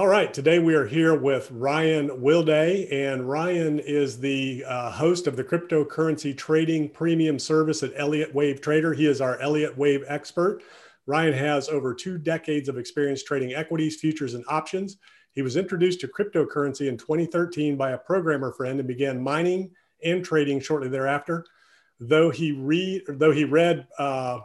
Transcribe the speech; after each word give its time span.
All 0.00 0.08
right, 0.08 0.32
today 0.32 0.58
we 0.58 0.74
are 0.74 0.86
here 0.86 1.14
with 1.14 1.50
Ryan 1.50 2.08
Wilday, 2.08 2.90
and 2.90 3.28
Ryan 3.28 3.78
is 3.80 4.18
the 4.18 4.64
uh, 4.66 4.90
host 4.90 5.26
of 5.26 5.36
the 5.36 5.44
cryptocurrency 5.44 6.34
trading 6.34 6.88
premium 6.88 7.38
service 7.38 7.82
at 7.82 7.92
Elliott 7.94 8.34
Wave 8.34 8.62
Trader. 8.62 8.94
He 8.94 9.06
is 9.06 9.20
our 9.20 9.38
Elliott 9.40 9.76
Wave 9.76 10.02
expert. 10.08 10.62
Ryan 11.04 11.34
has 11.34 11.68
over 11.68 11.92
two 11.92 12.16
decades 12.16 12.66
of 12.70 12.78
experience 12.78 13.22
trading 13.22 13.52
equities, 13.52 14.00
futures, 14.00 14.32
and 14.32 14.42
options. 14.48 14.96
He 15.32 15.42
was 15.42 15.58
introduced 15.58 16.00
to 16.00 16.08
cryptocurrency 16.08 16.88
in 16.88 16.96
2013 16.96 17.76
by 17.76 17.90
a 17.90 17.98
programmer 17.98 18.54
friend 18.54 18.78
and 18.78 18.88
began 18.88 19.22
mining 19.22 19.70
and 20.02 20.24
trading 20.24 20.60
shortly 20.60 20.88
thereafter. 20.88 21.44
Though 21.98 22.30
he 22.30 22.52
read, 22.52 23.02
though 23.06 23.32
he 23.32 23.44
read 23.44 23.86
uh, 23.98 24.38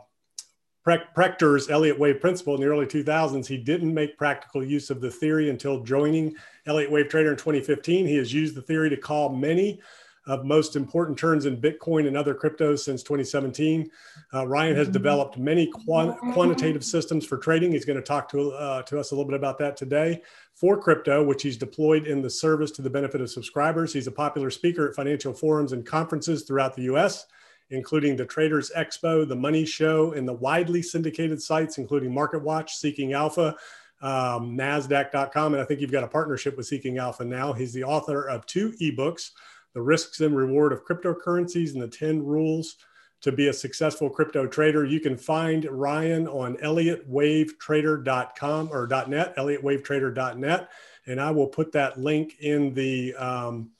Prechter's 0.85 1.69
Elliott 1.69 1.97
Wave 1.97 2.21
principle 2.21 2.53
in 2.53 2.61
the 2.61 2.67
early 2.67 2.85
2000s, 2.85 3.47
he 3.47 3.57
didn't 3.57 3.93
make 3.93 4.17
practical 4.17 4.63
use 4.63 4.91
of 4.91 5.01
the 5.01 5.09
theory 5.09 5.49
until 5.49 5.83
joining 5.83 6.35
Elliott 6.67 6.91
Wave 6.91 7.09
Trader 7.09 7.31
in 7.31 7.37
2015. 7.37 8.05
He 8.05 8.17
has 8.17 8.31
used 8.31 8.53
the 8.53 8.61
theory 8.61 8.89
to 8.91 8.97
call 8.97 9.29
many 9.29 9.79
of 10.27 10.43
most 10.43 10.75
important 10.75 11.17
turns 11.17 11.45
in 11.45 11.59
Bitcoin 11.59 12.07
and 12.07 12.17
other 12.17 12.33
cryptos 12.33 12.79
since 12.79 13.03
2017. 13.03 13.89
Uh, 14.33 14.47
Ryan 14.47 14.75
has 14.75 14.87
developed 14.87 15.37
many 15.37 15.67
quantitative 15.67 16.83
systems 16.83 17.25
for 17.25 17.37
trading. 17.37 17.71
He's 17.71 17.85
going 17.85 17.97
to 17.97 18.03
talk 18.03 18.29
to, 18.29 18.51
uh, 18.51 18.81
to 18.83 18.99
us 18.99 19.11
a 19.11 19.15
little 19.15 19.29
bit 19.29 19.37
about 19.37 19.59
that 19.59 19.77
today 19.77 20.21
for 20.53 20.81
crypto, 20.81 21.23
which 21.23 21.43
he's 21.43 21.57
deployed 21.57 22.07
in 22.07 22.21
the 22.21 22.29
service 22.29 22.71
to 22.71 22.81
the 22.81 22.89
benefit 22.89 23.21
of 23.21 23.29
subscribers. 23.29 23.93
He's 23.93 24.07
a 24.07 24.11
popular 24.11 24.49
speaker 24.49 24.87
at 24.89 24.95
financial 24.95 25.33
forums 25.33 25.73
and 25.73 25.85
conferences 25.85 26.43
throughout 26.43 26.75
the 26.75 26.83
US 26.83 27.25
including 27.69 28.15
the 28.15 28.25
Traders 28.25 28.71
Expo, 28.75 29.27
the 29.27 29.35
Money 29.35 29.65
Show, 29.65 30.13
and 30.13 30.27
the 30.27 30.33
widely 30.33 30.81
syndicated 30.81 31.39
sites, 31.41 31.77
including 31.77 32.11
MarketWatch, 32.11 32.71
Seeking 32.71 33.13
Alpha, 33.13 33.55
um, 34.01 34.57
NASDAQ.com. 34.57 35.53
And 35.53 35.61
I 35.61 35.65
think 35.65 35.81
you've 35.81 35.91
got 35.91 36.03
a 36.03 36.07
partnership 36.07 36.57
with 36.57 36.65
Seeking 36.67 36.97
Alpha 36.97 37.25
now. 37.25 37.53
He's 37.53 37.73
the 37.73 37.83
author 37.83 38.27
of 38.27 38.45
two 38.45 38.73
ebooks 38.81 39.31
The 39.73 39.81
Risks 39.81 40.21
and 40.21 40.35
Reward 40.35 40.73
of 40.73 40.85
Cryptocurrencies 40.85 41.73
and 41.73 41.81
the 41.81 41.87
10 41.87 42.23
Rules 42.23 42.75
to 43.21 43.31
be 43.31 43.47
a 43.47 43.53
Successful 43.53 44.09
Crypto 44.09 44.45
Trader. 44.45 44.83
You 44.85 44.99
can 44.99 45.17
find 45.17 45.65
Ryan 45.65 46.27
on 46.27 46.57
ElliottWaveTrader.com 46.57 48.69
or 48.71 48.85
.net, 49.07 49.35
ElliottWaveTrader.net. 49.35 50.69
And 51.07 51.19
I 51.19 51.31
will 51.31 51.47
put 51.47 51.71
that 51.71 51.99
link 51.99 52.35
in 52.39 52.75
the 52.75 53.15
um, 53.15 53.71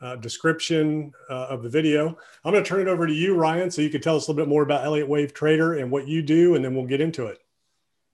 uh, 0.00 0.16
description 0.16 1.12
uh, 1.30 1.46
of 1.46 1.62
the 1.62 1.68
video. 1.68 2.16
I'm 2.44 2.52
going 2.52 2.62
to 2.62 2.68
turn 2.68 2.80
it 2.80 2.88
over 2.88 3.06
to 3.06 3.12
you, 3.12 3.34
Ryan, 3.34 3.70
so 3.70 3.82
you 3.82 3.90
can 3.90 4.00
tell 4.00 4.16
us 4.16 4.26
a 4.26 4.30
little 4.30 4.44
bit 4.44 4.48
more 4.48 4.62
about 4.62 4.84
Elliott 4.84 5.08
Wave 5.08 5.34
Trader 5.34 5.74
and 5.74 5.90
what 5.90 6.06
you 6.06 6.22
do, 6.22 6.54
and 6.54 6.64
then 6.64 6.74
we'll 6.74 6.86
get 6.86 7.00
into 7.00 7.26
it. 7.26 7.38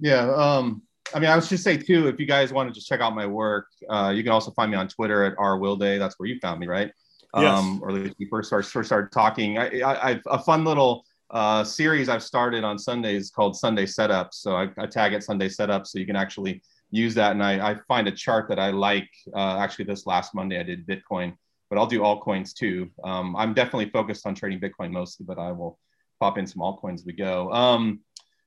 Yeah. 0.00 0.32
Um, 0.34 0.82
I 1.14 1.18
mean, 1.18 1.30
I 1.30 1.36
was 1.36 1.48
just 1.48 1.62
say 1.62 1.76
too, 1.76 2.08
if 2.08 2.18
you 2.18 2.26
guys 2.26 2.52
want 2.52 2.68
to 2.68 2.74
just 2.74 2.88
check 2.88 3.00
out 3.00 3.14
my 3.14 3.26
work, 3.26 3.66
uh, 3.90 4.12
you 4.14 4.22
can 4.22 4.32
also 4.32 4.50
find 4.52 4.70
me 4.70 4.76
on 4.76 4.88
Twitter 4.88 5.24
at 5.24 5.34
R 5.38 5.58
Wilday. 5.58 5.98
That's 5.98 6.18
where 6.18 6.28
you 6.28 6.38
found 6.40 6.60
me, 6.60 6.66
right? 6.66 6.90
Yes. 7.36 7.58
Um, 7.58 7.80
or 7.82 7.90
at 7.90 7.94
least 7.96 8.16
we 8.18 8.26
first 8.26 8.48
started, 8.48 8.68
first 8.68 8.88
started 8.88 9.12
talking. 9.12 9.58
I, 9.58 9.80
I, 9.80 10.10
I've 10.10 10.22
a 10.26 10.38
fun 10.38 10.64
little 10.64 11.04
uh, 11.30 11.64
series 11.64 12.08
I've 12.08 12.22
started 12.22 12.64
on 12.64 12.78
Sundays 12.78 13.30
called 13.30 13.56
Sunday 13.56 13.86
Setups. 13.86 14.34
So 14.34 14.56
I, 14.56 14.68
I 14.78 14.86
tag 14.86 15.12
it 15.12 15.24
Sunday 15.24 15.48
Setups 15.48 15.88
so 15.88 15.98
you 15.98 16.06
can 16.06 16.16
actually 16.16 16.62
use 16.90 17.14
that. 17.16 17.32
And 17.32 17.42
I, 17.42 17.72
I 17.72 17.76
find 17.88 18.06
a 18.06 18.12
chart 18.12 18.48
that 18.48 18.58
I 18.58 18.70
like. 18.70 19.10
Uh, 19.34 19.58
actually, 19.58 19.86
this 19.86 20.06
last 20.06 20.34
Monday 20.34 20.60
I 20.60 20.62
did 20.62 20.86
Bitcoin 20.86 21.36
but 21.74 21.80
I'll 21.80 21.86
do 21.88 22.00
altcoins 22.00 22.54
too. 22.54 22.88
Um, 23.02 23.34
I'm 23.34 23.52
definitely 23.52 23.90
focused 23.90 24.26
on 24.26 24.34
trading 24.36 24.60
Bitcoin 24.60 24.92
mostly, 24.92 25.26
but 25.26 25.40
I 25.40 25.50
will 25.50 25.76
pop 26.20 26.38
in 26.38 26.46
some 26.46 26.62
altcoins 26.62 26.94
as 26.94 27.04
we 27.04 27.12
go. 27.12 27.52
Um, 27.52 28.00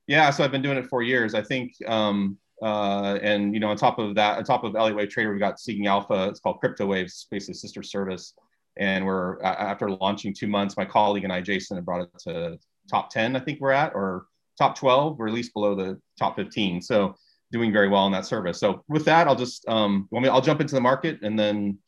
yeah, 0.06 0.30
so 0.30 0.42
I've 0.42 0.50
been 0.50 0.62
doing 0.62 0.78
it 0.78 0.86
for 0.86 1.02
years. 1.02 1.34
I 1.34 1.42
think, 1.42 1.74
um, 1.86 2.38
uh, 2.62 3.18
and 3.20 3.52
you 3.52 3.60
know, 3.60 3.68
on 3.68 3.76
top 3.76 3.98
of 3.98 4.14
that, 4.14 4.38
on 4.38 4.44
top 4.44 4.64
of 4.64 4.76
Elliott 4.76 4.96
Wave 4.96 5.10
Trader, 5.10 5.34
we 5.34 5.38
got 5.38 5.60
Seeking 5.60 5.86
Alpha. 5.86 6.28
It's 6.30 6.40
called 6.40 6.58
Crypto 6.60 6.86
Waves, 6.86 7.26
basically 7.30 7.54
sister 7.54 7.82
service. 7.82 8.32
And 8.78 9.04
we're 9.04 9.42
after 9.42 9.90
launching 9.90 10.32
two 10.32 10.46
months, 10.46 10.78
my 10.78 10.86
colleague 10.86 11.24
and 11.24 11.32
I, 11.32 11.42
Jason, 11.42 11.76
have 11.76 11.84
brought 11.84 12.02
it 12.02 12.18
to 12.20 12.58
top 12.88 13.10
10. 13.10 13.36
I 13.36 13.40
think 13.40 13.60
we're 13.60 13.72
at, 13.72 13.94
or 13.94 14.24
top 14.56 14.78
12, 14.78 15.20
or 15.20 15.28
at 15.28 15.34
least 15.34 15.52
below 15.52 15.74
the 15.74 16.00
top 16.18 16.36
15. 16.36 16.80
So 16.80 17.14
doing 17.52 17.72
very 17.72 17.88
well 17.88 18.06
in 18.06 18.12
that 18.12 18.24
service. 18.24 18.58
So 18.58 18.84
with 18.88 19.04
that, 19.04 19.28
I'll 19.28 19.36
just 19.36 19.68
um, 19.68 20.08
me, 20.12 20.28
I'll 20.28 20.40
jump 20.40 20.62
into 20.62 20.74
the 20.74 20.80
market 20.80 21.20
and 21.22 21.38
then 21.38 21.78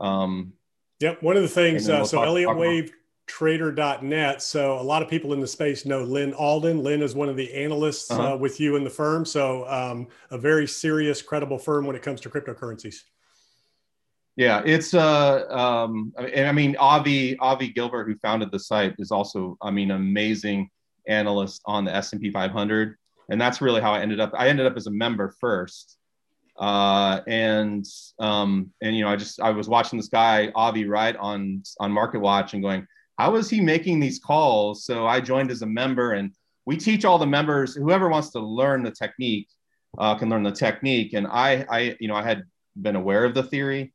um, 0.00 0.52
Yep. 1.00 1.22
One 1.22 1.36
of 1.36 1.42
the 1.42 1.48
things, 1.48 1.88
we'll 1.88 2.02
uh, 2.02 2.04
so 2.04 2.22
Elliott 2.22 2.56
Wave 2.56 2.92
trader.net. 3.26 4.42
So 4.42 4.78
a 4.78 4.82
lot 4.82 5.02
of 5.02 5.08
people 5.08 5.32
in 5.32 5.40
the 5.40 5.46
space 5.46 5.86
know 5.86 6.02
Lyn 6.02 6.34
Alden. 6.34 6.82
Lyn 6.82 7.02
is 7.02 7.14
one 7.14 7.28
of 7.28 7.36
the 7.36 7.52
analysts 7.52 8.10
uh-huh. 8.10 8.34
uh, 8.34 8.36
with 8.36 8.60
you 8.60 8.76
in 8.76 8.84
the 8.84 8.90
firm. 8.90 9.24
So 9.24 9.66
um, 9.68 10.08
a 10.30 10.38
very 10.38 10.66
serious, 10.66 11.22
credible 11.22 11.58
firm 11.58 11.86
when 11.86 11.96
it 11.96 12.02
comes 12.02 12.20
to 12.22 12.30
cryptocurrencies. 12.30 12.96
Yeah, 14.36 14.62
it's 14.64 14.94
uh, 14.94 15.46
um, 15.48 16.12
and 16.18 16.48
I 16.48 16.52
mean 16.52 16.74
Avi 16.76 17.38
Avi 17.38 17.68
Gilbert, 17.68 18.06
who 18.06 18.16
founded 18.16 18.50
the 18.50 18.58
site, 18.58 18.96
is 18.98 19.12
also 19.12 19.56
I 19.62 19.70
mean 19.70 19.92
amazing 19.92 20.70
analyst 21.06 21.62
on 21.66 21.84
the 21.84 21.94
S 21.94 22.12
and 22.12 22.20
P 22.20 22.32
500, 22.32 22.96
and 23.30 23.40
that's 23.40 23.60
really 23.60 23.80
how 23.80 23.92
I 23.92 24.00
ended 24.00 24.18
up. 24.18 24.32
I 24.36 24.48
ended 24.48 24.66
up 24.66 24.76
as 24.76 24.88
a 24.88 24.90
member 24.90 25.32
first, 25.40 25.98
uh, 26.58 27.20
and 27.26 27.84
um, 28.18 28.70
and 28.80 28.96
you 28.96 29.04
know 29.04 29.10
I 29.10 29.16
just 29.16 29.40
I 29.40 29.50
was 29.50 29.68
watching 29.68 29.98
this 29.98 30.08
guy 30.08 30.52
Avi 30.54 30.86
right 30.86 31.16
on 31.16 31.62
on 31.80 31.90
Market 31.90 32.20
Watch 32.20 32.54
and 32.54 32.62
going 32.62 32.86
how 33.18 33.36
is 33.36 33.48
he 33.48 33.60
making 33.60 34.00
these 34.00 34.18
calls? 34.18 34.84
So 34.84 35.06
I 35.06 35.20
joined 35.20 35.50
as 35.50 35.62
a 35.62 35.66
member 35.66 36.12
and 36.12 36.32
we 36.66 36.76
teach 36.76 37.04
all 37.04 37.18
the 37.18 37.26
members 37.26 37.74
whoever 37.74 38.08
wants 38.08 38.30
to 38.30 38.40
learn 38.40 38.82
the 38.82 38.90
technique 38.90 39.48
uh, 39.98 40.14
can 40.16 40.28
learn 40.28 40.42
the 40.42 40.52
technique. 40.52 41.12
And 41.12 41.26
I 41.26 41.66
I 41.68 41.96
you 42.00 42.08
know 42.08 42.14
I 42.14 42.22
had 42.22 42.44
been 42.80 42.96
aware 42.96 43.24
of 43.24 43.34
the 43.34 43.42
theory 43.42 43.92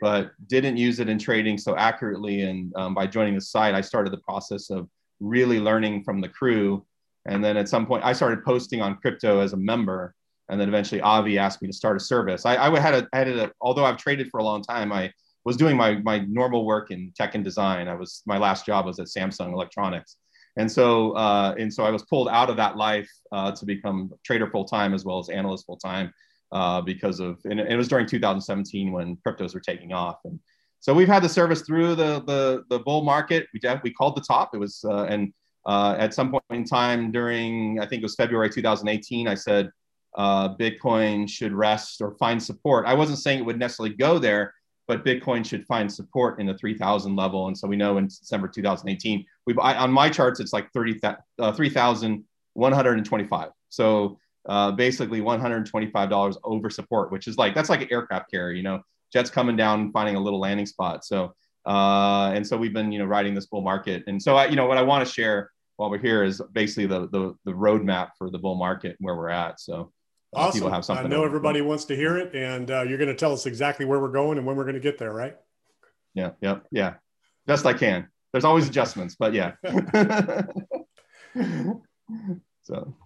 but 0.00 0.32
didn't 0.48 0.76
use 0.76 0.98
it 0.98 1.08
in 1.08 1.16
trading 1.16 1.56
so 1.56 1.76
accurately. 1.76 2.42
And 2.42 2.72
um, 2.76 2.92
by 2.92 3.06
joining 3.06 3.34
the 3.34 3.40
site 3.40 3.74
I 3.74 3.80
started 3.80 4.12
the 4.12 4.18
process 4.18 4.68
of 4.68 4.88
really 5.20 5.60
learning 5.60 6.02
from 6.02 6.20
the 6.20 6.28
crew. 6.28 6.84
And 7.24 7.42
then 7.42 7.56
at 7.56 7.68
some 7.68 7.86
point 7.86 8.04
I 8.04 8.12
started 8.12 8.44
posting 8.44 8.82
on 8.82 8.96
crypto 8.96 9.40
as 9.40 9.52
a 9.54 9.56
member 9.56 10.14
and 10.52 10.60
then 10.60 10.68
eventually 10.68 11.00
Avi 11.00 11.38
asked 11.38 11.62
me 11.62 11.68
to 11.68 11.72
start 11.72 11.96
a 11.96 12.00
service. 12.00 12.44
I, 12.44 12.56
I 12.56 12.78
had 12.78 12.94
a, 12.94 13.08
I 13.14 13.18
had 13.18 13.28
a, 13.28 13.50
although 13.62 13.86
I've 13.86 13.96
traded 13.96 14.28
for 14.30 14.38
a 14.38 14.44
long 14.44 14.62
time, 14.62 14.92
I 14.92 15.10
was 15.44 15.56
doing 15.56 15.76
my 15.78 15.94
my 16.02 16.18
normal 16.28 16.66
work 16.66 16.90
in 16.90 17.10
tech 17.16 17.34
and 17.34 17.42
design. 17.42 17.88
I 17.88 17.94
was 17.94 18.22
my 18.26 18.36
last 18.36 18.66
job 18.66 18.84
was 18.84 19.00
at 19.00 19.06
Samsung 19.06 19.54
Electronics, 19.54 20.18
and 20.58 20.70
so 20.70 21.12
uh, 21.12 21.54
and 21.58 21.72
so 21.72 21.84
I 21.84 21.90
was 21.90 22.04
pulled 22.04 22.28
out 22.28 22.50
of 22.50 22.58
that 22.58 22.76
life 22.76 23.10
uh, 23.32 23.52
to 23.52 23.64
become 23.64 24.12
trader 24.24 24.46
full 24.46 24.66
time 24.66 24.92
as 24.92 25.06
well 25.06 25.18
as 25.18 25.30
analyst 25.30 25.64
full 25.64 25.78
time 25.78 26.12
uh, 26.52 26.82
because 26.82 27.18
of 27.18 27.38
and 27.44 27.58
it 27.58 27.76
was 27.76 27.88
during 27.88 28.06
2017 28.06 28.92
when 28.92 29.16
cryptos 29.26 29.54
were 29.54 29.60
taking 29.60 29.92
off 29.92 30.18
and. 30.24 30.38
So 30.80 30.92
we've 30.92 31.06
had 31.06 31.22
the 31.22 31.28
service 31.28 31.62
through 31.62 31.94
the 31.94 32.24
the, 32.24 32.64
the 32.68 32.80
bull 32.80 33.04
market. 33.04 33.46
We 33.54 33.60
we 33.84 33.92
called 33.92 34.16
the 34.16 34.20
top. 34.20 34.52
It 34.52 34.58
was 34.58 34.84
uh, 34.84 35.04
and 35.04 35.32
uh, 35.64 35.94
at 35.96 36.12
some 36.12 36.32
point 36.32 36.42
in 36.50 36.64
time 36.64 37.12
during 37.12 37.78
I 37.78 37.86
think 37.86 38.02
it 38.02 38.04
was 38.04 38.16
February 38.16 38.50
2018. 38.50 39.28
I 39.28 39.36
said 39.36 39.70
uh, 40.16 40.54
Bitcoin 40.56 41.28
should 41.28 41.52
rest 41.52 42.00
or 42.00 42.12
find 42.12 42.42
support. 42.42 42.86
I 42.86 42.94
wasn't 42.94 43.18
saying 43.18 43.40
it 43.40 43.46
would 43.46 43.58
necessarily 43.58 43.94
go 43.94 44.18
there, 44.18 44.54
but 44.88 45.04
Bitcoin 45.04 45.44
should 45.44 45.66
find 45.66 45.92
support 45.92 46.40
in 46.40 46.46
the 46.46 46.56
3,000 46.56 47.16
level. 47.16 47.48
And 47.48 47.56
so 47.56 47.66
we 47.68 47.76
know 47.76 47.98
in 47.98 48.06
December 48.06 48.48
2018, 48.48 49.24
we 49.46 49.54
on 49.54 49.92
my 49.92 50.08
charts 50.08 50.40
it's 50.40 50.52
like 50.52 50.70
30 50.72 51.00
uh, 51.38 51.52
3,125. 51.52 53.48
So 53.68 54.18
uh, 54.48 54.72
basically 54.72 55.20
$125 55.20 56.36
over 56.44 56.70
support, 56.70 57.12
which 57.12 57.28
is 57.28 57.38
like 57.38 57.54
that's 57.54 57.68
like 57.68 57.82
an 57.82 57.88
aircraft 57.90 58.30
carrier. 58.30 58.54
You 58.54 58.64
know, 58.64 58.82
jets 59.12 59.30
coming 59.30 59.56
down, 59.56 59.92
finding 59.92 60.16
a 60.16 60.20
little 60.20 60.40
landing 60.40 60.66
spot. 60.66 61.04
So 61.04 61.32
uh, 61.64 62.32
and 62.34 62.46
so 62.46 62.56
we've 62.56 62.72
been 62.72 62.90
you 62.90 62.98
know 62.98 63.04
riding 63.04 63.34
this 63.34 63.46
bull 63.46 63.62
market. 63.62 64.04
And 64.06 64.20
so 64.20 64.36
I, 64.36 64.46
you 64.46 64.56
know 64.56 64.66
what 64.66 64.78
I 64.78 64.82
want 64.82 65.06
to 65.06 65.12
share 65.12 65.50
while 65.76 65.90
we're 65.90 65.98
here 65.98 66.24
is 66.24 66.40
basically 66.52 66.86
the 66.86 67.08
the, 67.08 67.34
the 67.44 67.52
roadmap 67.52 68.10
for 68.18 68.30
the 68.30 68.38
bull 68.38 68.56
market 68.56 68.96
where 69.00 69.14
we're 69.14 69.30
at. 69.30 69.60
So 69.60 69.92
Awesome. 70.34 70.60
People 70.60 70.70
have 70.70 70.84
something. 70.84 71.06
I 71.06 71.08
know 71.08 71.24
everybody 71.24 71.60
wants 71.60 71.84
to 71.86 71.96
hear 71.96 72.16
it, 72.16 72.34
and 72.34 72.70
uh, 72.70 72.82
you're 72.82 72.98
going 72.98 73.08
to 73.08 73.14
tell 73.14 73.32
us 73.32 73.44
exactly 73.44 73.84
where 73.84 74.00
we're 74.00 74.08
going 74.08 74.38
and 74.38 74.46
when 74.46 74.56
we're 74.56 74.64
going 74.64 74.74
to 74.74 74.80
get 74.80 74.98
there, 74.98 75.12
right? 75.12 75.36
Yeah, 76.14 76.30
yeah, 76.40 76.60
yeah. 76.70 76.94
Best 77.46 77.66
I 77.66 77.74
can. 77.74 78.08
There's 78.32 78.44
always 78.44 78.66
adjustments, 78.66 79.14
but 79.18 79.34
yeah. 79.34 79.52
so 82.62 82.96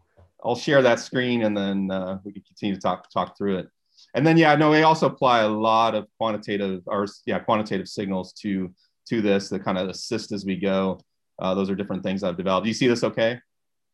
I'll 0.45 0.55
share 0.55 0.83
that 0.83 1.01
screen, 1.01 1.43
and 1.43 1.57
then 1.57 1.91
uh, 1.91 2.19
we 2.25 2.33
can 2.33 2.43
continue 2.43 2.77
to 2.77 2.81
talk 2.81 3.11
talk 3.11 3.37
through 3.37 3.59
it. 3.59 3.69
And 4.15 4.25
then 4.25 4.37
yeah, 4.37 4.55
no, 4.55 4.71
we 4.71 4.83
also 4.83 5.07
apply 5.07 5.41
a 5.41 5.49
lot 5.49 5.97
of 5.97 6.07
quantitative 6.19 6.83
or 6.87 7.07
yeah 7.27 7.41
quantitative 7.41 7.89
signals 7.89 8.33
to 8.35 8.73
to 9.09 9.21
this 9.21 9.49
that 9.49 9.65
kind 9.65 9.79
of 9.79 9.89
assist 9.89 10.31
as 10.31 10.45
we 10.45 10.57
go. 10.57 11.01
Uh, 11.41 11.55
those 11.55 11.69
are 11.71 11.75
different 11.75 12.03
things 12.03 12.23
I've 12.23 12.37
developed. 12.37 12.65
Do 12.65 12.69
you 12.69 12.75
see 12.75 12.87
this 12.87 13.03
okay? 13.03 13.41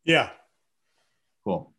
Yeah. 0.04 0.30
Cool. 1.44 1.71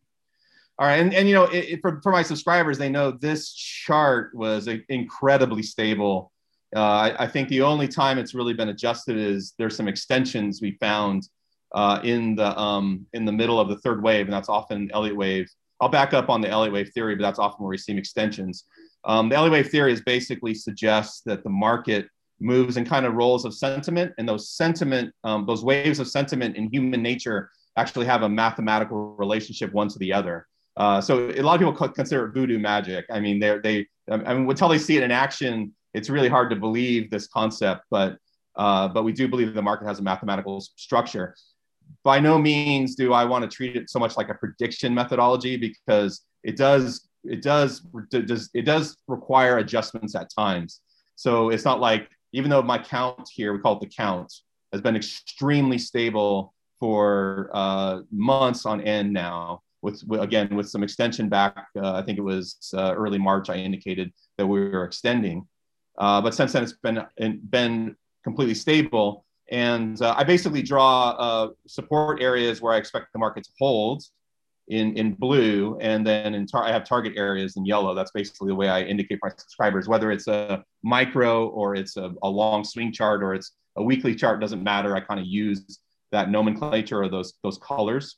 All 0.78 0.86
right, 0.86 1.00
and, 1.00 1.14
and 1.14 1.28
you 1.28 1.34
know, 1.34 1.44
it, 1.44 1.64
it, 1.64 1.80
for, 1.80 2.00
for 2.02 2.10
my 2.10 2.22
subscribers, 2.22 2.78
they 2.78 2.88
know 2.88 3.12
this 3.12 3.52
chart 3.52 4.34
was 4.34 4.68
incredibly 4.88 5.62
stable. 5.62 6.32
Uh, 6.74 6.80
I, 6.80 7.24
I, 7.24 7.26
think 7.28 7.48
the 7.48 7.62
only 7.62 7.86
time 7.86 8.18
it's 8.18 8.34
really 8.34 8.54
been 8.54 8.70
adjusted 8.70 9.16
is 9.16 9.54
there's 9.56 9.76
some 9.76 9.86
extensions 9.86 10.60
we 10.60 10.72
found 10.80 11.28
uh, 11.72 12.00
in 12.02 12.34
the 12.34 12.58
um, 12.58 13.06
in 13.12 13.24
the 13.24 13.30
middle 13.30 13.60
of 13.60 13.68
the 13.68 13.78
third 13.78 14.02
wave, 14.02 14.26
and 14.26 14.32
that's 14.32 14.48
often 14.48 14.90
Elliott 14.92 15.16
wave 15.16 15.48
I'll 15.80 15.88
back 15.88 16.14
up 16.14 16.30
on 16.30 16.40
the 16.40 16.48
Elliott 16.48 16.72
wave 16.72 16.90
theory, 16.94 17.14
but 17.14 17.22
that's 17.22 17.38
often 17.38 17.62
where 17.62 17.70
we 17.70 17.78
see 17.78 17.96
extensions. 17.96 18.64
Um, 19.04 19.28
the 19.28 19.36
Elliott 19.36 19.52
wave 19.52 19.68
theory 19.70 19.92
is 19.92 20.00
basically 20.00 20.54
suggests 20.54 21.20
that 21.26 21.42
the 21.42 21.50
market 21.50 22.08
moves 22.40 22.76
in 22.76 22.84
kind 22.84 23.06
of 23.06 23.14
roles 23.14 23.44
of 23.44 23.54
sentiment, 23.54 24.12
and 24.18 24.28
those 24.28 24.50
sentiment, 24.50 25.12
um, 25.24 25.46
those 25.46 25.64
waves 25.64 25.98
of 26.00 26.08
sentiment 26.08 26.56
in 26.56 26.72
human 26.72 27.02
nature 27.02 27.50
actually 27.76 28.06
have 28.06 28.22
a 28.22 28.28
mathematical 28.28 29.14
relationship 29.16 29.72
one 29.72 29.88
to 29.88 29.98
the 29.98 30.12
other. 30.12 30.46
Uh, 30.76 31.00
so 31.00 31.30
a 31.30 31.42
lot 31.42 31.54
of 31.54 31.60
people 31.60 31.88
consider 31.88 32.26
it 32.26 32.32
voodoo 32.32 32.58
magic. 32.58 33.04
I 33.10 33.20
mean, 33.20 33.38
they 33.38 33.58
they 33.58 33.86
I 34.10 34.34
mean 34.34 34.48
until 34.48 34.68
they 34.68 34.78
see 34.78 34.96
it 34.96 35.02
in 35.02 35.10
action, 35.10 35.72
it's 35.92 36.10
really 36.10 36.28
hard 36.28 36.50
to 36.50 36.56
believe 36.56 37.10
this 37.10 37.28
concept. 37.28 37.82
But 37.90 38.18
uh, 38.56 38.88
but 38.88 39.04
we 39.04 39.12
do 39.12 39.28
believe 39.28 39.54
the 39.54 39.62
market 39.62 39.86
has 39.86 40.00
a 40.00 40.02
mathematical 40.02 40.60
structure. 40.60 41.34
By 42.02 42.18
no 42.20 42.38
means 42.38 42.94
do 42.94 43.12
I 43.12 43.24
want 43.24 43.48
to 43.48 43.54
treat 43.54 43.76
it 43.76 43.90
so 43.90 43.98
much 43.98 44.16
like 44.16 44.28
a 44.28 44.34
prediction 44.34 44.94
methodology 44.94 45.56
because 45.56 46.22
it 46.42 46.56
does 46.56 47.08
it 47.24 47.42
does 47.42 47.80
does 48.10 48.50
it 48.52 48.62
does 48.62 48.96
require 49.06 49.58
adjustments 49.58 50.14
at 50.14 50.28
times. 50.34 50.80
So 51.14 51.50
it's 51.50 51.64
not 51.64 51.80
like 51.80 52.08
even 52.32 52.50
though 52.50 52.62
my 52.62 52.78
count 52.78 53.28
here 53.32 53.52
we 53.52 53.60
call 53.60 53.74
it 53.74 53.80
the 53.80 53.94
count 53.94 54.32
has 54.72 54.82
been 54.82 54.96
extremely 54.96 55.78
stable 55.78 56.52
for 56.80 57.48
uh, 57.54 58.00
months 58.10 58.66
on 58.66 58.80
end 58.80 59.12
now 59.12 59.62
with, 59.84 60.02
again 60.20 60.56
with 60.56 60.68
some 60.68 60.82
extension 60.82 61.28
back. 61.28 61.66
Uh, 61.76 61.92
I 61.92 62.02
think 62.02 62.18
it 62.18 62.22
was 62.22 62.56
uh, 62.74 62.94
early 62.96 63.18
March. 63.18 63.50
I 63.50 63.56
indicated 63.56 64.12
that 64.38 64.46
we 64.46 64.68
were 64.68 64.84
extending, 64.84 65.46
uh, 65.98 66.20
but 66.20 66.34
since 66.34 66.52
then 66.52 66.62
it's 66.64 66.72
been 66.72 66.98
been 67.50 67.96
completely 68.24 68.54
stable. 68.54 69.24
And 69.50 70.00
uh, 70.00 70.14
I 70.16 70.24
basically 70.24 70.62
draw 70.62 71.10
uh, 71.10 71.48
support 71.66 72.22
areas 72.22 72.62
where 72.62 72.72
I 72.72 72.78
expect 72.78 73.12
the 73.12 73.18
market 73.18 73.44
to 73.44 73.50
hold 73.60 74.02
in, 74.68 74.96
in 74.96 75.12
blue, 75.12 75.76
and 75.82 76.06
then 76.06 76.34
in 76.34 76.46
tar- 76.46 76.64
I 76.64 76.72
have 76.72 76.84
target 76.84 77.12
areas 77.16 77.56
in 77.58 77.66
yellow. 77.66 77.94
That's 77.94 78.10
basically 78.12 78.48
the 78.48 78.54
way 78.54 78.70
I 78.70 78.80
indicate 78.80 79.18
my 79.22 79.28
subscribers, 79.36 79.86
whether 79.86 80.10
it's 80.10 80.28
a 80.28 80.64
micro 80.82 81.48
or 81.48 81.76
it's 81.76 81.98
a, 81.98 82.14
a 82.22 82.28
long 82.28 82.64
swing 82.64 82.90
chart 82.90 83.22
or 83.22 83.34
it's 83.34 83.52
a 83.76 83.82
weekly 83.82 84.14
chart, 84.14 84.40
doesn't 84.40 84.62
matter. 84.62 84.96
I 84.96 85.00
kind 85.00 85.20
of 85.20 85.26
use 85.26 85.78
that 86.10 86.30
nomenclature 86.30 87.02
or 87.02 87.10
those, 87.10 87.34
those 87.42 87.58
colors. 87.58 88.16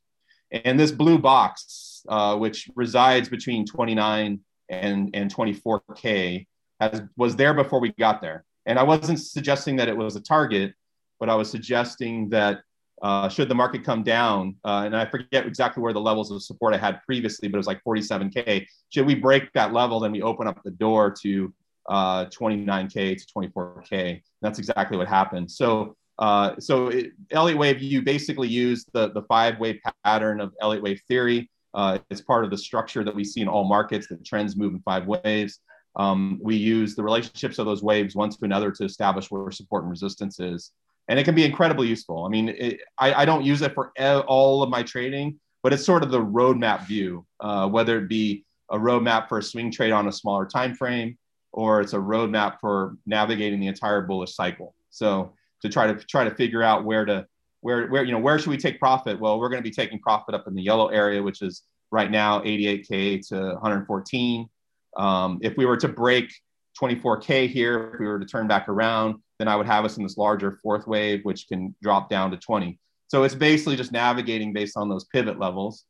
And 0.53 0.79
this 0.79 0.93
blue 0.93 1.19
box, 1.19 2.05
uh, 2.09 2.37
which 2.37 2.71
resides 2.75 3.29
between 3.29 3.67
29 3.67 4.41
and, 4.69 5.11
and 5.15 5.35
24K, 5.35 6.47
has, 6.81 7.03
was 7.17 7.37
there 7.37 7.55
before 7.55 7.81
we 7.81 7.93
got 7.99 8.21
there. 8.21 8.45
And 8.67 8.79
I 8.79 8.83
wasn't 8.83 9.21
suggesting 9.21 9.77
that 9.77 9.89
it 9.89 9.97
was 9.97 10.17
a 10.17 10.21
target, 10.21 10.75
but 11.19 11.29
I 11.29 11.35
was 11.35 11.51
suggesting 11.51 12.29
that 12.31 12.61
uh, 13.03 13.29
should 13.29 13.49
the 13.49 13.55
market 13.55 13.85
come 13.85 14.03
down, 14.03 14.57
uh, 14.65 14.83
and 14.87 14.97
I 14.97 15.05
forget 15.05 15.47
exactly 15.47 15.83
where 15.83 15.93
the 15.93 16.01
levels 16.01 16.31
of 16.31 16.43
support 16.43 16.75
I 16.75 16.79
had 16.79 17.03
previously, 17.05 17.49
but 17.49 17.57
it 17.57 17.59
was 17.59 17.67
like 17.67 17.83
47K. 17.85 18.67
Should 18.89 19.07
we 19.07 19.15
break 19.15 19.53
that 19.53 19.73
level, 19.73 20.01
then 20.01 20.13
we 20.13 20.23
open 20.23 20.47
up 20.47 20.63
the 20.65 20.71
door 20.71 21.15
to 21.23 21.53
uh, 21.89 22.25
29K 22.27 23.17
to 23.19 23.27
24K. 23.35 24.23
That's 24.41 24.59
exactly 24.59 24.97
what 24.97 25.09
happened. 25.09 25.51
So 25.51 25.97
uh, 26.19 26.59
so 26.59 26.89
it, 26.89 27.13
Elliott 27.31 27.59
wave, 27.59 27.83
you 27.83 28.03
basically 28.03 28.49
use 28.49 28.87
the, 28.93 29.11
the 29.11 29.23
five 29.23 29.59
wave 29.59 29.81
pattern 30.05 30.41
of 30.41 30.55
Elliott 30.61 30.83
wave 30.83 31.01
theory. 31.09 31.51
Uh, 31.75 31.99
it's 32.11 32.23
part 32.23 32.45
of 32.45 32.51
the 32.51 32.57
structure 32.57 33.05
that 33.05 33.15
we 33.15 33.23
see 33.25 33.43
in 33.43 33.49
all 33.49 33.65
markets 33.65 34.07
that 34.09 34.25
trends 34.25 34.57
move 34.57 34.73
in 34.73 34.81
five 34.81 35.07
waves. 35.07 35.61
Um, 35.97 36.39
we 36.43 36.57
use 36.57 36.95
the 36.95 37.03
relationships 37.03 37.59
of 37.59 37.67
those 37.67 37.83
waves 37.83 38.15
one 38.15 38.31
to 38.31 38.39
another 38.43 38.71
to 38.71 38.85
establish 38.85 39.31
where 39.31 39.51
support 39.51 39.83
and 39.85 39.91
resistance 39.91 40.41
is. 40.41 40.73
And 41.09 41.19
it 41.19 41.25
can 41.25 41.35
be 41.35 41.45
incredibly 41.45 41.87
useful. 41.87 42.25
I 42.25 42.29
mean, 42.29 42.49
it, 42.49 42.81
I, 42.99 43.23
I, 43.23 43.25
don't 43.25 43.45
use 43.45 43.63
it 43.63 43.75
for 43.75 43.93
all 44.27 44.63
of 44.63 44.71
my 44.71 44.83
trading, 44.83 45.39
but 45.63 45.73
it's 45.73 45.85
sort 45.85 46.03
of 46.03 46.11
the 46.11 46.21
roadmap 46.21 46.87
view, 46.87 47.25
uh, 47.41 47.69
whether 47.69 47.99
it 47.99 48.09
be 48.09 48.45
a 48.71 48.77
roadmap 48.77 49.29
for 49.29 49.39
a 49.39 49.43
swing 49.43 49.71
trade 49.71 49.93
on 49.93 50.09
a 50.09 50.13
smaller 50.13 50.45
time 50.45 50.75
frame, 50.75 51.17
or 51.53 51.81
it's 51.81 51.93
a 51.93 51.99
roadmap 51.99 52.59
for 52.61 52.97
navigating 53.07 53.61
the 53.61 53.69
entire 53.69 54.03
bullish 54.03 54.35
cycle. 54.35 54.75
So 54.91 55.35
to 55.63 55.69
try 55.69 55.87
to 55.87 55.95
try 55.95 56.25
to 56.25 56.35
figure 56.35 56.63
out 56.63 56.85
where 56.85 57.05
to 57.05 57.27
where 57.61 57.89
where 57.89 58.05
you 58.05 58.13
know 58.13 58.19
where 58.19 58.39
should 58.39 58.51
we 58.51 58.57
take 58.57 58.79
profit? 58.79 59.19
Well, 59.19 59.39
we're 59.39 59.49
going 59.49 59.63
to 59.63 59.69
be 59.69 59.75
taking 59.75 59.99
profit 59.99 60.35
up 60.35 60.47
in 60.47 60.55
the 60.55 60.63
yellow 60.63 60.89
area, 60.89 61.23
which 61.23 61.43
is 61.43 61.63
right 61.91 62.11
now 62.11 62.41
88k 62.41 63.27
to 63.29 63.37
114. 63.55 64.49
Um, 64.97 65.39
if 65.43 65.57
we 65.57 65.67
were 65.67 65.77
to 65.77 65.89
break 65.89 66.33
24k 66.81 67.49
here, 67.49 67.93
if 67.95 68.01
we 68.01 68.07
were 68.07 68.19
to 68.19 68.27
turn 68.27 68.47
back 68.47 68.69
around, 68.69 69.17
then 69.39 69.49
I 69.49 69.57
would 69.57 69.67
have 69.67 69.85
us 69.85 69.97
in 69.97 70.03
this 70.03 70.17
larger 70.17 70.59
fourth 70.63 70.87
wave, 70.87 71.21
which 71.25 71.49
can 71.49 71.75
drop 71.83 72.09
down 72.09 72.31
to 72.31 72.37
20. 72.37 72.79
So 73.09 73.23
it's 73.23 73.35
basically 73.35 73.77
just 73.77 73.93
navigating 73.93 74.53
based 74.53 74.77
on 74.77 74.89
those 74.89 75.05
pivot 75.05 75.39
levels 75.39 75.85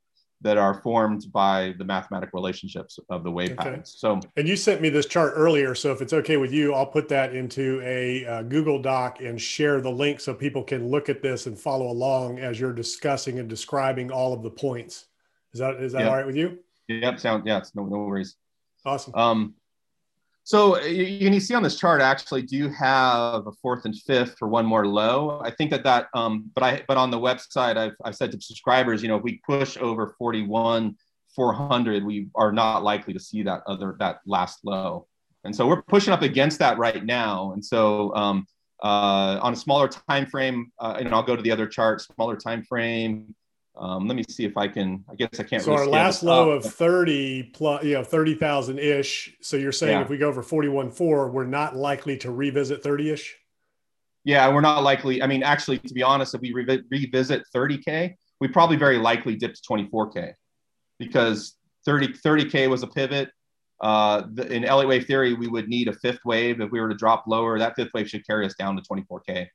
that 0.46 0.56
are 0.56 0.80
formed 0.80 1.26
by 1.32 1.74
the 1.76 1.84
mathematical 1.84 2.40
relationships 2.40 3.00
of 3.10 3.24
the 3.24 3.30
wave 3.30 3.50
okay. 3.50 3.56
patterns. 3.56 3.96
So, 3.98 4.20
and 4.36 4.46
you 4.46 4.54
sent 4.54 4.80
me 4.80 4.88
this 4.88 5.06
chart 5.06 5.32
earlier. 5.34 5.74
So, 5.74 5.90
if 5.90 6.00
it's 6.00 6.12
okay 6.12 6.36
with 6.36 6.52
you, 6.52 6.72
I'll 6.72 6.86
put 6.86 7.08
that 7.08 7.34
into 7.34 7.82
a 7.82 8.24
uh, 8.24 8.42
Google 8.42 8.80
Doc 8.80 9.20
and 9.20 9.40
share 9.40 9.80
the 9.80 9.90
link 9.90 10.20
so 10.20 10.32
people 10.32 10.62
can 10.62 10.88
look 10.88 11.08
at 11.08 11.20
this 11.20 11.46
and 11.46 11.58
follow 11.58 11.88
along 11.90 12.38
as 12.38 12.60
you're 12.60 12.72
discussing 12.72 13.40
and 13.40 13.48
describing 13.48 14.12
all 14.12 14.32
of 14.32 14.44
the 14.44 14.50
points. 14.50 15.06
Is 15.52 15.58
that 15.58 15.82
is 15.82 15.92
that 15.92 16.02
yep. 16.02 16.10
all 16.10 16.16
right 16.16 16.26
with 16.26 16.36
you? 16.36 16.60
Yep. 16.86 17.18
Sound 17.18 17.42
yes. 17.44 17.72
no 17.74 17.84
no 17.84 17.98
worries. 18.04 18.36
Awesome. 18.84 19.14
Um, 19.16 19.54
so 20.46 20.80
you, 20.80 21.28
you 21.28 21.40
see 21.40 21.54
on 21.54 21.64
this 21.64 21.76
chart, 21.76 22.00
actually, 22.00 22.42
do 22.42 22.68
have 22.68 23.48
a 23.48 23.52
fourth 23.60 23.84
and 23.84 23.96
fifth 23.96 24.38
for 24.38 24.46
one 24.46 24.64
more 24.64 24.86
low? 24.86 25.40
I 25.42 25.50
think 25.50 25.72
that 25.72 25.82
that, 25.82 26.06
um, 26.14 26.48
but 26.54 26.62
I, 26.62 26.84
but 26.86 26.96
on 26.96 27.10
the 27.10 27.18
website, 27.18 27.76
I've, 27.76 27.96
I've 28.04 28.14
said 28.14 28.30
to 28.30 28.40
subscribers, 28.40 29.02
you 29.02 29.08
know, 29.08 29.16
if 29.16 29.24
we 29.24 29.40
push 29.44 29.76
over 29.76 30.14
41, 30.16 30.96
400, 31.34 32.04
we 32.04 32.28
are 32.36 32.52
not 32.52 32.84
likely 32.84 33.12
to 33.12 33.18
see 33.18 33.42
that 33.42 33.64
other, 33.66 33.96
that 33.98 34.20
last 34.24 34.60
low. 34.64 35.08
And 35.42 35.54
so 35.54 35.66
we're 35.66 35.82
pushing 35.82 36.12
up 36.12 36.22
against 36.22 36.60
that 36.60 36.78
right 36.78 37.04
now. 37.04 37.50
And 37.50 37.64
so 37.64 38.14
um, 38.14 38.46
uh, 38.84 39.40
on 39.42 39.52
a 39.52 39.56
smaller 39.56 39.88
time 39.88 40.26
frame, 40.26 40.70
uh, 40.78 40.94
and 41.00 41.08
I'll 41.12 41.24
go 41.24 41.34
to 41.34 41.42
the 41.42 41.50
other 41.50 41.66
chart, 41.66 42.02
smaller 42.02 42.36
time 42.36 42.62
frame, 42.62 43.34
um, 43.78 44.06
let 44.08 44.16
me 44.16 44.24
see 44.28 44.44
if 44.44 44.56
I 44.56 44.68
can. 44.68 45.04
I 45.10 45.14
guess 45.14 45.38
I 45.38 45.42
can't. 45.42 45.62
So 45.62 45.72
really 45.72 45.84
our 45.84 45.90
last 45.90 46.22
low 46.22 46.50
of 46.50 46.64
thirty 46.64 47.42
plus, 47.42 47.84
you 47.84 47.94
know, 47.94 48.04
thirty 48.04 48.34
thousand 48.34 48.78
ish. 48.78 49.36
So 49.42 49.56
you're 49.56 49.72
saying 49.72 49.98
yeah. 49.98 50.02
if 50.02 50.08
we 50.08 50.16
go 50.16 50.28
over 50.28 50.42
forty 50.42 50.68
one 50.68 50.90
four, 50.90 51.30
we're 51.30 51.44
not 51.44 51.76
likely 51.76 52.16
to 52.18 52.30
revisit 52.30 52.82
thirty 52.82 53.10
ish. 53.10 53.36
Yeah, 54.24 54.52
we're 54.52 54.62
not 54.62 54.82
likely. 54.82 55.22
I 55.22 55.26
mean, 55.26 55.42
actually, 55.42 55.78
to 55.78 55.94
be 55.94 56.02
honest, 56.02 56.34
if 56.34 56.40
we 56.40 56.52
re- 56.52 56.82
revisit 56.90 57.42
thirty 57.52 57.78
k, 57.78 58.16
we 58.40 58.48
probably 58.48 58.76
very 58.76 58.98
likely 58.98 59.36
dip 59.36 59.54
to 59.54 59.62
twenty 59.62 59.88
four 59.88 60.10
k, 60.10 60.32
because 60.98 61.56
30 61.86 62.50
k 62.50 62.66
was 62.66 62.82
a 62.82 62.86
pivot. 62.88 63.30
Uh, 63.80 64.22
the, 64.34 64.50
in 64.52 64.64
Elliott 64.64 64.88
wave 64.88 65.06
theory, 65.06 65.34
we 65.34 65.46
would 65.46 65.68
need 65.68 65.86
a 65.86 65.92
fifth 65.92 66.18
wave 66.24 66.60
if 66.60 66.70
we 66.72 66.80
were 66.80 66.88
to 66.88 66.94
drop 66.94 67.24
lower. 67.26 67.58
That 67.58 67.76
fifth 67.76 67.90
wave 67.94 68.08
should 68.08 68.26
carry 68.26 68.46
us 68.46 68.54
down 68.54 68.74
to 68.76 68.82
twenty 68.82 69.04
four 69.08 69.20
k. 69.20 69.50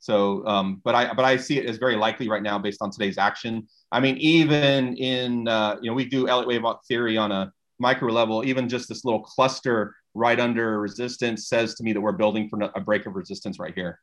So, 0.00 0.46
um, 0.46 0.80
but 0.84 0.94
I 0.94 1.12
but 1.12 1.24
I 1.24 1.36
see 1.36 1.58
it 1.58 1.66
as 1.66 1.76
very 1.76 1.96
likely 1.96 2.28
right 2.28 2.42
now 2.42 2.58
based 2.58 2.80
on 2.80 2.90
today's 2.90 3.18
action. 3.18 3.66
I 3.90 4.00
mean, 4.00 4.16
even 4.18 4.96
in 4.96 5.48
uh, 5.48 5.76
you 5.80 5.90
know 5.90 5.94
we 5.94 6.04
do 6.04 6.28
Elliott 6.28 6.48
wave 6.48 6.62
theory 6.86 7.16
on 7.16 7.32
a 7.32 7.52
micro 7.78 8.12
level. 8.12 8.44
Even 8.44 8.68
just 8.68 8.88
this 8.88 9.04
little 9.04 9.22
cluster 9.22 9.94
right 10.14 10.38
under 10.38 10.80
resistance 10.80 11.48
says 11.48 11.74
to 11.74 11.82
me 11.82 11.92
that 11.92 12.00
we're 12.00 12.12
building 12.12 12.48
for 12.48 12.58
a 12.74 12.80
break 12.80 13.06
of 13.06 13.14
resistance 13.14 13.58
right 13.58 13.74
here. 13.74 14.00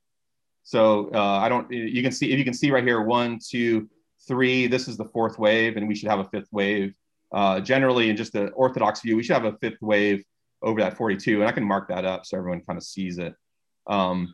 So 0.64 1.10
uh, 1.14 1.40
I 1.40 1.48
don't. 1.48 1.72
You 1.72 2.02
can 2.02 2.12
see 2.12 2.32
if 2.32 2.40
you 2.40 2.44
can 2.44 2.54
see 2.54 2.72
right 2.72 2.84
here 2.84 3.02
one, 3.02 3.40
two, 3.46 3.90
three. 4.28 4.68
This 4.68 4.88
is 4.88 4.98
the 4.98 5.06
fourth 5.06 5.38
wave, 5.38 5.78
and 5.78 5.88
we 5.88 5.96
should 5.96 6.10
have 6.10 6.20
a 6.20 6.26
fifth 6.26 6.50
wave. 6.52 6.94
Uh, 7.32 7.60
generally, 7.60 8.10
in 8.10 8.18
just 8.18 8.34
the 8.34 8.48
orthodox 8.50 9.02
view, 9.02 9.16
we 9.16 9.24
should 9.24 9.36
have 9.36 9.46
a 9.46 9.58
fifth 9.58 9.82
wave 9.82 10.24
over 10.62 10.82
that 10.82 10.98
42, 10.98 11.42
and 11.42 11.50
I 11.50 11.52
can 11.52 11.64
mark 11.64 11.90
that 11.90 12.06
up 12.06 12.26
so 12.26 12.38
everyone 12.38 12.62
kind 12.62 12.78
of 12.78 12.84
sees 12.84 13.18
it. 13.18 13.36
Um, 13.88 14.34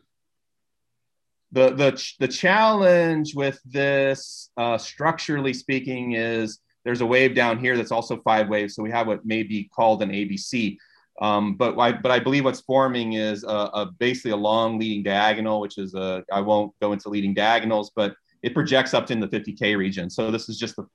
the 1.52 1.70
the 1.70 2.14
the 2.18 2.28
challenge 2.28 3.34
with 3.34 3.60
this, 3.64 4.50
uh, 4.56 4.78
structurally 4.78 5.52
speaking, 5.52 6.12
is 6.12 6.58
there's 6.84 7.02
a 7.02 7.06
wave 7.06 7.34
down 7.34 7.58
here 7.58 7.76
that's 7.76 7.92
also 7.92 8.16
five 8.18 8.48
waves. 8.48 8.74
So 8.74 8.82
we 8.82 8.90
have 8.90 9.06
what 9.06 9.24
may 9.24 9.42
be 9.42 9.70
called 9.74 10.02
an 10.02 10.10
ABC. 10.10 10.76
Um, 11.20 11.54
but 11.54 11.78
I, 11.78 11.92
but 11.92 12.10
I 12.10 12.18
believe 12.18 12.44
what's 12.44 12.62
forming 12.62 13.12
is 13.12 13.44
a, 13.44 13.46
a, 13.48 13.92
basically 13.98 14.32
a 14.32 14.36
long 14.36 14.78
leading 14.78 15.02
diagonal, 15.02 15.60
which 15.60 15.78
is 15.78 15.94
a 15.94 16.24
I 16.32 16.40
won't 16.40 16.72
go 16.80 16.92
into 16.92 17.10
leading 17.10 17.34
diagonals, 17.34 17.92
but 17.94 18.16
it 18.42 18.54
projects 18.54 18.94
up 18.94 19.10
in 19.10 19.20
the 19.20 19.28
50k 19.28 19.76
region. 19.76 20.10
So 20.10 20.30
this 20.30 20.48
is 20.48 20.58
just 20.58 20.74
the, 20.76 20.86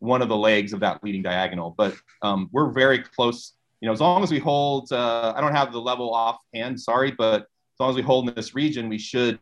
one 0.00 0.22
of 0.22 0.28
the 0.28 0.36
legs 0.36 0.72
of 0.72 0.80
that 0.80 1.04
leading 1.04 1.22
diagonal. 1.22 1.74
But 1.76 1.94
um, 2.22 2.48
we're 2.52 2.70
very 2.70 2.98
close. 2.98 3.52
You 3.80 3.86
know, 3.86 3.92
as 3.92 4.00
long 4.00 4.22
as 4.22 4.30
we 4.32 4.38
hold, 4.38 4.90
uh, 4.90 5.34
I 5.36 5.40
don't 5.40 5.54
have 5.54 5.72
the 5.72 5.80
level 5.80 6.12
offhand, 6.12 6.80
sorry, 6.80 7.12
but 7.12 7.42
as 7.42 7.78
long 7.78 7.90
as 7.90 7.96
we 7.96 8.02
hold 8.02 8.28
in 8.28 8.34
this 8.34 8.54
region, 8.54 8.88
we 8.88 8.98
should 8.98 9.38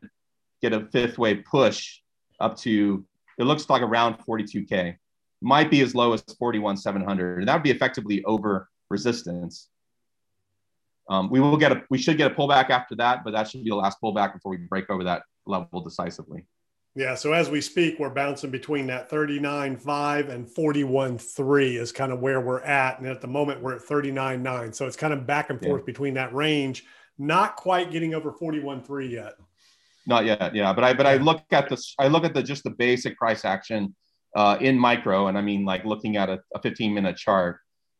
get 0.70 0.72
a 0.72 0.86
fifth 0.86 1.18
wave 1.18 1.44
push 1.44 2.00
up 2.40 2.56
to 2.56 3.04
it 3.38 3.44
looks 3.44 3.68
like 3.68 3.82
around 3.82 4.16
42k 4.26 4.96
might 5.42 5.70
be 5.70 5.82
as 5.82 5.94
low 5.94 6.12
as 6.14 6.22
41 6.38 6.76
700 6.76 7.40
and 7.40 7.48
that 7.48 7.54
would 7.54 7.62
be 7.62 7.70
effectively 7.70 8.24
over 8.24 8.68
resistance 8.88 9.68
um, 11.10 11.28
we 11.30 11.38
will 11.38 11.58
get 11.58 11.70
a 11.70 11.82
we 11.90 11.98
should 11.98 12.16
get 12.16 12.32
a 12.32 12.34
pullback 12.34 12.70
after 12.70 12.94
that 12.96 13.22
but 13.24 13.32
that 13.32 13.48
should 13.48 13.62
be 13.62 13.70
the 13.70 13.76
last 13.76 13.98
pullback 14.02 14.32
before 14.32 14.50
we 14.50 14.56
break 14.56 14.88
over 14.88 15.04
that 15.04 15.22
level 15.46 15.82
decisively 15.82 16.46
Yeah. 16.96 17.16
So 17.16 17.32
as 17.32 17.50
we 17.50 17.60
speak, 17.60 17.98
we're 17.98 18.08
bouncing 18.08 18.50
between 18.50 18.86
that 18.86 19.10
39.5 19.10 20.28
and 20.28 20.46
41.3 20.46 21.76
is 21.76 21.90
kind 21.90 22.12
of 22.12 22.20
where 22.20 22.40
we're 22.40 22.62
at. 22.62 23.00
And 23.00 23.08
at 23.08 23.20
the 23.20 23.26
moment, 23.26 23.60
we're 23.60 23.74
at 23.74 23.82
39.9. 23.82 24.74
So 24.74 24.86
it's 24.86 24.96
kind 24.96 25.12
of 25.12 25.26
back 25.26 25.50
and 25.50 25.60
forth 25.60 25.82
yeah. 25.82 25.86
between 25.86 26.14
that 26.14 26.32
range, 26.32 26.84
not 27.18 27.56
quite 27.56 27.90
getting 27.90 28.14
over 28.14 28.30
41.3 28.30 29.10
yet. 29.10 29.32
Not 30.06 30.24
yet. 30.24 30.54
Yeah. 30.54 30.72
But 30.72 30.84
I, 30.84 30.94
but 30.94 31.06
I 31.06 31.16
look 31.16 31.42
at 31.50 31.68
this, 31.68 31.94
I 31.98 32.08
look 32.08 32.24
at 32.24 32.34
the, 32.34 32.42
just 32.42 32.64
the 32.64 32.70
basic 32.70 33.16
price 33.16 33.44
action 33.44 33.94
uh, 34.36 34.58
in 34.60 34.78
micro. 34.78 35.28
And 35.28 35.38
I 35.38 35.40
mean, 35.40 35.64
like 35.64 35.84
looking 35.84 36.16
at 36.16 36.28
a, 36.28 36.40
a 36.54 36.60
15 36.60 36.92
minute 36.92 37.16
chart 37.16 37.58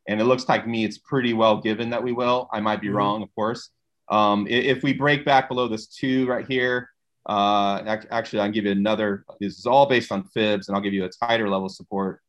and 0.08 0.20
it 0.20 0.24
looks 0.24 0.48
like 0.48 0.66
me, 0.66 0.84
it's 0.84 0.98
pretty 0.98 1.32
well 1.32 1.60
given 1.60 1.90
that 1.90 2.02
we 2.02 2.12
will, 2.12 2.48
I 2.52 2.60
might 2.60 2.80
be 2.80 2.88
mm-hmm. 2.88 2.96
wrong, 2.96 3.22
of 3.22 3.34
course. 3.34 3.70
Um, 4.10 4.46
if 4.48 4.82
we 4.82 4.92
break 4.92 5.24
back 5.24 5.48
below 5.48 5.66
this 5.66 5.86
two 5.86 6.26
right 6.26 6.46
here, 6.46 6.90
uh, 7.26 7.98
actually, 8.10 8.40
I'll 8.40 8.50
give 8.50 8.64
you 8.64 8.72
another. 8.72 9.24
This 9.40 9.58
is 9.58 9.66
all 9.66 9.86
based 9.86 10.12
on 10.12 10.24
fibs, 10.24 10.68
and 10.68 10.76
I'll 10.76 10.82
give 10.82 10.92
you 10.92 11.04
a 11.04 11.08
tighter 11.08 11.48
level 11.48 11.68
support. 11.68 12.20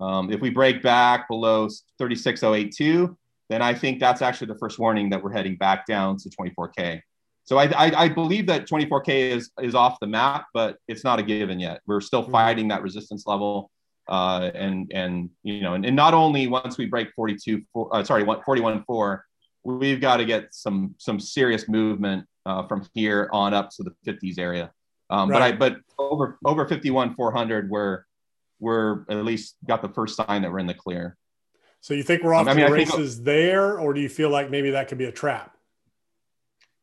Um, 0.00 0.30
if 0.30 0.40
we 0.40 0.50
break 0.50 0.82
back 0.82 1.28
below 1.28 1.68
36082, 1.98 3.16
then 3.48 3.62
I 3.62 3.74
think 3.74 4.00
that's 4.00 4.22
actually 4.22 4.48
the 4.48 4.58
first 4.58 4.78
warning 4.78 5.10
that 5.10 5.22
we're 5.22 5.32
heading 5.32 5.56
back 5.56 5.86
down 5.86 6.18
to 6.18 6.30
24K. 6.30 7.00
So 7.44 7.58
I, 7.58 7.64
I, 7.66 8.04
I, 8.04 8.08
believe 8.08 8.46
that 8.46 8.66
24K 8.66 9.30
is, 9.30 9.50
is 9.60 9.74
off 9.74 9.98
the 10.00 10.06
map, 10.06 10.46
but 10.54 10.78
it's 10.88 11.04
not 11.04 11.18
a 11.18 11.22
given 11.22 11.60
yet. 11.60 11.82
We're 11.86 12.00
still 12.00 12.22
mm-hmm. 12.22 12.32
fighting 12.32 12.68
that 12.68 12.82
resistance 12.82 13.26
level. 13.26 13.70
Uh, 14.08 14.50
and, 14.54 14.90
and, 14.94 15.30
you 15.42 15.60
know, 15.60 15.74
and, 15.74 15.84
and 15.84 15.94
not 15.94 16.14
only 16.14 16.46
once 16.46 16.78
we 16.78 16.86
break 16.86 17.12
42, 17.14 17.62
four, 17.72 17.94
uh, 17.94 18.02
sorry, 18.02 18.24
41.4, 18.24 19.20
we've 19.62 20.00
got 20.00 20.18
to 20.18 20.24
get 20.24 20.54
some, 20.54 20.94
some 20.98 21.20
serious 21.20 21.68
movement 21.68 22.26
uh, 22.46 22.66
from 22.66 22.86
here 22.94 23.28
on 23.32 23.52
up 23.54 23.70
to 23.70 23.82
the 23.82 23.94
50s 24.10 24.38
area. 24.38 24.72
Um, 25.10 25.30
right. 25.30 25.58
But 25.58 25.72
I, 25.72 25.76
but 25.76 25.80
over 25.98 26.38
over 26.44 26.66
51 26.66 27.14
400, 27.14 27.70
we're 27.70 28.04
we're 28.58 29.04
at 29.10 29.24
least 29.24 29.56
got 29.66 29.82
the 29.82 29.88
first 29.88 30.16
sign 30.16 30.42
that 30.42 30.50
we're 30.50 30.58
in 30.58 30.66
the 30.66 30.74
clear. 30.74 31.16
So 31.80 31.92
you 31.92 32.02
think 32.02 32.22
we're 32.22 32.34
off 32.34 32.42
um, 32.42 32.48
I 32.48 32.54
mean, 32.54 32.66
the 32.66 32.72
races 32.72 33.16
think, 33.16 33.26
there, 33.26 33.78
or 33.78 33.92
do 33.92 34.00
you 34.00 34.08
feel 34.08 34.30
like 34.30 34.50
maybe 34.50 34.70
that 34.70 34.88
could 34.88 34.98
be 34.98 35.04
a 35.04 35.12
trap? 35.12 35.53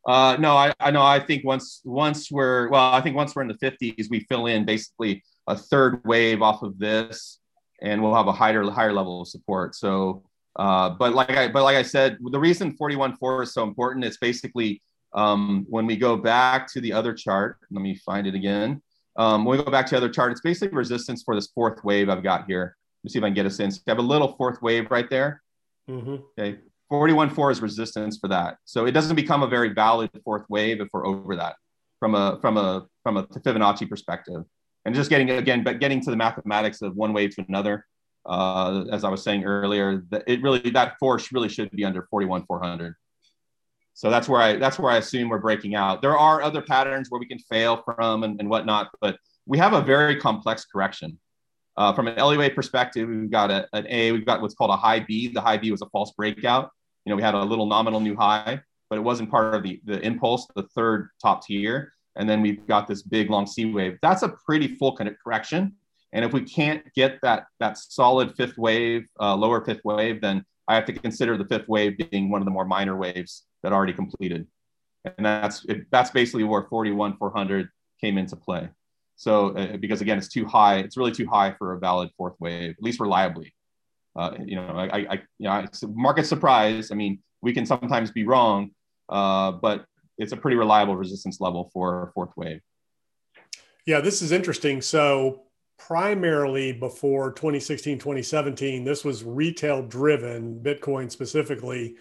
Uh, 0.06 0.36
no, 0.38 0.56
I, 0.56 0.72
I 0.80 0.90
know. 0.90 1.02
I 1.02 1.20
think 1.20 1.44
once 1.44 1.80
once 1.84 2.30
we're 2.30 2.68
well, 2.68 2.92
I 2.92 3.00
think 3.00 3.14
once 3.14 3.34
we're 3.34 3.42
in 3.42 3.48
the 3.48 3.54
50s, 3.54 4.10
we 4.10 4.20
fill 4.28 4.46
in 4.46 4.64
basically 4.64 5.22
a 5.46 5.56
third 5.56 6.00
wave 6.04 6.42
off 6.42 6.62
of 6.62 6.78
this, 6.78 7.38
and 7.80 8.02
we'll 8.02 8.14
have 8.14 8.26
a 8.26 8.32
higher 8.32 8.68
higher 8.70 8.92
level 8.92 9.22
of 9.22 9.28
support. 9.28 9.74
So, 9.74 10.24
uh, 10.56 10.90
but 10.90 11.14
like 11.14 11.30
I 11.30 11.48
but 11.48 11.62
like 11.62 11.76
I 11.76 11.82
said, 11.82 12.18
the 12.20 12.40
reason 12.40 12.76
41.4 12.76 13.44
is 13.44 13.54
so 13.54 13.62
important 13.62 14.04
is 14.04 14.18
basically 14.18 14.82
um, 15.14 15.66
when 15.68 15.86
we 15.86 15.96
go 15.96 16.16
back 16.16 16.72
to 16.72 16.80
the 16.80 16.92
other 16.92 17.12
chart, 17.12 17.58
let 17.70 17.82
me 17.82 17.94
find 17.94 18.26
it 18.26 18.34
again. 18.34 18.82
Um, 19.16 19.44
when 19.44 19.58
we 19.58 19.64
go 19.64 19.70
back 19.70 19.86
to 19.86 19.90
the 19.90 19.96
other 19.98 20.08
chart, 20.08 20.32
it's 20.32 20.40
basically 20.40 20.76
resistance 20.76 21.22
for 21.22 21.34
this 21.34 21.48
fourth 21.54 21.84
wave 21.84 22.08
I've 22.08 22.22
got 22.22 22.46
here. 22.46 22.76
Let 23.00 23.04
me 23.04 23.10
see 23.10 23.18
if 23.18 23.24
I 23.24 23.28
can 23.28 23.34
get 23.34 23.46
a 23.46 23.50
sense. 23.50 23.80
I 23.86 23.90
have 23.90 23.98
a 23.98 24.02
little 24.02 24.34
fourth 24.36 24.62
wave 24.62 24.90
right 24.90 25.08
there. 25.10 25.42
Mm-hmm. 25.88 26.16
Okay. 26.38 26.58
41.4 26.92 27.52
is 27.52 27.62
resistance 27.62 28.18
for 28.18 28.28
that. 28.28 28.58
So 28.66 28.84
it 28.84 28.92
doesn't 28.92 29.16
become 29.16 29.42
a 29.42 29.46
very 29.46 29.72
valid 29.72 30.10
fourth 30.24 30.44
wave 30.50 30.82
if 30.82 30.88
we're 30.92 31.06
over 31.06 31.34
that 31.36 31.56
from 31.98 32.14
a 32.14 32.38
from 32.42 32.58
a 32.58 32.86
from 33.02 33.16
a 33.16 33.24
Fibonacci 33.24 33.88
perspective. 33.88 34.42
And 34.84 34.94
just 34.94 35.08
getting 35.08 35.30
again, 35.30 35.64
but 35.64 35.80
getting 35.80 36.02
to 36.02 36.10
the 36.10 36.16
mathematics 36.16 36.82
of 36.82 36.94
one 36.94 37.12
wave 37.14 37.34
to 37.36 37.44
another, 37.48 37.86
uh, 38.26 38.84
as 38.90 39.04
I 39.04 39.08
was 39.08 39.22
saying 39.22 39.44
earlier, 39.44 40.02
that 40.10 40.24
it 40.26 40.42
really 40.42 40.58
that 40.70 40.98
force 40.98 41.32
really 41.32 41.48
should 41.48 41.70
be 41.70 41.84
under 41.84 42.06
41,400. 42.10 42.94
So 43.94 44.10
that's 44.10 44.28
where 44.28 44.42
I 44.42 44.56
that's 44.56 44.78
where 44.78 44.92
I 44.92 44.98
assume 44.98 45.30
we're 45.30 45.38
breaking 45.38 45.74
out. 45.74 46.02
There 46.02 46.18
are 46.18 46.42
other 46.42 46.60
patterns 46.60 47.10
where 47.10 47.20
we 47.20 47.26
can 47.26 47.38
fail 47.38 47.82
from 47.84 48.24
and, 48.24 48.38
and 48.38 48.50
whatnot, 48.50 48.90
but 49.00 49.16
we 49.46 49.56
have 49.58 49.72
a 49.72 49.80
very 49.80 50.16
complex 50.20 50.66
correction. 50.66 51.18
Uh, 51.78 51.94
from 51.94 52.06
an 52.06 52.18
Elliott 52.18 52.54
perspective, 52.54 53.08
we've 53.08 53.30
got 53.30 53.50
a, 53.50 53.66
an 53.72 53.86
A, 53.88 54.12
we've 54.12 54.26
got 54.26 54.42
what's 54.42 54.54
called 54.54 54.70
a 54.70 54.76
high 54.76 55.00
B. 55.00 55.28
The 55.28 55.40
high 55.40 55.56
B 55.56 55.70
was 55.70 55.80
a 55.80 55.86
false 55.86 56.12
breakout. 56.12 56.70
You 57.04 57.10
know, 57.10 57.16
we 57.16 57.22
had 57.22 57.34
a 57.34 57.42
little 57.42 57.66
nominal 57.66 58.00
new 58.00 58.16
high, 58.16 58.60
but 58.88 58.98
it 58.98 59.02
wasn't 59.02 59.30
part 59.30 59.54
of 59.54 59.62
the, 59.62 59.80
the 59.84 60.00
impulse, 60.00 60.46
the 60.54 60.64
third 60.74 61.08
top 61.20 61.44
tier. 61.44 61.92
And 62.16 62.28
then 62.28 62.42
we've 62.42 62.66
got 62.66 62.86
this 62.86 63.02
big 63.02 63.30
long 63.30 63.46
C 63.46 63.64
wave. 63.64 63.98
That's 64.02 64.22
a 64.22 64.28
pretty 64.28 64.68
full 64.76 64.96
kind 64.96 65.08
of 65.08 65.16
correction. 65.22 65.74
And 66.12 66.24
if 66.24 66.32
we 66.32 66.42
can't 66.42 66.84
get 66.94 67.18
that 67.22 67.46
that 67.58 67.78
solid 67.78 68.36
fifth 68.36 68.58
wave, 68.58 69.06
uh, 69.18 69.34
lower 69.34 69.64
fifth 69.64 69.80
wave, 69.84 70.20
then 70.20 70.44
I 70.68 70.74
have 70.74 70.84
to 70.86 70.92
consider 70.92 71.38
the 71.38 71.46
fifth 71.46 71.68
wave 71.68 71.96
being 72.10 72.30
one 72.30 72.40
of 72.40 72.44
the 72.44 72.50
more 72.50 72.66
minor 72.66 72.96
waves 72.96 73.44
that 73.62 73.72
already 73.72 73.94
completed. 73.94 74.46
And 75.04 75.24
that's 75.24 75.64
it, 75.64 75.86
that's 75.90 76.10
basically 76.10 76.44
where 76.44 76.64
41 76.64 77.16
400 77.16 77.68
came 78.00 78.18
into 78.18 78.36
play. 78.36 78.68
So 79.16 79.56
uh, 79.56 79.76
because 79.78 80.00
again, 80.00 80.18
it's 80.18 80.28
too 80.28 80.44
high. 80.44 80.78
It's 80.78 80.96
really 80.96 81.12
too 81.12 81.26
high 81.26 81.54
for 81.58 81.72
a 81.72 81.78
valid 81.78 82.10
fourth 82.16 82.34
wave, 82.40 82.74
at 82.76 82.82
least 82.82 83.00
reliably. 83.00 83.54
Uh, 84.14 84.32
you 84.44 84.56
know, 84.56 84.66
I, 84.66 84.98
I, 84.98 85.14
you 85.38 85.48
know, 85.48 85.58
it's 85.60 85.82
market 85.82 86.26
surprise. 86.26 86.90
I 86.90 86.94
mean, 86.94 87.20
we 87.40 87.52
can 87.52 87.64
sometimes 87.66 88.10
be 88.10 88.24
wrong, 88.24 88.70
uh, 89.08 89.52
but 89.52 89.86
it's 90.18 90.32
a 90.32 90.36
pretty 90.36 90.56
reliable 90.56 90.96
resistance 90.96 91.40
level 91.40 91.70
for 91.72 92.12
fourth 92.14 92.30
wave. 92.36 92.60
Yeah, 93.86 94.00
this 94.00 94.22
is 94.22 94.30
interesting. 94.30 94.80
So 94.82 95.44
primarily 95.78 96.72
before 96.72 97.32
2016, 97.32 97.98
2017, 97.98 98.84
this 98.84 99.04
was 99.04 99.24
retail 99.24 99.82
driven, 99.82 100.60
Bitcoin 100.62 101.10
specifically 101.10 101.96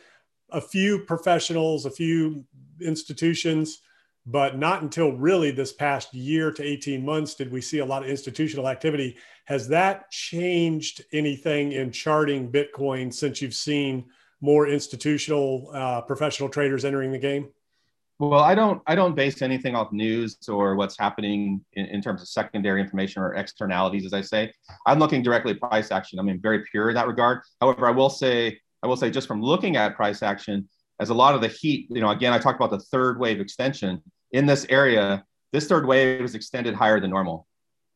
a 0.51 0.61
few 0.61 0.99
professionals, 0.99 1.85
a 1.85 1.91
few 1.91 2.45
institutions, 2.81 3.81
but 4.25 4.57
not 4.57 4.81
until 4.81 5.11
really 5.13 5.51
this 5.51 5.73
past 5.73 6.13
year 6.13 6.51
to 6.51 6.63
18 6.63 7.03
months 7.03 7.33
did 7.33 7.51
we 7.51 7.61
see 7.61 7.79
a 7.79 7.85
lot 7.85 8.03
of 8.03 8.09
institutional 8.09 8.67
activity. 8.67 9.17
Has 9.45 9.67
that 9.69 10.11
changed 10.11 11.03
anything 11.11 11.71
in 11.71 11.91
charting 11.91 12.51
Bitcoin 12.51 13.13
since 13.13 13.41
you've 13.41 13.53
seen 13.53 14.05
more 14.39 14.67
institutional 14.67 15.69
uh, 15.73 16.01
professional 16.01 16.49
traders 16.49 16.85
entering 16.85 17.11
the 17.11 17.17
game? 17.17 17.49
Well, 18.19 18.41
I 18.41 18.53
don't 18.53 18.83
I 18.85 18.93
don't 18.93 19.15
base 19.15 19.41
anything 19.41 19.75
off 19.75 19.91
news 19.91 20.37
or 20.47 20.75
what's 20.75 20.95
happening 20.95 21.65
in, 21.73 21.87
in, 21.87 22.03
terms 22.03 22.21
of 22.21 22.27
secondary 22.27 22.79
information 22.79 23.23
or 23.23 23.33
externalities, 23.33 24.05
as 24.05 24.13
I 24.13 24.21
say. 24.21 24.53
I'm 24.85 24.99
looking 24.99 25.23
directly 25.23 25.53
at 25.53 25.59
price 25.59 25.89
action. 25.89 26.19
I 26.19 26.21
mean, 26.21 26.39
very 26.39 26.63
pure 26.69 26.89
in 26.89 26.95
that 26.95 27.07
regard. 27.07 27.41
However, 27.59 27.87
I 27.87 27.91
will 27.91 28.11
say 28.11 28.59
I 28.83 28.87
will 28.87 28.95
say 28.95 29.09
just 29.09 29.27
from 29.27 29.41
looking 29.41 29.75
at 29.75 29.95
price 29.95 30.21
action, 30.21 30.69
as 31.01 31.09
a 31.09 31.13
lot 31.13 31.33
of 31.33 31.41
the 31.41 31.47
heat, 31.47 31.87
you 31.89 31.99
know, 31.99 32.11
again, 32.11 32.31
I 32.31 32.37
talked 32.37 32.57
about 32.61 32.69
the 32.69 32.79
third 32.79 33.19
wave 33.19 33.41
extension 33.41 34.01
in 34.31 34.45
this 34.45 34.65
area. 34.69 35.25
This 35.51 35.67
third 35.67 35.87
wave 35.87 36.21
is 36.21 36.35
extended 36.35 36.75
higher 36.75 36.99
than 36.99 37.09
normal 37.09 37.47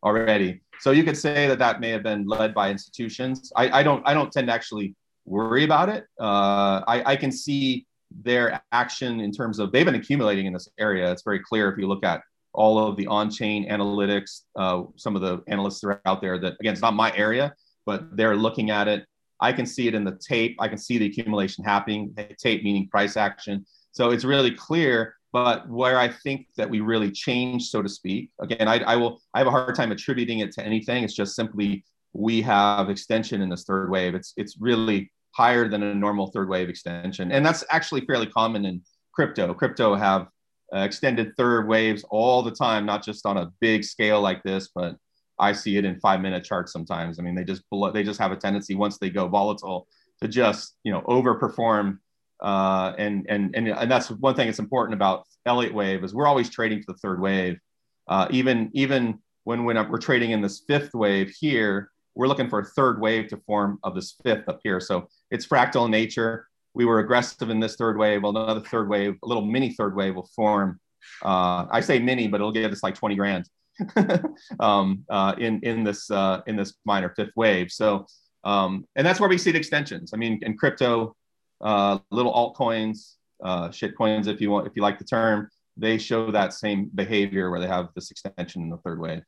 already. 0.03 0.61
So 0.79 0.89
you 0.91 1.03
could 1.03 1.15
say 1.15 1.47
that 1.47 1.59
that 1.59 1.79
may 1.79 1.89
have 1.91 2.03
been 2.03 2.27
led 2.27 2.53
by 2.53 2.69
institutions. 2.71 3.51
I, 3.55 3.79
I 3.79 3.83
don't 3.83 4.01
I 4.05 4.13
don't 4.13 4.31
tend 4.31 4.47
to 4.47 4.53
actually 4.53 4.95
worry 5.25 5.63
about 5.63 5.87
it. 5.89 6.05
Uh, 6.19 6.81
I, 6.87 7.13
I 7.13 7.15
can 7.15 7.31
see 7.31 7.85
their 8.23 8.61
action 8.71 9.19
in 9.19 9.31
terms 9.31 9.59
of 9.59 9.71
they've 9.71 9.85
been 9.85 9.95
accumulating 9.95 10.47
in 10.47 10.53
this 10.53 10.67
area. 10.79 11.11
It's 11.11 11.23
very 11.23 11.39
clear 11.39 11.71
if 11.71 11.77
you 11.77 11.87
look 11.87 12.03
at 12.03 12.21
all 12.53 12.79
of 12.79 12.97
the 12.97 13.07
on-chain 13.07 13.69
analytics. 13.69 14.41
Uh, 14.55 14.83
some 14.95 15.15
of 15.15 15.21
the 15.21 15.43
analysts 15.47 15.83
are 15.83 16.01
out 16.05 16.21
there 16.21 16.39
that 16.39 16.53
again, 16.59 16.73
it's 16.73 16.81
not 16.81 16.95
my 16.95 17.15
area, 17.15 17.53
but 17.85 18.17
they're 18.17 18.35
looking 18.35 18.71
at 18.71 18.87
it. 18.87 19.05
I 19.41 19.51
can 19.53 19.65
see 19.65 19.87
it 19.87 19.95
in 19.95 20.03
the 20.03 20.17
tape. 20.17 20.55
I 20.59 20.67
can 20.67 20.77
see 20.77 20.97
the 20.97 21.07
accumulation 21.07 21.63
happening, 21.63 22.15
tape 22.39 22.63
meaning 22.63 22.87
price 22.87 23.17
action. 23.17 23.65
So 23.91 24.11
it's 24.11 24.23
really 24.23 24.51
clear. 24.51 25.15
But 25.33 25.67
where 25.69 25.99
I 25.99 26.07
think 26.07 26.47
that 26.55 26.69
we 26.69 26.79
really 26.79 27.11
change, 27.11 27.69
so 27.69 27.81
to 27.81 27.89
speak, 27.89 28.31
again, 28.39 28.69
I, 28.69 28.79
I 28.83 28.95
will, 28.95 29.21
I 29.33 29.39
have 29.39 29.47
a 29.47 29.51
hard 29.51 29.75
time 29.75 29.91
attributing 29.91 30.39
it 30.39 30.53
to 30.53 30.65
anything. 30.65 31.03
It's 31.03 31.13
just 31.13 31.35
simply 31.35 31.83
we 32.13 32.41
have 32.43 32.89
extension 32.89 33.41
in 33.41 33.49
this 33.49 33.65
third 33.65 33.89
wave. 33.89 34.15
It's, 34.15 34.33
it's 34.37 34.57
really 34.57 35.11
higher 35.31 35.67
than 35.67 35.83
a 35.83 35.93
normal 35.93 36.27
third 36.27 36.47
wave 36.47 36.69
extension. 36.69 37.33
And 37.33 37.45
that's 37.45 37.65
actually 37.69 38.05
fairly 38.05 38.27
common 38.27 38.63
in 38.63 38.81
crypto. 39.13 39.53
Crypto 39.53 39.95
have 39.95 40.27
uh, 40.73 40.79
extended 40.79 41.35
third 41.35 41.67
waves 41.67 42.05
all 42.09 42.41
the 42.41 42.51
time, 42.51 42.85
not 42.85 43.03
just 43.03 43.25
on 43.25 43.35
a 43.35 43.51
big 43.59 43.83
scale 43.83 44.21
like 44.21 44.41
this, 44.43 44.69
but 44.73 44.95
I 45.39 45.53
see 45.53 45.77
it 45.77 45.85
in 45.85 45.99
five 45.99 46.21
minute 46.21 46.43
charts 46.43 46.71
sometimes. 46.71 47.19
I 47.19 47.23
mean, 47.23 47.35
they 47.35 47.43
just 47.43 47.63
blow, 47.69 47.91
they 47.91 48.03
just 48.03 48.19
have 48.19 48.31
a 48.31 48.37
tendency 48.37 48.75
once 48.75 48.97
they 48.97 49.09
go 49.09 49.27
volatile 49.27 49.87
to 50.21 50.27
just 50.27 50.75
you 50.83 50.91
know 50.91 51.01
overperform. 51.01 51.99
Uh, 52.41 52.93
and 52.97 53.25
and 53.29 53.55
and 53.55 53.67
and 53.69 53.89
that's 53.91 54.11
one 54.11 54.35
thing 54.35 54.47
that's 54.47 54.59
important 54.59 54.93
about 54.93 55.25
Elliott 55.45 55.73
wave 55.73 56.03
is 56.03 56.13
we're 56.13 56.27
always 56.27 56.49
trading 56.49 56.81
for 56.81 56.93
the 56.93 56.97
third 56.99 57.21
wave. 57.21 57.59
Uh, 58.07 58.27
even 58.31 58.69
even 58.73 59.19
when 59.45 59.63
when 59.63 59.75
we're 59.89 59.97
trading 59.97 60.31
in 60.31 60.41
this 60.41 60.63
fifth 60.67 60.93
wave 60.93 61.33
here, 61.39 61.91
we're 62.15 62.27
looking 62.27 62.49
for 62.49 62.59
a 62.59 62.65
third 62.65 62.99
wave 62.99 63.27
to 63.29 63.37
form 63.45 63.79
of 63.83 63.95
this 63.95 64.15
fifth 64.23 64.47
up 64.49 64.59
here. 64.63 64.79
So 64.79 65.07
it's 65.31 65.45
fractal 65.45 65.85
in 65.85 65.91
nature. 65.91 66.47
We 66.73 66.85
were 66.85 66.99
aggressive 66.99 67.49
in 67.49 67.59
this 67.59 67.75
third 67.75 67.97
wave. 67.97 68.23
Well, 68.23 68.35
another 68.35 68.59
third 68.59 68.89
wave, 68.89 69.15
a 69.23 69.27
little 69.27 69.45
mini 69.45 69.73
third 69.73 69.95
wave 69.95 70.15
will 70.15 70.29
form. 70.35 70.79
Uh, 71.23 71.65
I 71.71 71.81
say 71.81 71.99
mini, 71.99 72.27
but 72.27 72.37
it'll 72.41 72.51
get 72.51 72.71
us 72.71 72.83
like 72.83 72.95
20 72.95 73.15
grand. 73.15 73.49
um, 74.59 75.03
uh, 75.09 75.35
in 75.37 75.59
in 75.61 75.83
this 75.83 76.09
uh, 76.11 76.41
in 76.47 76.55
this 76.55 76.73
minor 76.85 77.13
fifth 77.15 77.33
wave. 77.35 77.71
So 77.71 78.05
um, 78.45 78.87
and 78.95 79.05
that's 79.05 79.19
where 79.19 79.29
we 79.29 79.37
see 79.37 79.51
the 79.51 79.57
extensions. 79.57 80.13
I 80.13 80.17
mean, 80.17 80.39
in 80.43 80.55
crypto, 80.55 81.15
uh, 81.61 81.99
little 82.11 82.31
altcoins, 82.31 83.15
uh, 83.43 83.71
shit 83.71 83.97
coins, 83.97 84.27
if 84.27 84.39
you 84.39 84.51
want, 84.51 84.67
if 84.67 84.73
you 84.75 84.83
like 84.83 84.99
the 84.99 85.05
term, 85.05 85.49
they 85.75 85.97
show 85.97 86.31
that 86.31 86.53
same 86.53 86.89
behavior 86.93 87.49
where 87.49 87.59
they 87.59 87.67
have 87.67 87.89
this 87.95 88.11
extension 88.11 88.61
in 88.61 88.69
the 88.69 88.77
third 88.77 88.99
wave. 88.99 89.23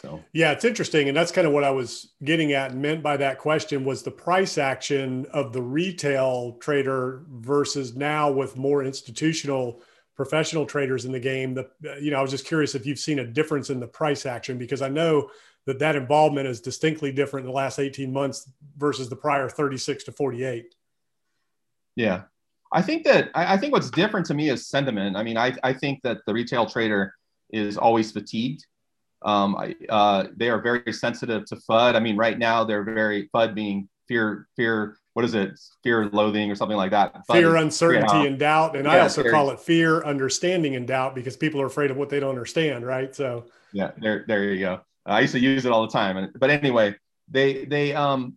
So 0.00 0.22
yeah, 0.32 0.52
it's 0.52 0.64
interesting, 0.64 1.08
and 1.08 1.16
that's 1.16 1.32
kind 1.32 1.46
of 1.46 1.52
what 1.52 1.64
I 1.64 1.70
was 1.70 2.14
getting 2.22 2.52
at 2.52 2.72
and 2.72 2.82
meant 2.82 3.02
by 3.02 3.16
that 3.16 3.38
question 3.38 3.84
was 3.84 4.02
the 4.02 4.10
price 4.10 4.58
action 4.58 5.24
of 5.32 5.52
the 5.52 5.62
retail 5.62 6.58
trader 6.60 7.24
versus 7.30 7.96
now 7.96 8.30
with 8.30 8.56
more 8.56 8.84
institutional 8.84 9.80
professional 10.16 10.66
traders 10.66 11.04
in 11.04 11.12
the 11.12 11.20
game. 11.20 11.54
The 11.54 11.68
you 12.00 12.10
know 12.10 12.18
I 12.18 12.22
was 12.22 12.30
just 12.30 12.46
curious 12.46 12.74
if 12.74 12.86
you've 12.86 12.98
seen 12.98 13.18
a 13.18 13.26
difference 13.26 13.70
in 13.70 13.80
the 13.80 13.86
price 13.86 14.26
action 14.26 14.58
because 14.58 14.82
I 14.82 14.88
know 14.88 15.30
that 15.66 15.78
that 15.78 15.96
involvement 15.96 16.46
is 16.46 16.60
distinctly 16.60 17.10
different 17.10 17.46
in 17.46 17.50
the 17.50 17.56
last 17.56 17.78
18 17.78 18.12
months 18.12 18.50
versus 18.76 19.08
the 19.08 19.16
prior 19.16 19.48
36 19.48 20.04
to 20.04 20.12
48. 20.12 20.74
Yeah, 21.96 22.22
I 22.72 22.82
think 22.82 23.04
that 23.04 23.30
I, 23.34 23.54
I 23.54 23.56
think 23.56 23.72
what's 23.72 23.90
different 23.90 24.26
to 24.26 24.34
me 24.34 24.50
is 24.50 24.68
sentiment. 24.68 25.16
I 25.16 25.22
mean, 25.22 25.36
I, 25.36 25.54
I 25.62 25.72
think 25.72 26.00
that 26.02 26.18
the 26.26 26.34
retail 26.34 26.66
trader 26.66 27.14
is 27.50 27.78
always 27.78 28.10
fatigued. 28.10 28.66
Um, 29.24 29.56
I, 29.56 29.74
uh, 29.88 30.26
they 30.36 30.50
are 30.50 30.60
very 30.60 30.92
sensitive 30.92 31.46
to 31.46 31.56
FUD. 31.56 31.94
I 31.94 32.00
mean, 32.00 32.16
right 32.16 32.38
now 32.38 32.64
they're 32.64 32.82
very 32.82 33.30
FUD 33.34 33.54
being 33.54 33.88
fear, 34.06 34.48
fear. 34.56 34.96
What 35.14 35.24
is 35.24 35.34
it? 35.34 35.58
Fear, 35.82 36.10
loathing, 36.12 36.50
or 36.50 36.54
something 36.54 36.76
like 36.76 36.90
that. 36.90 37.14
FUD 37.28 37.36
fear, 37.36 37.56
uncertainty, 37.56 38.26
and 38.26 38.38
doubt. 38.38 38.76
And 38.76 38.84
yeah, 38.84 38.92
I 38.92 39.00
also 39.00 39.28
call 39.30 39.50
it 39.50 39.60
fear, 39.60 40.04
understanding, 40.04 40.76
and 40.76 40.86
doubt 40.86 41.14
because 41.14 41.36
people 41.36 41.60
are 41.60 41.66
afraid 41.66 41.90
of 41.90 41.96
what 41.96 42.08
they 42.08 42.20
don't 42.20 42.30
understand. 42.30 42.84
Right. 42.84 43.14
So. 43.14 43.46
Yeah. 43.72 43.92
There. 43.98 44.24
There 44.26 44.52
you 44.52 44.60
go. 44.60 44.80
I 45.06 45.20
used 45.20 45.32
to 45.32 45.40
use 45.40 45.64
it 45.64 45.72
all 45.72 45.82
the 45.82 45.92
time. 45.92 46.32
But 46.38 46.50
anyway, 46.50 46.96
they 47.30 47.64
they 47.64 47.94
um, 47.94 48.36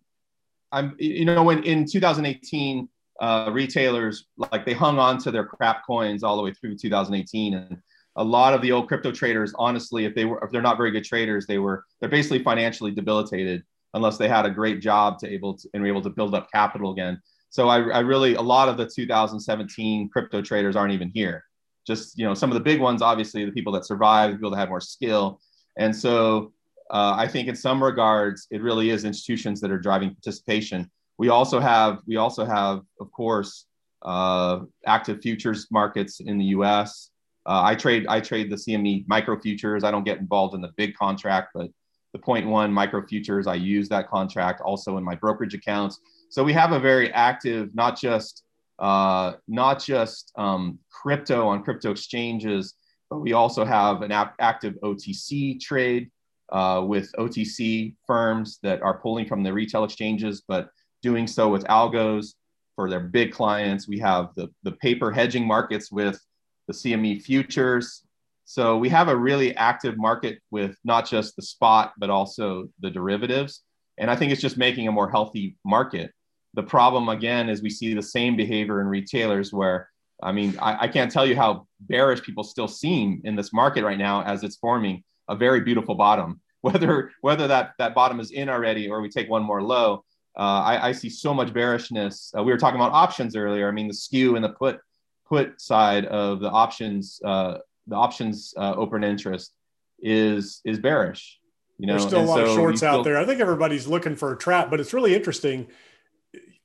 I'm 0.72 0.94
you 0.98 1.24
know 1.24 1.42
when 1.42 1.62
in 1.64 1.86
2018 1.86 2.88
uh, 3.20 3.50
retailers 3.52 4.26
like 4.36 4.64
they 4.64 4.74
hung 4.74 4.98
on 4.98 5.18
to 5.18 5.30
their 5.30 5.44
crap 5.44 5.84
coins 5.86 6.22
all 6.22 6.36
the 6.36 6.42
way 6.42 6.52
through 6.52 6.76
2018 6.76 7.54
and 7.54 7.78
a 8.16 8.24
lot 8.24 8.54
of 8.54 8.62
the 8.62 8.70
old 8.70 8.86
crypto 8.86 9.10
traders 9.10 9.52
honestly 9.58 10.04
if 10.04 10.14
they 10.14 10.24
were 10.24 10.38
if 10.44 10.50
they're 10.50 10.62
not 10.62 10.76
very 10.76 10.92
good 10.92 11.04
traders 11.04 11.46
they 11.46 11.58
were 11.58 11.84
they're 12.00 12.08
basically 12.08 12.42
financially 12.42 12.92
debilitated 12.92 13.64
unless 13.94 14.18
they 14.18 14.28
had 14.28 14.46
a 14.46 14.50
great 14.50 14.80
job 14.80 15.18
to 15.18 15.28
able 15.28 15.54
to 15.56 15.68
and 15.74 15.82
were 15.82 15.88
able 15.88 16.02
to 16.02 16.10
build 16.10 16.34
up 16.34 16.50
capital 16.52 16.92
again 16.92 17.20
so 17.50 17.68
I, 17.68 17.88
I 17.88 18.00
really 18.00 18.34
a 18.34 18.42
lot 18.42 18.68
of 18.68 18.76
the 18.76 18.86
2017 18.86 20.08
crypto 20.10 20.42
traders 20.42 20.76
aren't 20.76 20.92
even 20.92 21.10
here 21.14 21.44
just 21.86 22.18
you 22.18 22.24
know 22.24 22.34
some 22.34 22.50
of 22.50 22.54
the 22.54 22.60
big 22.60 22.80
ones 22.80 23.02
obviously 23.02 23.44
the 23.44 23.52
people 23.52 23.72
that 23.72 23.86
survive 23.86 24.30
the 24.30 24.36
people 24.36 24.50
that 24.50 24.58
have 24.58 24.68
more 24.68 24.80
skill 24.80 25.40
and 25.76 25.94
so 25.94 26.52
uh, 26.90 27.14
i 27.16 27.26
think 27.26 27.48
in 27.48 27.56
some 27.56 27.82
regards 27.82 28.46
it 28.50 28.62
really 28.62 28.90
is 28.90 29.04
institutions 29.04 29.60
that 29.60 29.70
are 29.70 29.78
driving 29.78 30.10
participation 30.10 30.90
we 31.18 31.28
also 31.28 31.60
have 31.60 32.00
we 32.06 32.16
also 32.16 32.44
have 32.44 32.82
of 33.00 33.10
course 33.12 33.66
uh, 34.02 34.60
active 34.86 35.20
futures 35.20 35.66
markets 35.70 36.20
in 36.20 36.38
the 36.38 36.44
U.S. 36.46 37.10
Uh, 37.46 37.62
I 37.64 37.74
trade 37.74 38.06
I 38.08 38.20
trade 38.20 38.50
the 38.50 38.56
CME 38.56 39.06
micro 39.08 39.38
futures. 39.38 39.84
I 39.84 39.90
don't 39.90 40.04
get 40.04 40.18
involved 40.18 40.54
in 40.54 40.60
the 40.60 40.72
big 40.76 40.94
contract, 40.94 41.50
but 41.54 41.70
the 42.18 42.24
point 42.24 42.46
one 42.46 42.72
micro 42.72 43.04
futures 43.06 43.46
I 43.46 43.54
use 43.54 43.88
that 43.88 44.08
contract 44.08 44.60
also 44.60 44.96
in 44.96 45.04
my 45.04 45.14
brokerage 45.14 45.54
accounts. 45.54 46.00
So 46.30 46.42
we 46.42 46.52
have 46.52 46.72
a 46.72 46.80
very 46.80 47.12
active, 47.12 47.74
not 47.74 47.98
just 47.98 48.42
uh, 48.78 49.34
not 49.46 49.82
just 49.82 50.32
um, 50.36 50.78
crypto 50.90 51.46
on 51.48 51.62
crypto 51.62 51.90
exchanges, 51.90 52.74
but 53.10 53.18
we 53.20 53.32
also 53.32 53.64
have 53.64 54.02
an 54.02 54.12
ap- 54.12 54.36
active 54.38 54.74
OTC 54.82 55.60
trade 55.60 56.10
uh, 56.50 56.82
with 56.86 57.10
OTC 57.18 57.94
firms 58.06 58.58
that 58.62 58.82
are 58.82 58.98
pulling 58.98 59.26
from 59.26 59.42
the 59.42 59.52
retail 59.52 59.84
exchanges, 59.84 60.42
but 60.46 60.70
doing 61.02 61.26
so 61.26 61.48
with 61.48 61.64
algos 61.64 62.34
for 62.76 62.88
their 62.88 63.00
big 63.00 63.32
clients. 63.32 63.88
We 63.88 63.98
have 63.98 64.30
the, 64.36 64.48
the 64.62 64.72
paper 64.72 65.10
hedging 65.10 65.46
markets 65.46 65.90
with 65.90 66.20
the 66.68 66.72
CME 66.72 67.22
futures. 67.22 68.04
So 68.50 68.78
we 68.78 68.88
have 68.88 69.08
a 69.08 69.16
really 69.16 69.54
active 69.56 69.98
market 69.98 70.38
with 70.50 70.74
not 70.82 71.06
just 71.06 71.36
the 71.36 71.42
spot, 71.42 71.92
but 71.98 72.08
also 72.08 72.70
the 72.80 72.88
derivatives. 72.88 73.62
And 73.98 74.10
I 74.10 74.16
think 74.16 74.32
it's 74.32 74.40
just 74.40 74.56
making 74.56 74.88
a 74.88 74.92
more 74.92 75.10
healthy 75.10 75.58
market. 75.66 76.12
The 76.54 76.62
problem, 76.62 77.10
again, 77.10 77.50
is 77.50 77.60
we 77.60 77.68
see 77.68 77.92
the 77.92 78.02
same 78.02 78.36
behavior 78.36 78.80
in 78.80 78.86
retailers 78.86 79.52
where, 79.52 79.90
I 80.22 80.32
mean, 80.32 80.56
I, 80.62 80.84
I 80.84 80.88
can't 80.88 81.12
tell 81.12 81.26
you 81.26 81.36
how 81.36 81.66
bearish 81.78 82.22
people 82.22 82.42
still 82.42 82.68
seem 82.68 83.20
in 83.24 83.36
this 83.36 83.52
market 83.52 83.84
right 83.84 83.98
now 83.98 84.22
as 84.22 84.42
it's 84.42 84.56
forming 84.56 85.04
a 85.28 85.36
very 85.36 85.60
beautiful 85.60 85.94
bottom. 85.94 86.40
Whether 86.62 87.12
whether 87.20 87.46
that, 87.46 87.74
that 87.78 87.94
bottom 87.94 88.18
is 88.18 88.32
in 88.32 88.48
already 88.48 88.88
or 88.88 89.00
we 89.00 89.08
take 89.10 89.30
one 89.30 89.44
more 89.44 89.62
low, 89.62 90.04
uh, 90.36 90.40
I, 90.40 90.88
I, 90.88 90.92
see 90.92 91.08
so 91.08 91.32
much 91.32 91.54
bearishness. 91.54 92.32
Uh, 92.36 92.42
we 92.42 92.50
were 92.50 92.58
talking 92.58 92.80
about 92.80 92.90
options 92.92 93.36
earlier. 93.36 93.68
I 93.68 93.70
mean, 93.70 93.86
the 93.86 93.94
skew 93.94 94.34
and 94.34 94.44
the 94.44 94.48
put 94.48 94.80
put 95.28 95.60
side 95.60 96.06
of 96.06 96.40
the 96.40 96.50
options, 96.50 97.20
uh, 97.24 97.58
the 97.88 97.96
options 97.96 98.54
uh, 98.56 98.74
open 98.74 99.04
interest 99.04 99.52
is 100.00 100.60
is 100.64 100.78
bearish. 100.78 101.38
You 101.78 101.86
know, 101.86 101.94
there's 101.94 102.06
still 102.06 102.20
and 102.20 102.28
a 102.28 102.30
lot 102.30 102.38
so 102.38 102.44
of 102.44 102.56
shorts 102.56 102.82
out 102.82 103.04
there. 103.04 103.18
I 103.18 103.24
think 103.24 103.40
everybody's 103.40 103.86
looking 103.86 104.16
for 104.16 104.32
a 104.32 104.38
trap, 104.38 104.70
but 104.70 104.80
it's 104.80 104.92
really 104.92 105.14
interesting. 105.14 105.68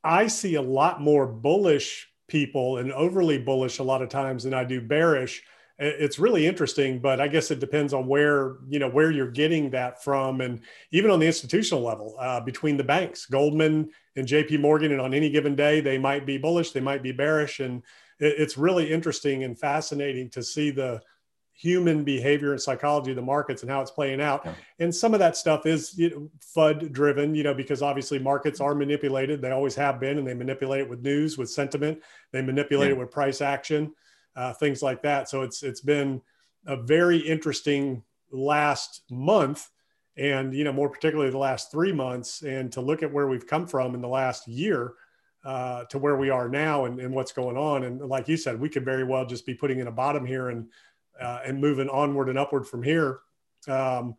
I 0.04 0.28
see 0.28 0.56
a 0.56 0.62
lot 0.62 1.02
more 1.02 1.28
bullish 1.28 2.10
people 2.28 2.78
and 2.78 2.92
overly 2.92 3.38
bullish 3.38 3.80
a 3.80 3.84
lot 3.84 4.02
of 4.02 4.10
times 4.10 4.44
than 4.44 4.54
I 4.54 4.64
do 4.64 4.82
bearish 4.82 5.44
it's 5.80 6.20
really 6.20 6.46
interesting 6.46 7.00
but 7.00 7.20
i 7.20 7.28
guess 7.28 7.50
it 7.50 7.60
depends 7.60 7.94
on 7.94 8.08
where 8.08 8.58
you 8.70 8.78
know 8.78 8.90
where 8.90 9.10
you're 9.10 9.32
getting 9.32 9.72
that 9.72 10.04
from 10.04 10.42
and 10.42 10.62
even 10.92 11.10
on 11.10 11.20
the 11.20 11.26
institutional 11.26 11.84
level 11.84 12.16
uh, 12.20 12.40
between 12.40 12.78
the 12.78 12.84
banks 12.84 13.26
goldman 13.26 13.90
and 14.16 14.28
jp 14.28 14.60
morgan 14.60 14.92
and 14.92 15.02
on 15.02 15.14
any 15.14 15.30
given 15.30 15.56
day 15.56 15.82
they 15.82 15.98
might 15.98 16.26
be 16.26 16.38
bullish 16.38 16.72
they 16.72 16.80
might 16.80 17.02
be 17.02 17.12
bearish 17.12 17.60
and 17.60 17.82
it's 18.20 18.58
really 18.58 18.92
interesting 18.92 19.44
and 19.44 19.60
fascinating 19.60 20.30
to 20.30 20.44
see 20.44 20.70
the 20.70 21.02
human 21.56 22.04
behavior 22.04 22.52
and 22.52 22.62
psychology 22.62 23.12
of 23.12 23.16
the 23.16 23.22
markets 23.22 23.62
and 23.62 23.72
how 23.72 23.80
it's 23.80 23.92
playing 23.92 24.20
out 24.20 24.42
yeah. 24.44 24.54
and 24.80 24.94
some 24.94 25.14
of 25.14 25.20
that 25.20 25.38
stuff 25.38 25.66
is 25.68 25.96
you 25.98 26.10
know, 26.10 26.30
fud 26.56 26.92
driven 26.92 27.36
you 27.36 27.44
know 27.44 27.54
because 27.54 27.84
obviously 27.84 28.18
markets 28.18 28.60
are 28.60 28.74
manipulated 28.74 29.40
they 29.40 29.52
always 29.52 29.76
have 29.76 30.00
been 30.00 30.18
and 30.18 30.28
they 30.28 30.34
manipulate 30.34 30.82
it 30.82 30.90
with 30.90 31.02
news 31.04 31.38
with 31.38 31.50
sentiment 31.50 32.02
they 32.32 32.42
manipulate 32.42 32.88
yeah. 32.88 32.96
it 32.96 32.98
with 32.98 33.12
price 33.12 33.40
action 33.40 33.94
uh, 34.36 34.54
things 34.54 34.82
like 34.82 35.02
that. 35.04 35.30
So 35.30 35.42
it's 35.42 35.64
it's 35.64 35.82
been 35.82 36.22
a 36.66 36.76
very 36.76 37.18
interesting 37.18 38.04
last 38.32 39.04
month, 39.12 39.70
and 40.18 40.54
you 40.54 40.64
know 40.64 40.74
more 40.74 40.90
particularly 40.90 41.32
the 41.32 41.38
last 41.38 41.72
three 41.72 41.92
months, 41.92 42.42
and 42.42 42.72
to 42.72 42.82
look 42.82 43.04
at 43.04 43.12
where 43.12 43.28
we've 43.28 43.48
come 43.48 43.68
from 43.68 43.96
in 43.96 44.02
the 44.02 44.08
last 44.08 44.48
year. 44.48 44.94
Uh, 45.46 45.84
to 45.84 45.98
where 45.98 46.16
we 46.16 46.30
are 46.30 46.48
now 46.48 46.86
and, 46.86 47.02
and 47.02 47.14
what's 47.14 47.34
going 47.34 47.58
on. 47.58 47.84
And 47.84 48.00
like 48.00 48.30
you 48.30 48.38
said, 48.38 48.58
we 48.58 48.70
could 48.70 48.86
very 48.86 49.04
well 49.04 49.26
just 49.26 49.46
be 49.46 49.54
putting 49.54 49.80
in 49.80 49.88
a 49.88 49.92
bottom 49.92 50.26
here 50.26 50.48
and 50.48 50.70
uh, 51.20 51.40
and 51.46 51.60
moving 51.60 51.90
onward 51.90 52.30
and 52.30 52.38
upward 52.38 52.68
from 52.68 52.84
here. 52.84 53.20
Um, 53.68 54.16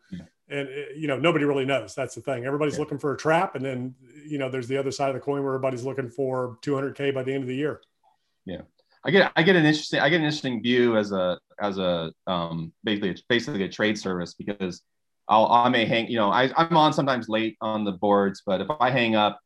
and 0.49 0.69
uh, 0.69 0.73
you 0.97 1.09
know 1.09 1.19
nobody 1.19 1.45
really 1.45 1.65
knows. 1.65 1.95
That's 1.95 2.15
the 2.15 2.21
thing. 2.21 2.45
Everybody's 2.45 2.75
yeah. 2.75 2.81
looking 2.81 2.99
for 2.99 3.13
a 3.13 3.17
trap, 3.17 3.55
and 3.55 3.65
then 3.65 3.95
you 4.27 4.39
know 4.39 4.49
there's 4.49 4.69
the 4.69 4.77
other 4.77 4.91
side 4.91 5.09
of 5.09 5.15
the 5.15 5.21
coin 5.21 5.43
where 5.43 5.55
everybody's 5.55 5.85
looking 5.85 6.11
for 6.11 6.59
200k 6.63 7.15
by 7.15 7.23
the 7.23 7.33
end 7.33 7.43
of 7.43 7.49
the 7.49 7.57
year. 7.57 7.81
Yeah, 8.45 8.63
I 9.05 9.11
get 9.11 9.33
I 9.37 9.43
get 9.43 9.57
an 9.57 9.65
interesting 9.65 10.01
I 10.01 10.09
get 10.09 10.17
an 10.17 10.25
interesting 10.25 10.63
view 10.63 10.97
as 10.97 11.13
a 11.13 11.39
as 11.61 11.79
a 11.79 12.13
um, 12.27 12.73
basically 12.85 13.23
basically 13.29 13.63
a 13.65 13.69
trade 13.69 13.99
service 13.99 14.35
because 14.35 14.83
I'll 15.29 15.47
I 15.47 15.69
may 15.69 15.85
hang 15.85 16.09
you 16.09 16.17
know 16.17 16.31
I 16.31 16.51
I'm 16.57 16.77
on 16.77 16.93
sometimes 16.93 17.29
late 17.29 17.57
on 17.61 17.85
the 17.85 17.93
boards 17.93 18.43
but 18.45 18.61
if 18.61 18.69
I 18.81 18.91
hang 18.91 19.15
up 19.15 19.41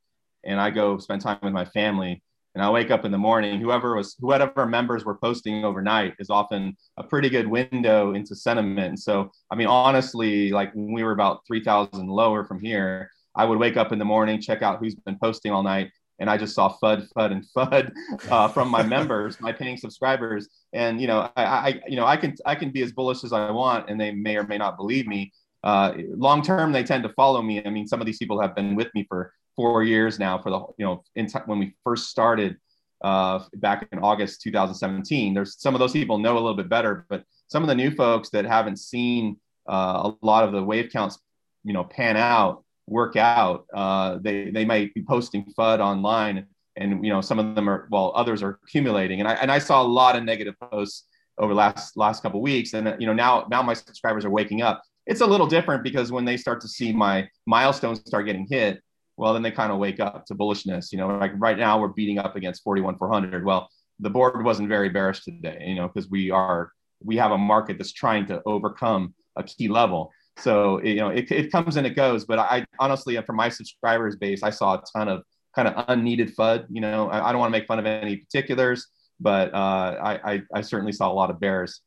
and 0.45 0.61
I 0.61 0.71
go 0.71 0.99
spend 0.99 1.23
time 1.23 1.39
with 1.43 1.53
my 1.53 1.65
family 1.65 2.23
and 2.59 2.66
I 2.66 2.71
wake 2.71 2.90
up 2.90 3.05
in 3.05 3.12
the 3.12 3.18
morning 3.18 3.61
whoever 3.61 3.94
was 3.94 4.16
whoever 4.18 4.66
members 4.66 5.05
were 5.05 5.16
posting 5.16 5.64
overnight 5.64 6.14
is 6.18 6.29
often 6.29 6.77
a 6.97 7.05
pretty 7.05 7.29
good 7.29 7.47
window 7.47 8.14
into 8.14 8.35
sentiment 8.35 8.99
so 8.99 9.31
I 9.51 9.55
mean 9.55 9.68
honestly 9.68 10.51
like 10.51 10.75
when 10.75 10.92
we 10.92 11.05
were 11.05 11.12
about 11.12 11.47
3000 11.47 12.09
lower 12.09 12.44
from 12.44 12.59
here 12.61 13.11
I 13.37 13.44
would 13.44 13.59
wake 13.59 13.77
up 13.77 13.92
in 13.92 14.01
the 14.01 14.05
morning 14.05 14.40
check 14.40 14.62
out 14.62 14.81
who's 14.81 14.97
been 14.97 15.18
posting 15.23 15.53
all 15.53 15.62
night 15.62 15.92
and 16.18 16.29
I 16.29 16.37
just 16.37 16.53
saw 16.53 16.77
FUD, 16.83 17.07
FUD, 17.16 17.31
and 17.31 17.44
FUD 17.57 17.92
uh, 18.29 18.49
from 18.49 18.68
my 18.68 18.83
members, 18.83 19.40
my 19.40 19.53
paying 19.53 19.77
subscribers. 19.77 20.49
And 20.73 21.01
you 21.01 21.07
know, 21.07 21.31
I, 21.37 21.44
I, 21.44 21.81
you 21.87 21.94
know, 21.94 22.07
I 22.07 22.16
can 22.16 22.35
I 22.44 22.57
can 22.57 22.73
be 22.73 22.83
as 22.83 22.90
bullish 22.90 23.23
as 23.23 23.33
I 23.33 23.53
want, 23.53 23.88
and 23.88 24.01
they 24.01 24.11
may 24.11 24.37
or 24.37 24.42
may 24.42 24.59
not 24.59 24.77
believe 24.77 25.07
me. 25.07 25.33
Uh, 25.64 25.94
long 26.11 26.42
term, 26.42 26.73
they 26.73 26.83
tend 26.83 27.03
to 27.03 27.09
follow 27.11 27.42
me. 27.42 27.64
I 27.64 27.71
mean, 27.71 27.87
some 27.87 28.01
of 28.01 28.07
these 28.07 28.18
people 28.18 28.40
have 28.40 28.55
been 28.55 28.75
with 28.75 28.88
me 28.94 29.05
for 29.09 29.33
four 29.57 29.83
years 29.83 30.18
now. 30.18 30.38
For 30.38 30.51
the 30.51 30.61
you 30.79 30.85
know, 30.85 31.03
t- 31.16 31.38
when 31.47 31.59
we 31.59 31.75
first 31.85 32.09
started 32.09 32.57
uh, 33.03 33.44
back 33.55 33.88
in 33.90 33.99
August 33.99 34.42
2017, 34.42 35.35
there's 35.35 35.61
some 35.61 35.75
of 35.75 35.79
those 35.79 35.92
people 35.92 36.18
know 36.18 36.35
a 36.35 36.40
little 36.40 36.57
bit 36.57 36.68
better, 36.68 37.07
but 37.09 37.25
some 37.49 37.62
of 37.62 37.68
the 37.68 37.75
new 37.75 37.90
folks 37.90 38.31
that 38.31 38.44
haven't 38.44 38.79
seen 38.79 39.37
uh, 39.68 40.11
a 40.11 40.27
lot 40.27 40.44
of 40.44 40.53
the 40.53 40.62
wave 40.62 40.90
counts, 40.92 41.18
you 41.64 41.73
know, 41.73 41.85
pan 41.85 42.16
out 42.16 42.64
work 42.88 43.16
out. 43.16 43.66
Uh, 43.75 44.18
they 44.21 44.51
they 44.51 44.64
might 44.64 44.92
be 44.94 45.03
posting 45.03 45.44
FUD 45.59 45.81
online, 45.81 46.47
and 46.77 47.05
you 47.05 47.12
know 47.12 47.21
some 47.21 47.38
of 47.38 47.55
them 47.55 47.68
are 47.68 47.87
while 47.90 48.12
others 48.14 48.42
are 48.42 48.59
accumulating. 48.64 49.21
And 49.21 49.29
I 49.29 49.35
and 49.35 49.53
I 49.53 49.59
saw 49.59 49.83
a 49.83 49.87
lot 49.87 50.16
of 50.16 50.25
negative 50.25 50.55
posts 50.61 51.05
over 51.38 51.55
last 51.55 51.97
last 51.97 52.23
couple 52.23 52.40
weeks, 52.40 52.75
and 52.75 52.97
you 53.01 53.07
know 53.07 53.12
now 53.12 53.47
now 53.51 53.62
my 53.62 53.75
subscribers 53.75 54.25
are 54.25 54.31
waking 54.31 54.62
up. 54.62 54.83
It's 55.09 55.23
a 55.23 55.27
little 55.27 55.47
different 55.47 55.83
because 55.83 56.12
when 56.12 56.25
they 56.25 56.37
start 56.37 56.61
to 56.61 56.68
see 56.68 56.92
my 56.92 57.29
milestones 57.47 58.01
start 58.07 58.27
getting 58.27 58.47
hit, 58.49 58.81
well 59.16 59.33
then 59.33 59.42
they 59.42 59.51
kind 59.51 59.73
of 59.73 59.79
wake 59.79 59.99
up 59.99 60.27
to 60.27 60.35
bullishness. 60.35 60.92
You 60.92 60.99
know, 60.99 61.09
like 61.09 61.33
right 61.37 61.59
now 61.59 61.81
we're 61.81 61.88
beating 61.88 62.18
up 62.18 62.37
against 62.37 62.62
41 62.62 62.99
400. 62.99 63.44
Well, 63.44 63.68
the 63.99 64.11
board 64.11 64.44
wasn't 64.44 64.68
very 64.68 64.90
bearish 64.90 65.25
today, 65.25 65.64
you 65.66 65.75
know, 65.75 65.88
because 65.88 66.09
we 66.11 66.31
are 66.31 66.71
we 67.03 67.16
have 67.16 67.33
a 67.33 67.38
market 67.38 67.79
that's 67.79 67.92
trying 67.92 68.27
to 68.27 68.42
overcome 68.47 69.14
a 69.37 69.42
key 69.42 69.68
level. 69.68 70.12
So 70.38 70.81
you 70.83 70.97
know, 70.97 71.09
it, 71.09 71.31
it 71.33 71.51
comes 71.51 71.77
and 71.77 71.87
it 71.87 71.97
goes. 71.97 72.25
But 72.25 72.38
I 72.38 72.64
honestly, 72.79 73.21
for 73.23 73.33
my 73.33 73.49
subscribers 73.49 74.16
base, 74.16 74.42
I 74.42 74.51
saw 74.51 74.75
a 74.75 74.83
ton 74.94 75.09
of 75.09 75.23
kind 75.55 75.68
of 75.68 75.85
unneeded 75.88 76.37
FUD. 76.37 76.66
You 76.71 76.81
know, 76.81 77.09
I, 77.09 77.29
I 77.29 77.33
don't 77.33 77.40
want 77.40 77.53
to 77.53 77.59
make 77.59 77.66
fun 77.66 77.79
of 77.79 77.87
any 77.87 78.16
particulars, 78.16 78.87
but 79.18 79.53
uh, 79.55 79.97
I, 80.01 80.33
I, 80.33 80.42
I 80.55 80.61
certainly 80.61 80.92
saw 80.92 81.11
a 81.11 81.14
lot 81.14 81.31
of 81.31 81.40
bears. 81.40 81.81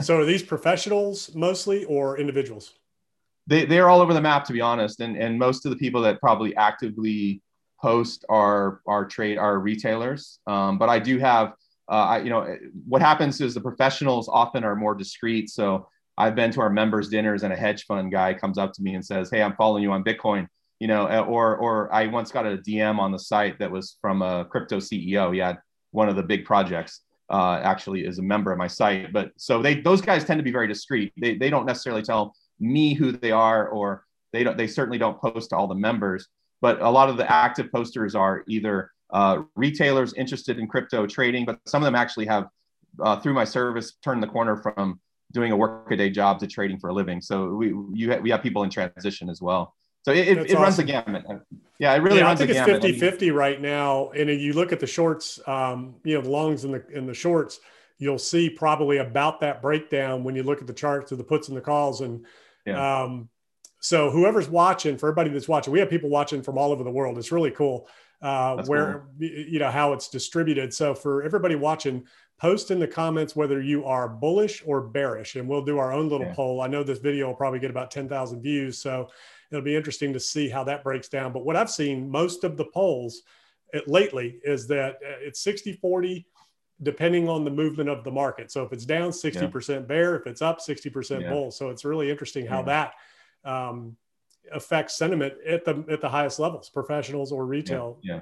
So 0.00 0.18
are 0.18 0.24
these 0.24 0.42
professionals 0.42 1.34
mostly 1.34 1.84
or 1.84 2.18
individuals? 2.18 2.74
They 3.46 3.64
they're 3.64 3.88
all 3.88 4.00
over 4.00 4.14
the 4.14 4.20
map, 4.20 4.44
to 4.46 4.52
be 4.52 4.60
honest. 4.60 5.00
And 5.00 5.16
and 5.16 5.38
most 5.38 5.64
of 5.66 5.70
the 5.70 5.76
people 5.76 6.02
that 6.02 6.20
probably 6.20 6.54
actively 6.56 7.42
post 7.80 8.24
are 8.28 8.80
are 8.86 9.06
trade 9.06 9.38
are 9.38 9.58
retailers. 9.58 10.40
Um, 10.46 10.78
but 10.78 10.88
I 10.88 10.98
do 10.98 11.18
have. 11.18 11.52
Uh, 11.90 11.94
I, 11.94 12.18
you 12.18 12.28
know, 12.28 12.54
what 12.86 13.00
happens 13.00 13.40
is 13.40 13.54
the 13.54 13.62
professionals 13.62 14.28
often 14.28 14.62
are 14.62 14.76
more 14.76 14.94
discreet. 14.94 15.48
So 15.48 15.88
I've 16.18 16.34
been 16.34 16.50
to 16.50 16.60
our 16.60 16.68
members 16.68 17.08
dinners 17.08 17.44
and 17.44 17.52
a 17.52 17.56
hedge 17.56 17.86
fund 17.86 18.10
guy 18.10 18.34
comes 18.34 18.58
up 18.58 18.72
to 18.74 18.82
me 18.82 18.94
and 18.94 19.04
says, 19.04 19.30
Hey, 19.30 19.40
I'm 19.40 19.54
following 19.54 19.84
you 19.84 19.92
on 19.92 20.02
Bitcoin, 20.02 20.48
you 20.80 20.88
know, 20.88 21.08
uh, 21.08 21.22
or, 21.22 21.56
or 21.56 21.94
I 21.94 22.08
once 22.08 22.32
got 22.32 22.44
a 22.44 22.58
DM 22.58 22.98
on 22.98 23.12
the 23.12 23.18
site 23.20 23.60
that 23.60 23.70
was 23.70 23.96
from 24.00 24.20
a 24.20 24.44
crypto 24.44 24.78
CEO. 24.78 25.32
He 25.32 25.38
had 25.38 25.58
one 25.92 26.08
of 26.08 26.16
the 26.16 26.22
big 26.24 26.44
projects, 26.44 27.02
uh, 27.30 27.60
actually 27.62 28.04
is 28.04 28.18
a 28.18 28.22
member 28.22 28.52
of 28.52 28.58
my 28.58 28.66
site. 28.66 29.12
But 29.12 29.32
so 29.36 29.62
they, 29.62 29.80
those 29.80 30.00
guys 30.00 30.24
tend 30.24 30.38
to 30.38 30.44
be 30.44 30.50
very 30.50 30.68
discreet. 30.68 31.12
They, 31.16 31.36
they 31.36 31.50
don't 31.50 31.66
necessarily 31.66 32.02
tell 32.02 32.34
me 32.58 32.94
who 32.94 33.12
they 33.12 33.30
are, 33.30 33.68
or 33.68 34.04
they 34.32 34.44
don't, 34.44 34.56
they 34.56 34.66
certainly 34.66 34.98
don't 34.98 35.20
post 35.20 35.50
to 35.50 35.56
all 35.56 35.66
the 35.66 35.74
members, 35.74 36.28
but 36.60 36.80
a 36.80 36.90
lot 36.90 37.08
of 37.08 37.16
the 37.16 37.30
active 37.30 37.70
posters 37.70 38.14
are 38.14 38.44
either 38.48 38.90
uh, 39.10 39.42
retailers 39.56 40.12
interested 40.14 40.58
in 40.58 40.66
crypto 40.66 41.06
trading, 41.06 41.44
but 41.44 41.60
some 41.66 41.82
of 41.82 41.86
them 41.86 41.94
actually 41.94 42.26
have 42.26 42.48
uh, 43.00 43.18
through 43.20 43.34
my 43.34 43.44
service 43.44 43.94
turned 44.02 44.22
the 44.22 44.26
corner 44.26 44.56
from 44.56 45.00
doing 45.32 45.52
a 45.52 45.56
workaday 45.56 46.10
job 46.10 46.38
to 46.40 46.46
trading 46.46 46.78
for 46.78 46.90
a 46.90 46.92
living. 46.92 47.20
So 47.20 47.54
we 47.54 47.68
you 47.92 48.12
ha- 48.12 48.18
we 48.18 48.30
have 48.30 48.42
people 48.42 48.62
in 48.64 48.70
transition 48.70 49.28
as 49.28 49.40
well. 49.40 49.74
So 50.04 50.12
it, 50.12 50.28
it, 50.28 50.50
it 50.50 50.54
runs 50.54 50.76
the 50.76 50.84
gamut. 50.84 51.24
Yeah, 51.78 51.94
it 51.94 51.98
really 51.98 52.18
yeah, 52.18 52.24
runs 52.24 52.40
I 52.40 52.46
think 52.46 52.56
it's 52.56 52.66
50 52.66 52.98
50 52.98 53.30
right 53.30 53.60
now. 53.60 54.10
And 54.10 54.28
if 54.30 54.40
you 54.40 54.52
look 54.52 54.72
at 54.72 54.80
the 54.80 54.86
shorts, 54.86 55.38
um, 55.46 55.96
you 56.04 56.14
know, 56.14 56.22
the 56.22 56.30
longs 56.30 56.64
and 56.64 56.74
the 56.74 56.84
in 56.88 57.06
the 57.06 57.14
shorts, 57.14 57.60
you'll 57.98 58.18
see 58.18 58.50
probably 58.50 58.98
about 58.98 59.40
that 59.40 59.62
breakdown 59.62 60.24
when 60.24 60.34
you 60.34 60.42
look 60.42 60.60
at 60.60 60.66
the 60.66 60.72
charts 60.72 61.12
of 61.12 61.18
the 61.18 61.24
puts 61.24 61.48
and 61.48 61.56
the 61.56 61.60
calls. 61.60 62.00
And 62.00 62.26
yeah. 62.66 63.02
um, 63.02 63.28
so 63.80 64.10
whoever's 64.10 64.48
watching, 64.48 64.96
for 64.96 65.08
everybody 65.08 65.30
that's 65.30 65.48
watching, 65.48 65.72
we 65.72 65.78
have 65.78 65.90
people 65.90 66.10
watching 66.10 66.42
from 66.42 66.58
all 66.58 66.72
over 66.72 66.82
the 66.82 66.90
world. 66.90 67.18
It's 67.18 67.32
really 67.32 67.50
cool 67.52 67.88
uh, 68.22 68.64
where 68.64 69.06
cool. 69.18 69.28
you 69.28 69.58
know 69.58 69.70
how 69.70 69.92
it's 69.92 70.08
distributed. 70.08 70.74
So 70.74 70.94
for 70.94 71.22
everybody 71.22 71.54
watching, 71.54 72.04
post 72.38 72.70
in 72.70 72.78
the 72.78 72.86
comments 72.86 73.36
whether 73.36 73.60
you 73.60 73.84
are 73.84 74.08
bullish 74.08 74.62
or 74.66 74.80
bearish, 74.80 75.36
and 75.36 75.48
we'll 75.48 75.64
do 75.64 75.78
our 75.78 75.92
own 75.92 76.08
little 76.08 76.26
yeah. 76.26 76.34
poll. 76.34 76.60
I 76.60 76.66
know 76.66 76.82
this 76.82 76.98
video 76.98 77.28
will 77.28 77.34
probably 77.34 77.58
get 77.58 77.70
about 77.70 77.90
10,000 77.90 78.42
views, 78.42 78.78
so 78.78 79.10
it'll 79.50 79.64
be 79.64 79.76
interesting 79.76 80.12
to 80.12 80.20
see 80.20 80.48
how 80.48 80.64
that 80.64 80.84
breaks 80.84 81.08
down. 81.08 81.32
But 81.32 81.44
what 81.44 81.56
I've 81.56 81.70
seen 81.70 82.10
most 82.10 82.44
of 82.44 82.56
the 82.56 82.66
polls 82.66 83.22
lately 83.86 84.40
is 84.44 84.66
that 84.68 84.94
uh, 84.96 85.20
it's 85.20 85.40
60 85.40 85.74
40 85.74 86.26
depending 86.82 87.28
on 87.28 87.44
the 87.44 87.50
movement 87.50 87.88
of 87.88 88.04
the 88.04 88.10
market. 88.10 88.52
So 88.52 88.62
if 88.62 88.72
it's 88.72 88.84
down 88.84 89.10
60% 89.10 89.68
yeah. 89.68 89.78
bear, 89.80 90.14
if 90.14 90.28
it's 90.28 90.40
up 90.40 90.60
60% 90.60 91.22
yeah. 91.22 91.28
bull. 91.28 91.50
So 91.50 91.70
it's 91.70 91.84
really 91.84 92.08
interesting 92.08 92.46
how 92.46 92.62
that 92.62 92.92
um, 93.44 93.96
affects 94.52 94.96
sentiment 94.96 95.34
at 95.46 95.64
the 95.64 95.84
at 95.90 96.00
the 96.00 96.08
highest 96.08 96.38
levels, 96.38 96.70
professionals 96.70 97.32
or 97.32 97.46
retail. 97.46 97.98
Yeah. 98.02 98.14
yeah. 98.14 98.20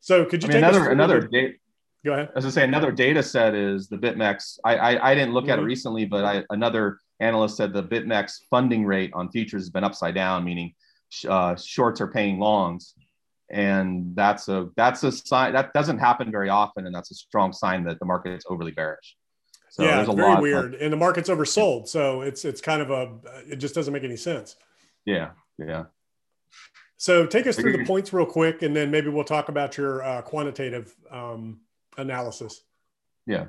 So 0.00 0.24
could 0.26 0.42
you 0.42 0.50
I 0.50 0.52
mean, 0.52 0.62
take 0.62 0.70
another 0.70 0.90
another 0.90 1.20
date? 1.26 1.58
Go 2.04 2.12
ahead. 2.12 2.30
As 2.36 2.44
I 2.44 2.50
say, 2.50 2.64
another 2.64 2.92
data 2.92 3.22
set 3.22 3.54
is 3.54 3.88
the 3.88 3.96
BitMEX. 3.96 4.58
I 4.64 4.76
I, 4.76 5.10
I 5.10 5.14
didn't 5.14 5.32
look 5.32 5.44
mm-hmm. 5.44 5.52
at 5.52 5.58
it 5.58 5.62
mm-hmm. 5.62 5.66
recently, 5.66 6.04
but 6.04 6.24
I, 6.24 6.44
another 6.50 6.98
analyst 7.20 7.56
said 7.56 7.72
the 7.72 7.82
BitMEX 7.82 8.40
funding 8.50 8.84
rate 8.84 9.10
on 9.14 9.30
futures 9.30 9.62
has 9.62 9.70
been 9.70 9.84
upside 9.84 10.14
down, 10.14 10.44
meaning 10.44 10.74
uh, 11.28 11.56
shorts 11.56 12.00
are 12.00 12.08
paying 12.08 12.38
longs, 12.38 12.94
and 13.50 14.16
that's 14.16 14.48
a 14.48 14.70
that's 14.76 15.04
a 15.04 15.12
sign 15.12 15.52
that 15.52 15.72
doesn't 15.72 15.98
happen 15.98 16.30
very 16.30 16.48
often, 16.48 16.86
and 16.86 16.94
that's 16.94 17.10
a 17.10 17.14
strong 17.14 17.52
sign 17.52 17.84
that 17.84 17.98
the 17.98 18.06
market 18.06 18.32
is 18.32 18.44
overly 18.48 18.72
bearish. 18.72 19.16
So 19.70 19.82
yeah, 19.82 20.02
it's 20.02 20.14
very 20.14 20.40
weird, 20.40 20.74
of, 20.74 20.80
and 20.80 20.92
the 20.92 20.96
market's 20.96 21.28
oversold, 21.28 21.88
so 21.88 22.22
it's 22.22 22.44
it's 22.44 22.60
kind 22.60 22.80
of 22.80 22.90
a 22.90 23.12
it 23.48 23.56
just 23.56 23.74
doesn't 23.74 23.92
make 23.92 24.04
any 24.04 24.16
sense. 24.16 24.56
Yeah, 25.04 25.30
yeah. 25.58 25.84
So 26.96 27.26
take 27.26 27.46
us 27.46 27.56
through 27.56 27.76
the 27.76 27.84
points 27.84 28.12
real 28.12 28.24
quick, 28.24 28.62
and 28.62 28.74
then 28.74 28.90
maybe 28.90 29.08
we'll 29.08 29.24
talk 29.24 29.48
about 29.48 29.76
your 29.76 30.02
uh, 30.02 30.22
quantitative 30.22 30.94
um, 31.10 31.60
analysis. 31.98 32.62
Yeah. 33.26 33.46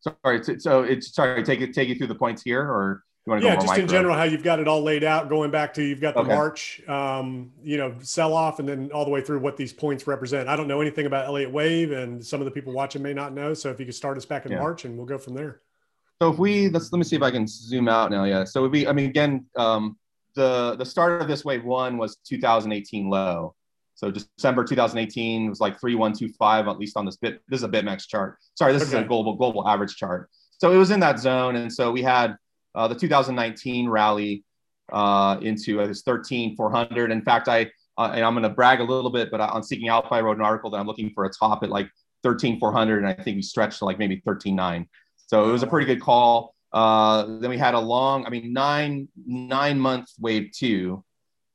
Sorry. 0.00 0.42
So 0.58 0.82
it's 0.82 1.14
sorry. 1.14 1.42
Take 1.42 1.60
it. 1.60 1.74
Take 1.74 1.88
you 1.88 1.94
through 1.94 2.06
the 2.08 2.14
points 2.14 2.42
here, 2.42 2.62
or 2.62 3.04
you 3.26 3.30
want 3.30 3.42
to 3.42 3.48
yeah, 3.48 3.56
go 3.56 3.66
just 3.66 3.78
in 3.78 3.86
general, 3.86 4.16
how 4.16 4.22
you've 4.22 4.42
got 4.42 4.60
it 4.60 4.66
all 4.66 4.82
laid 4.82 5.04
out, 5.04 5.28
going 5.28 5.50
back 5.50 5.74
to 5.74 5.82
you've 5.82 6.00
got 6.00 6.14
the 6.14 6.20
okay. 6.20 6.34
March, 6.34 6.80
um, 6.88 7.52
you 7.62 7.76
know, 7.76 7.94
sell 8.00 8.32
off, 8.32 8.60
and 8.60 8.68
then 8.68 8.90
all 8.92 9.04
the 9.04 9.10
way 9.10 9.20
through 9.20 9.40
what 9.40 9.58
these 9.58 9.74
points 9.74 10.06
represent. 10.06 10.48
I 10.48 10.56
don't 10.56 10.68
know 10.68 10.80
anything 10.80 11.04
about 11.04 11.26
Elliott 11.26 11.52
Wave, 11.52 11.92
and 11.92 12.24
some 12.24 12.40
of 12.40 12.46
the 12.46 12.50
people 12.50 12.72
watching 12.72 13.02
may 13.02 13.12
not 13.12 13.34
know. 13.34 13.52
So 13.52 13.70
if 13.70 13.78
you 13.78 13.84
could 13.84 13.94
start 13.94 14.16
us 14.16 14.24
back 14.24 14.46
in 14.46 14.52
yeah. 14.52 14.58
March, 14.58 14.86
and 14.86 14.96
we'll 14.96 15.06
go 15.06 15.18
from 15.18 15.34
there. 15.34 15.60
So 16.20 16.30
if 16.32 16.38
we 16.38 16.70
let's 16.70 16.92
let 16.92 16.98
me 16.98 17.04
see 17.04 17.16
if 17.16 17.22
I 17.22 17.30
can 17.30 17.46
zoom 17.46 17.88
out 17.88 18.10
now. 18.10 18.24
Yeah. 18.24 18.44
So 18.44 18.66
we 18.66 18.86
I 18.86 18.92
mean 18.92 19.10
again, 19.10 19.44
um, 19.56 19.98
the 20.34 20.76
the 20.76 20.84
start 20.84 21.20
of 21.20 21.28
this 21.28 21.44
wave 21.44 21.64
one 21.64 21.98
was 21.98 22.16
2018 22.24 23.10
low. 23.10 23.54
So 24.00 24.10
December 24.10 24.64
2018 24.64 25.50
was 25.50 25.60
like 25.60 25.78
3125 25.78 26.68
at 26.68 26.78
least 26.78 26.96
on 26.96 27.04
this 27.04 27.18
bit. 27.18 27.42
This 27.48 27.58
is 27.58 27.64
a 27.64 27.68
BitMEX 27.68 28.08
chart. 28.08 28.38
Sorry, 28.54 28.72
this 28.72 28.84
okay. 28.84 28.96
is 28.96 29.04
a 29.04 29.06
global 29.06 29.34
global 29.36 29.68
average 29.68 29.94
chart. 29.96 30.30
So 30.56 30.72
it 30.72 30.78
was 30.78 30.90
in 30.90 31.00
that 31.00 31.18
zone, 31.18 31.56
and 31.56 31.70
so 31.70 31.92
we 31.92 32.00
had 32.00 32.34
uh, 32.74 32.88
the 32.88 32.94
2019 32.94 33.90
rally 33.90 34.42
uh, 34.90 35.36
into 35.42 35.82
uh, 35.82 35.86
this 35.86 36.00
13 36.00 36.56
400. 36.56 37.10
In 37.10 37.20
fact, 37.20 37.46
I 37.48 37.70
uh, 37.98 38.12
and 38.14 38.24
I'm 38.24 38.32
going 38.32 38.44
to 38.44 38.48
brag 38.48 38.80
a 38.80 38.84
little 38.84 39.10
bit, 39.10 39.30
but 39.30 39.42
on 39.42 39.62
Seeking 39.62 39.88
Alpha, 39.88 40.14
I 40.14 40.22
wrote 40.22 40.38
an 40.38 40.44
article 40.44 40.70
that 40.70 40.78
I'm 40.78 40.86
looking 40.86 41.10
for 41.14 41.26
a 41.26 41.30
top 41.30 41.62
at 41.62 41.68
like 41.68 41.90
13 42.22 42.58
400, 42.58 43.00
and 43.00 43.06
I 43.06 43.12
think 43.12 43.36
we 43.36 43.42
stretched 43.42 43.80
to 43.80 43.84
like 43.84 43.98
maybe 43.98 44.22
13 44.24 44.56
9. 44.56 44.88
So 45.26 45.46
it 45.46 45.52
was 45.52 45.62
a 45.62 45.66
pretty 45.66 45.86
good 45.86 46.00
call. 46.00 46.54
Uh, 46.72 47.38
then 47.38 47.50
we 47.50 47.58
had 47.58 47.74
a 47.74 47.78
long, 47.78 48.24
I 48.24 48.30
mean, 48.30 48.54
nine 48.54 49.08
nine 49.26 49.78
month 49.78 50.08
wave 50.18 50.52
two, 50.54 51.04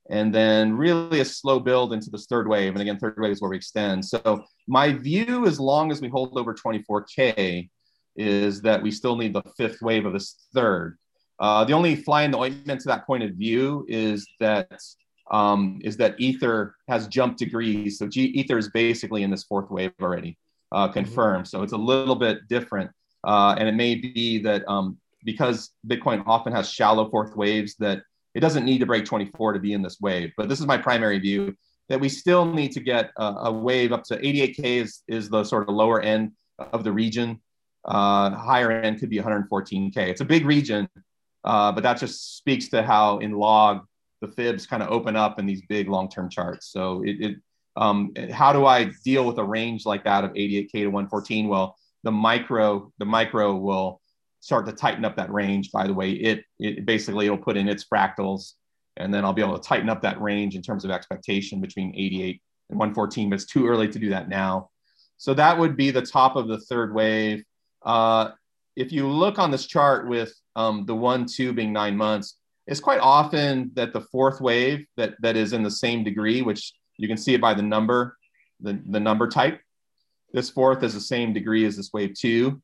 and 0.09 0.33
then 0.33 0.77
really 0.77 1.19
a 1.19 1.25
slow 1.25 1.59
build 1.59 1.93
into 1.93 2.09
this 2.09 2.27
third 2.27 2.47
wave. 2.47 2.73
And 2.73 2.81
again, 2.81 2.97
third 2.97 3.15
wave 3.17 3.31
is 3.31 3.41
where 3.41 3.49
we 3.49 3.57
extend. 3.57 4.05
So 4.05 4.43
my 4.67 4.93
view, 4.93 5.47
as 5.47 5.59
long 5.59 5.91
as 5.91 6.01
we 6.01 6.09
hold 6.09 6.37
over 6.37 6.53
24k, 6.53 7.69
is 8.15 8.61
that 8.61 8.81
we 8.81 8.91
still 8.91 9.15
need 9.15 9.33
the 9.33 9.43
fifth 9.57 9.81
wave 9.81 10.05
of 10.05 10.13
this 10.13 10.47
third. 10.53 10.97
Uh, 11.39 11.65
the 11.65 11.73
only 11.73 11.95
fly 11.95 12.23
in 12.23 12.31
the 12.31 12.37
ointment 12.37 12.79
to 12.81 12.87
that 12.87 13.05
point 13.05 13.23
of 13.23 13.31
view 13.31 13.85
is 13.89 14.25
that 14.39 14.79
um, 15.31 15.79
is 15.83 15.97
that 15.97 16.15
Ether 16.19 16.75
has 16.87 17.07
jumped 17.07 17.39
degrees. 17.39 17.97
So 17.97 18.07
G- 18.07 18.25
Ether 18.25 18.59
is 18.59 18.69
basically 18.69 19.23
in 19.23 19.31
this 19.31 19.43
fourth 19.43 19.71
wave 19.71 19.91
already, 19.99 20.37
uh, 20.71 20.87
confirmed. 20.89 21.45
Mm-hmm. 21.45 21.57
So 21.57 21.63
it's 21.63 21.73
a 21.73 21.77
little 21.77 22.15
bit 22.15 22.47
different. 22.47 22.91
Uh, 23.23 23.55
and 23.57 23.67
it 23.67 23.73
may 23.73 23.95
be 23.95 24.37
that 24.43 24.63
um, 24.67 24.97
because 25.23 25.71
Bitcoin 25.87 26.23
often 26.27 26.53
has 26.53 26.69
shallow 26.69 27.09
fourth 27.09 27.35
waves, 27.35 27.75
that 27.79 28.03
it 28.35 28.41
doesn't 28.41 28.65
need 28.65 28.79
to 28.79 28.85
break 28.85 29.05
24 29.05 29.53
to 29.53 29.59
be 29.59 29.73
in 29.73 29.81
this 29.81 29.99
wave. 29.99 30.31
But 30.37 30.49
this 30.49 30.59
is 30.59 30.67
my 30.67 30.77
primary 30.77 31.17
view 31.19 31.55
that 31.87 31.99
we 31.99 32.09
still 32.09 32.45
need 32.45 32.73
to 32.73 32.81
get 32.81 33.11
a, 33.17 33.23
a 33.23 33.51
wave 33.51 33.93
up 33.93 34.03
to 34.05 34.17
88K 34.17 34.81
is, 34.81 35.01
is 35.07 35.29
the 35.29 35.43
sort 35.43 35.67
of 35.67 35.73
lower 35.73 36.01
end 36.01 36.33
of 36.59 36.83
the 36.83 36.91
region. 36.91 37.41
Uh, 37.85 38.31
higher 38.31 38.71
end 38.71 38.99
could 38.99 39.09
be 39.09 39.19
114K. 39.19 39.97
It's 39.97 40.21
a 40.21 40.25
big 40.25 40.45
region, 40.45 40.89
uh, 41.43 41.71
but 41.71 41.83
that 41.83 41.97
just 41.97 42.37
speaks 42.37 42.67
to 42.69 42.83
how 42.83 43.19
in 43.19 43.31
log 43.31 43.85
the 44.21 44.27
fibs 44.27 44.65
kind 44.65 44.83
of 44.83 44.89
open 44.89 45.15
up 45.15 45.39
in 45.39 45.45
these 45.45 45.61
big 45.69 45.87
long-term 45.87 46.29
charts. 46.29 46.67
So 46.67 47.03
it, 47.03 47.21
it 47.21 47.37
um, 47.77 48.13
how 48.31 48.53
do 48.53 48.65
I 48.65 48.91
deal 49.03 49.25
with 49.25 49.37
a 49.37 49.43
range 49.43 49.85
like 49.85 50.05
that 50.05 50.23
of 50.23 50.31
88K 50.31 50.71
to 50.71 50.87
114? 50.87 51.47
Well, 51.47 51.75
the 52.03 52.11
micro 52.11 52.91
the 52.97 53.05
micro 53.05 53.55
will 53.55 54.01
start 54.45 54.67
to 54.67 54.71
tighten 54.71 55.03
up 55.03 55.15
that 55.15 55.33
range 55.33 55.71
by 55.71 55.87
the 55.87 55.93
way. 55.93 56.11
It 56.11 56.43
it 56.59 56.85
basically 56.85 57.25
it'll 57.25 57.37
put 57.39 57.57
in 57.57 57.67
its 57.67 57.83
fractals 57.83 58.53
and 58.95 59.11
then 59.11 59.25
i'll 59.25 59.33
be 59.33 59.41
able 59.41 59.57
to 59.57 59.67
tighten 59.67 59.89
up 59.89 60.03
that 60.03 60.21
range 60.21 60.55
in 60.55 60.61
terms 60.61 60.85
of 60.85 60.91
expectation 60.91 61.59
between 61.59 61.93
88 61.95 62.41
and 62.69 62.79
114 62.79 63.29
but 63.29 63.35
it's 63.35 63.51
too 63.51 63.67
early 63.67 63.87
to 63.87 63.97
do 63.97 64.09
that 64.09 64.29
now. 64.29 64.69
So 65.17 65.33
that 65.33 65.57
would 65.57 65.75
be 65.75 65.89
the 65.89 66.03
top 66.03 66.35
of 66.35 66.47
the 66.47 66.59
third 66.59 66.93
wave. 66.93 67.43
Uh, 67.83 68.31
if 68.75 68.91
you 68.91 69.07
look 69.07 69.39
on 69.39 69.49
this 69.49 69.65
chart 69.65 70.07
with 70.07 70.31
um, 70.55 70.85
the 70.85 70.95
one 70.95 71.25
two 71.25 71.51
being 71.51 71.73
nine 71.73 71.97
months 71.97 72.37
it's 72.67 72.79
quite 72.79 72.99
often 72.99 73.71
that 73.73 73.93
the 73.93 74.01
fourth 74.01 74.41
wave 74.41 74.85
that 74.95 75.15
that 75.21 75.35
is 75.35 75.53
in 75.53 75.63
the 75.63 75.71
same 75.71 76.03
degree 76.03 76.43
which 76.43 76.73
you 76.97 77.07
can 77.07 77.17
see 77.17 77.33
it 77.33 77.41
by 77.41 77.55
the 77.55 77.63
number 77.63 78.15
the, 78.59 78.79
the 78.89 78.99
number 78.99 79.27
type. 79.27 79.59
This 80.33 80.51
fourth 80.51 80.83
is 80.83 80.93
the 80.93 81.01
same 81.01 81.33
degree 81.33 81.65
as 81.65 81.75
this 81.77 81.91
wave 81.91 82.13
two. 82.13 82.61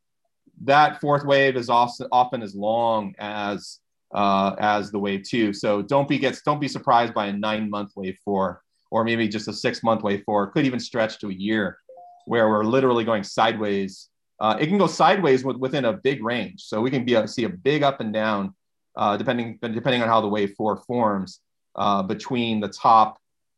That 0.64 1.02
fourth 1.02 1.26
wave 1.26 1.56
is 1.56 1.70
often 1.70 2.42
as 2.42 2.56
long 2.56 3.16
as 3.20 3.80
uh, 4.14 4.56
as 4.60 4.92
the 4.92 5.00
wave 5.00 5.24
two. 5.24 5.54
So 5.54 5.82
don't 5.82 6.08
be 6.08 6.20
gets 6.20 6.42
don't 6.42 6.60
be 6.60 6.68
surprised 6.68 7.14
by 7.14 7.28
a 7.28 7.34
nine 7.34 7.70
month 7.70 7.92
wave 7.96 8.18
four 8.24 8.62
or 8.92 9.04
maybe 9.04 9.28
just 9.28 9.48
a 9.48 9.54
six 9.54 9.84
month 9.84 10.04
wave 10.04 10.24
four. 10.26 10.48
Could 10.48 10.66
even 10.66 10.80
stretch 10.80 11.20
to 11.20 11.30
a 11.30 11.34
year, 11.34 11.78
where 12.26 12.50
we're 12.50 12.66
literally 12.66 13.06
going 13.06 13.24
sideways 13.24 14.10
Uh, 14.40 14.58
it 14.60 14.68
can 14.68 14.80
go 14.80 14.88
sideways 14.88 15.44
with, 15.44 15.58
within 15.58 15.86
a 15.86 15.94
big 15.94 16.24
range. 16.24 16.64
So 16.64 16.82
we 16.82 16.90
can 16.90 17.06
be 17.06 17.16
see 17.28 17.46
a 17.46 17.50
big 17.50 17.84
up 17.84 18.02
and 18.02 18.12
down 18.12 18.56
uh, 18.96 19.18
depending 19.18 19.58
depending 19.62 20.02
on 20.02 20.08
how 20.08 20.22
the 20.22 20.28
wave 20.28 20.54
four 20.58 20.78
forms 20.78 21.40
uh, 21.76 22.04
between 22.04 22.60
the 22.60 22.68
top 22.68 23.18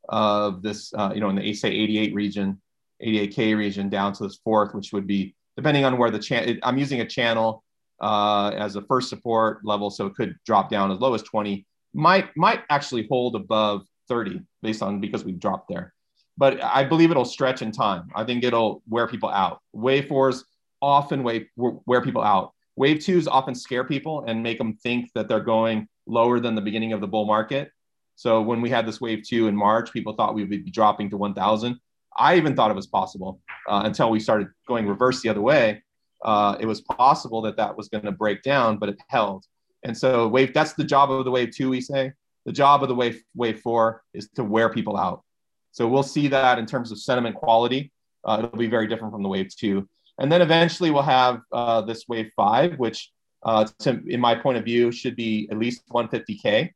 of 0.10 0.62
this, 0.62 0.94
uh, 0.94 1.12
you 1.13 1.22
know, 1.22 1.30
in 1.30 1.36
the 1.36 1.54
say 1.54 1.70
88 1.70 2.13
region, 2.13 2.62
88K 3.02 3.58
region 3.58 3.89
down 3.89 4.13
to 4.13 4.24
this 4.24 4.39
fourth, 4.44 4.76
which 4.76 4.94
would 4.94 5.08
be 5.08 5.36
depending 5.56 5.86
on 5.86 5.98
where 5.98 6.12
the 6.12 6.20
channel, 6.20 6.56
I'm 6.63 6.78
using 6.78 7.02
a 7.02 7.08
channel 7.08 7.63
uh, 8.02 8.52
as 8.56 8.76
a 8.76 8.82
first 8.82 9.10
support 9.10 9.63
level. 9.63 9.89
So 9.89 10.06
it 10.08 10.16
could 10.16 10.36
drop 10.46 10.70
down 10.70 10.92
as 10.92 11.00
low 11.00 11.13
as 11.13 11.22
20, 11.24 11.66
might, 11.94 12.36
might 12.36 12.62
actually 12.70 13.08
hold 13.10 13.36
above 13.36 13.86
30 14.08 14.42
based 14.62 14.82
on 14.82 15.00
because 15.00 15.24
we've 15.24 15.39
dropped 15.39 15.70
there. 15.70 15.94
But 16.38 16.63
I 16.63 16.84
believe 16.84 17.12
it'll 17.12 17.26
stretch 17.26 17.62
in 17.62 17.72
time. 17.72 18.10
I 18.16 18.24
think 18.24 18.44
it'll 18.44 18.82
wear 18.88 19.08
people 19.08 19.30
out. 19.30 19.62
Wave 19.72 20.08
fours 20.08 20.44
often 20.82 21.24
wave, 21.24 21.48
wear 21.56 22.02
people 22.02 22.24
out. 22.24 22.54
Wave 22.76 23.04
twos 23.04 23.28
often 23.28 23.54
scare 23.54 23.84
people 23.84 24.26
and 24.28 24.42
make 24.42 24.58
them 24.58 24.74
think 24.74 25.12
that 25.13 25.28
they're 25.28 25.39
going 25.39 25.88
lower 26.08 26.39
than 26.39 26.56
the 26.56 26.62
beginning 26.62 26.92
of 26.92 27.02
the 27.02 27.08
bull 27.08 27.26
market. 27.26 27.72
So 28.16 28.42
when 28.42 28.62
we 28.62 28.70
had 28.70 28.86
this 28.86 29.00
wave 29.00 29.24
two 29.28 29.48
in 29.48 29.56
March, 29.56 29.92
people 29.94 30.13
thought 30.13 30.34
we 30.34 30.42
would 30.42 30.50
be 30.50 30.72
dropping 30.72 31.10
to 31.12 31.18
1,000. 31.18 31.80
I 32.17 32.36
even 32.36 32.56
thought 32.56 32.71
it 32.71 32.76
was 32.76 32.88
possible 32.88 33.41
uh, 33.67 33.84
until 33.86 34.10
we 34.10 34.19
started 34.19 34.47
going 34.67 34.88
reverse 34.88 35.21
the 35.21 35.30
other 35.30 35.41
way. 35.41 35.84
Uh, 36.23 36.56
it 36.60 36.65
was 36.65 36.82
possible 36.82 37.41
that 37.41 37.58
that 37.58 37.76
was 37.76 37.89
going 37.89 38.06
to 38.06 38.12
break 38.12 38.43
down, 38.43 38.78
but 38.78 38.89
it 38.89 38.97
held. 39.08 39.45
And 39.84 39.97
so 39.97 40.28
wave 40.28 40.54
that's 40.54 40.73
the 40.73 40.84
job 40.84 41.12
of 41.12 41.26
the 41.26 41.32
wave 41.32 41.52
two. 41.54 41.69
We 41.69 41.82
say 41.82 42.13
the 42.45 42.52
job 42.52 42.84
of 42.84 42.89
the 42.89 42.95
wave 42.95 43.21
wave 43.36 43.60
four 43.62 44.04
is 44.13 44.30
to 44.36 44.43
wear 44.43 44.69
people 44.69 44.97
out. 44.97 45.23
So 45.71 45.88
we'll 45.88 46.04
see 46.04 46.28
that 46.30 46.60
in 46.60 46.65
terms 46.65 46.91
of 46.91 46.99
sentiment 46.99 47.36
quality. 47.36 47.91
Uh, 48.23 48.43
it'll 48.43 48.58
be 48.58 48.67
very 48.67 48.88
different 48.88 49.12
from 49.13 49.23
the 49.23 49.30
wave 49.30 49.54
two. 49.56 49.88
And 50.19 50.32
then 50.32 50.41
eventually 50.41 50.91
we'll 50.91 51.02
have 51.04 51.41
uh, 51.52 51.82
this 51.82 52.08
wave 52.08 52.32
five, 52.36 52.78
which 52.78 53.12
uh, 53.43 53.67
to, 53.80 54.02
in 54.08 54.21
my 54.21 54.36
point 54.36 54.58
of 54.58 54.63
view 54.63 54.91
should 54.91 55.15
be 55.15 55.47
at 55.52 55.58
least 55.58 55.84
150k. 55.89 56.71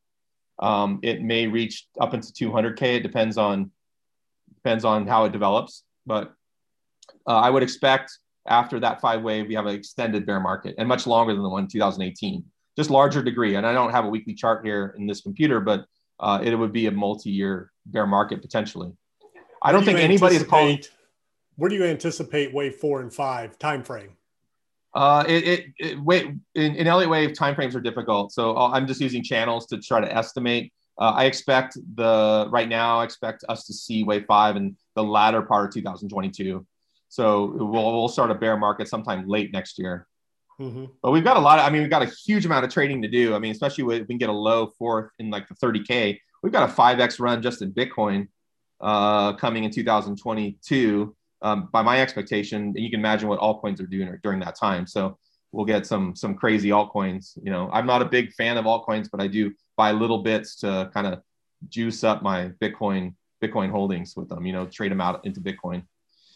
Um, 0.59 0.99
it 1.03 1.21
may 1.21 1.47
reach 1.47 1.87
up 2.01 2.13
into 2.13 2.33
200k. 2.33 2.97
It 2.97 3.03
depends 3.03 3.37
on 3.37 3.71
depends 4.67 4.83
on 4.83 5.07
how 5.07 5.23
it 5.23 5.31
develops. 5.31 5.83
But 6.05 6.33
uh, 7.25 7.39
I 7.39 7.49
would 7.49 7.63
expect 7.63 8.11
after 8.47 8.79
that 8.81 8.99
five 8.99 9.21
wave, 9.23 9.47
we 9.47 9.55
have 9.55 9.65
an 9.65 9.75
extended 9.75 10.25
bear 10.25 10.41
market 10.41 10.75
and 10.77 10.87
much 10.89 11.07
longer 11.07 11.33
than 11.33 11.41
the 11.41 11.49
one 11.49 11.63
in 11.63 11.69
2018, 11.69 12.43
just 12.75 12.89
larger 12.89 13.23
degree. 13.23 13.55
And 13.55 13.65
I 13.65 13.71
don't 13.71 13.91
have 13.91 14.05
a 14.05 14.09
weekly 14.09 14.33
chart 14.33 14.65
here 14.65 14.93
in 14.97 15.07
this 15.07 15.21
computer, 15.21 15.61
but 15.61 15.85
uh, 16.19 16.41
it 16.43 16.53
would 16.53 16.73
be 16.73 16.87
a 16.87 16.91
multi-year 16.91 17.71
bear 17.85 18.05
market 18.05 18.41
potentially. 18.41 18.91
I 19.61 19.71
don't 19.71 19.81
do 19.81 19.87
think 19.87 19.99
anybody 19.99 20.35
is 20.35 20.43
calling. 20.43 20.83
Where 21.55 21.69
do 21.69 21.75
you 21.75 21.85
anticipate 21.85 22.53
wave 22.53 22.75
four 22.75 23.01
and 23.01 23.13
five 23.13 23.57
time 23.57 23.83
frame? 23.83 24.17
Uh, 24.93 25.23
it, 25.27 25.47
it, 25.47 25.65
it 25.79 25.99
wait 25.99 26.25
in, 26.55 26.75
in 26.75 26.87
Elliott 26.87 27.09
wave 27.09 27.31
timeframes 27.31 27.75
are 27.75 27.81
difficult. 27.81 28.31
So 28.31 28.55
uh, 28.55 28.69
I'm 28.71 28.85
just 28.87 28.99
using 28.99 29.23
channels 29.23 29.65
to 29.67 29.79
try 29.79 30.01
to 30.01 30.13
estimate. 30.13 30.73
Uh, 30.99 31.13
I 31.15 31.25
expect 31.25 31.77
the 31.95 32.47
right 32.49 32.67
now. 32.67 32.99
I 32.99 33.03
expect 33.03 33.43
us 33.47 33.65
to 33.67 33.73
see 33.73 34.03
wave 34.03 34.25
five 34.27 34.55
in 34.55 34.75
the 34.95 35.03
latter 35.03 35.41
part 35.41 35.67
of 35.67 35.73
2022. 35.73 36.65
So 37.09 37.45
we'll, 37.55 37.69
we'll 37.69 38.09
start 38.09 38.31
a 38.31 38.35
bear 38.35 38.57
market 38.57 38.87
sometime 38.87 39.27
late 39.27 39.53
next 39.53 39.79
year. 39.79 40.07
Mm-hmm. 40.59 40.85
But 41.01 41.11
we've 41.11 41.23
got 41.23 41.37
a 41.37 41.39
lot. 41.39 41.59
Of, 41.59 41.65
I 41.65 41.69
mean, 41.69 41.81
we've 41.81 41.91
got 41.91 42.01
a 42.01 42.11
huge 42.25 42.45
amount 42.45 42.65
of 42.65 42.71
trading 42.71 43.01
to 43.03 43.07
do. 43.07 43.35
I 43.35 43.39
mean, 43.39 43.51
especially 43.51 43.83
if 43.95 44.01
we 44.01 44.05
can 44.05 44.17
get 44.17 44.29
a 44.29 44.33
low 44.33 44.73
fourth 44.77 45.11
in 45.19 45.29
like 45.29 45.47
the 45.47 45.55
30k. 45.55 46.19
We've 46.41 46.53
got 46.53 46.69
a 46.69 46.73
5x 46.73 47.19
run 47.19 47.41
just 47.41 47.61
in 47.61 47.71
Bitcoin 47.71 48.27
uh, 48.81 49.33
coming 49.33 49.63
in 49.63 49.71
2022 49.71 51.15
um, 51.41 51.69
by 51.71 51.81
my 51.81 52.01
expectation, 52.01 52.73
and 52.75 52.79
you 52.79 52.89
can 52.89 52.99
imagine 52.99 53.29
what 53.29 53.39
altcoins 53.39 53.79
are 53.81 53.87
doing 53.87 54.17
during 54.23 54.39
that 54.39 54.55
time. 54.55 54.87
So 54.87 55.17
we'll 55.51 55.65
get 55.65 55.85
some 55.85 56.15
some 56.15 56.35
crazy 56.35 56.69
altcoins. 56.69 57.37
You 57.41 57.51
know, 57.51 57.69
I'm 57.71 57.85
not 57.85 58.01
a 58.01 58.05
big 58.05 58.33
fan 58.33 58.57
of 58.57 58.65
altcoins, 58.65 59.09
but 59.11 59.21
I 59.21 59.27
do 59.27 59.53
buy 59.77 59.91
little 59.91 60.17
bits 60.23 60.57
to 60.57 60.89
kind 60.93 61.07
of 61.07 61.21
juice 61.69 62.03
up 62.03 62.21
my 62.21 62.49
Bitcoin 62.61 63.13
Bitcoin 63.41 63.69
holdings 63.69 64.15
with 64.15 64.27
them. 64.29 64.45
You 64.45 64.53
know, 64.53 64.65
trade 64.65 64.91
them 64.91 65.01
out 65.01 65.25
into 65.25 65.39
Bitcoin. 65.39 65.83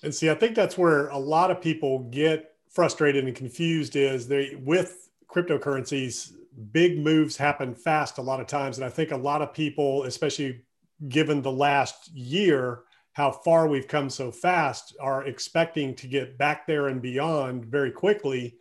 And 0.03 0.13
see, 0.13 0.29
I 0.29 0.35
think 0.35 0.55
that's 0.55 0.77
where 0.77 1.07
a 1.09 1.17
lot 1.17 1.51
of 1.51 1.61
people 1.61 1.99
get 2.11 2.53
frustrated 2.69 3.25
and 3.25 3.35
confused. 3.35 3.95
Is 3.95 4.27
they 4.27 4.55
with 4.55 5.09
cryptocurrencies, 5.29 6.33
big 6.71 6.99
moves 6.99 7.37
happen 7.37 7.73
fast 7.75 8.17
a 8.17 8.21
lot 8.21 8.39
of 8.39 8.47
times, 8.47 8.77
and 8.77 8.85
I 8.85 8.89
think 8.89 9.11
a 9.11 9.17
lot 9.17 9.41
of 9.41 9.53
people, 9.53 10.03
especially 10.03 10.61
given 11.09 11.41
the 11.41 11.51
last 11.51 12.11
year 12.13 12.83
how 13.13 13.31
far 13.31 13.67
we've 13.67 13.87
come 13.87 14.09
so 14.09 14.31
fast 14.31 14.95
are 15.01 15.25
expecting 15.25 15.95
to 15.95 16.07
get 16.07 16.37
back 16.37 16.65
there 16.65 16.87
and 16.87 17.01
beyond 17.01 17.65
very 17.65 17.91
quickly 17.91 18.55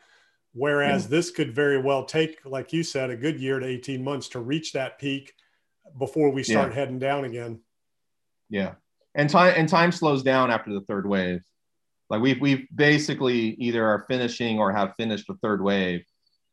whereas 0.53 1.07
mm. 1.07 1.11
this 1.11 1.31
could 1.31 1.55
very 1.55 1.81
well 1.81 2.05
take 2.05 2.39
like 2.45 2.73
you 2.73 2.83
said 2.83 3.11
a 3.11 3.17
good 3.17 3.41
year 3.41 3.59
to 3.59 3.67
18 3.67 4.03
months 4.03 4.29
to 4.29 4.41
reach 4.41 4.73
that 4.73 4.99
peak 4.99 5.35
before 5.99 6.31
we 6.31 6.43
start 6.43 6.71
yeah. 6.71 6.75
heading 6.75 6.99
down 6.99 7.25
again 7.25 7.61
yeah 8.49 8.75
and 9.15 9.31
time 9.31 9.55
and 9.57 9.69
time 9.69 9.93
slows 9.93 10.23
down 10.23 10.51
after 10.51 10.73
the 10.73 10.81
third 10.83 11.07
wave 11.07 11.43
like 12.09 12.21
we've 12.21 12.41
we've 12.41 12.67
basically 12.75 13.55
either 13.59 13.85
are 13.85 14.05
finishing 14.09 14.59
or 14.59 14.73
have 14.73 14.95
finished 14.97 15.27
the 15.27 15.35
third 15.43 15.63
wave 15.63 16.03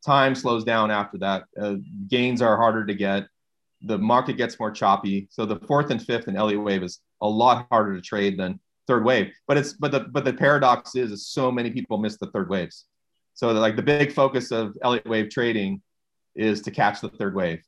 time 0.06 0.36
slows 0.36 0.64
down 0.64 0.92
after 0.92 1.18
that 1.18 1.44
uh, 1.60 1.76
gains 2.08 2.42
are 2.42 2.58
harder 2.58 2.86
to 2.86 2.94
get 2.94 3.28
the 3.82 3.98
market 3.98 4.38
gets 4.38 4.60
more 4.60 4.72
choppy 4.72 5.28
so 5.30 5.46
the 5.46 5.60
fourth 5.68 5.92
and 5.92 6.02
fifth 6.02 6.28
and 6.28 6.38
elliott 6.38 6.64
wave 6.64 6.84
is 6.84 7.00
a 7.22 7.28
lot 7.28 7.68
harder 7.72 7.96
to 7.96 8.02
trade 8.02 8.38
than 8.38 8.60
third 8.88 9.04
wave. 9.04 9.32
But 9.48 9.58
it's 9.58 9.74
but 9.74 9.92
the 9.92 10.00
but 10.00 10.26
the 10.26 10.34
paradox 10.34 10.96
is, 10.96 11.12
is 11.12 11.28
so 11.28 11.52
many 11.52 11.70
people 11.70 11.98
miss 11.98 12.18
the 12.18 12.28
third 12.28 12.50
waves. 12.50 12.86
So 13.38 13.52
like 13.52 13.76
the 13.76 13.84
big 13.84 14.12
focus 14.12 14.52
of 14.52 14.76
Elliott 14.82 15.08
wave 15.08 15.30
trading 15.30 15.84
is 16.36 16.64
to 16.64 16.72
catch 16.72 17.02
the 17.02 17.10
third 17.10 17.36
wave. 17.36 17.62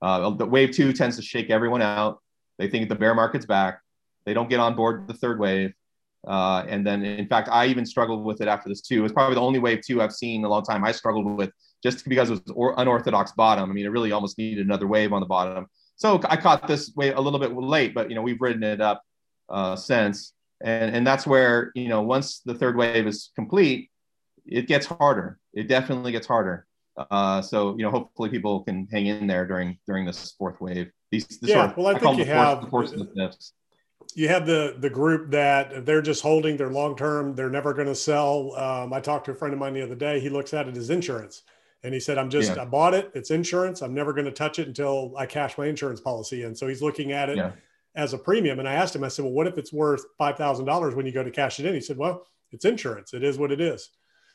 Uh, 0.00 0.30
the 0.30 0.46
wave 0.46 0.70
two 0.70 0.92
tends 0.92 1.16
to 1.16 1.22
shake 1.22 1.50
everyone 1.50 1.82
out. 1.82 2.20
They 2.58 2.68
think 2.68 2.88
the 2.88 2.94
bear 2.94 3.12
market's 3.12 3.44
back. 3.44 3.80
They 4.26 4.32
don't 4.32 4.48
get 4.48 4.60
on 4.60 4.76
board 4.76 5.08
the 5.08 5.14
third 5.14 5.40
wave. 5.40 5.72
Uh, 6.24 6.64
and 6.68 6.86
then, 6.86 7.04
in 7.04 7.26
fact, 7.26 7.48
I 7.50 7.66
even 7.66 7.84
struggled 7.84 8.24
with 8.24 8.40
it 8.40 8.46
after 8.46 8.68
this 8.68 8.80
too. 8.80 9.04
It's 9.04 9.12
probably 9.12 9.34
the 9.34 9.40
only 9.40 9.58
wave 9.58 9.80
two 9.84 10.00
I've 10.00 10.12
seen 10.12 10.42
in 10.42 10.44
a 10.44 10.48
long 10.48 10.62
time. 10.62 10.84
I 10.84 10.92
struggled 10.92 11.36
with 11.36 11.50
just 11.82 12.08
because 12.08 12.30
it 12.30 12.34
was 12.34 12.42
or- 12.54 12.74
unorthodox 12.78 13.32
bottom. 13.32 13.68
I 13.68 13.72
mean, 13.72 13.84
it 13.84 13.90
really 13.90 14.12
almost 14.12 14.38
needed 14.38 14.64
another 14.64 14.86
wave 14.86 15.12
on 15.12 15.20
the 15.20 15.26
bottom. 15.26 15.66
So 15.96 16.20
I 16.28 16.36
caught 16.36 16.68
this 16.68 16.92
way 16.94 17.10
a 17.10 17.20
little 17.20 17.40
bit 17.40 17.52
late, 17.56 17.92
but 17.92 18.08
you 18.08 18.14
know 18.14 18.22
we've 18.22 18.40
written 18.40 18.62
it 18.62 18.80
up 18.80 19.02
uh, 19.48 19.74
since, 19.74 20.32
and 20.60 20.94
and 20.94 21.04
that's 21.04 21.26
where 21.26 21.72
you 21.74 21.88
know 21.88 22.02
once 22.02 22.40
the 22.44 22.54
third 22.54 22.76
wave 22.76 23.08
is 23.08 23.30
complete, 23.34 23.90
it 24.46 24.66
gets 24.66 24.86
harder. 24.86 25.38
It 25.52 25.68
definitely 25.68 26.12
gets 26.12 26.26
harder. 26.26 26.66
Uh, 26.96 27.40
so 27.40 27.76
you 27.76 27.84
know 27.84 27.90
hopefully 27.90 28.28
people 28.28 28.60
can 28.64 28.86
hang 28.90 29.06
in 29.06 29.26
there 29.26 29.46
during 29.46 29.78
during 29.86 30.04
this 30.04 30.32
fourth 30.32 30.60
wave. 30.60 30.90
These, 31.10 31.26
this 31.26 31.50
yeah, 31.50 31.56
sort 31.56 31.70
of, 31.70 31.76
well 31.76 31.86
I, 31.88 31.92
I 31.92 31.98
think 31.98 32.18
you 32.18 32.24
have 32.26 32.70
you 34.14 34.28
have 34.28 34.46
the 34.46 34.76
the 34.78 34.90
group 34.90 35.30
that 35.30 35.86
they're 35.86 36.02
just 36.02 36.22
holding 36.22 36.56
their 36.56 36.70
long 36.70 36.96
term. 36.96 37.34
They're 37.34 37.50
never 37.50 37.72
going 37.72 37.86
to 37.86 37.94
sell. 37.94 38.54
Um, 38.56 38.92
I 38.92 39.00
talked 39.00 39.26
to 39.26 39.32
a 39.32 39.34
friend 39.34 39.54
of 39.54 39.60
mine 39.60 39.74
the 39.74 39.82
other 39.82 39.94
day. 39.94 40.20
He 40.20 40.28
looks 40.28 40.52
at 40.52 40.68
it 40.68 40.76
as 40.76 40.90
insurance. 40.90 41.42
And 41.84 41.92
he 41.92 42.00
said, 42.00 42.16
I'm 42.16 42.30
just, 42.30 42.54
yeah. 42.54 42.62
I 42.62 42.64
bought 42.64 42.94
it. 42.94 43.10
It's 43.14 43.30
insurance. 43.30 43.82
I'm 43.82 43.94
never 43.94 44.12
going 44.12 44.24
to 44.24 44.30
touch 44.30 44.58
it 44.58 44.68
until 44.68 45.14
I 45.16 45.26
cash 45.26 45.58
my 45.58 45.66
insurance 45.66 46.00
policy 46.00 46.44
in. 46.44 46.54
So 46.54 46.68
he's 46.68 46.80
looking 46.80 47.12
at 47.12 47.28
it 47.28 47.36
yeah. 47.36 47.52
as 47.96 48.12
a 48.12 48.18
premium. 48.18 48.60
And 48.60 48.68
I 48.68 48.74
asked 48.74 48.94
him, 48.94 49.02
I 49.02 49.08
said, 49.08 49.24
well, 49.24 49.34
what 49.34 49.48
if 49.48 49.58
it's 49.58 49.72
worth 49.72 50.04
$5,000 50.20 50.94
when 50.94 51.06
you 51.06 51.12
go 51.12 51.24
to 51.24 51.30
cash 51.30 51.58
it 51.58 51.66
in? 51.66 51.74
He 51.74 51.80
said, 51.80 51.96
well, 51.96 52.24
it's 52.52 52.64
insurance. 52.64 53.14
It 53.14 53.24
is 53.24 53.36
what 53.36 53.50
it 53.50 53.60
is. 53.60 53.90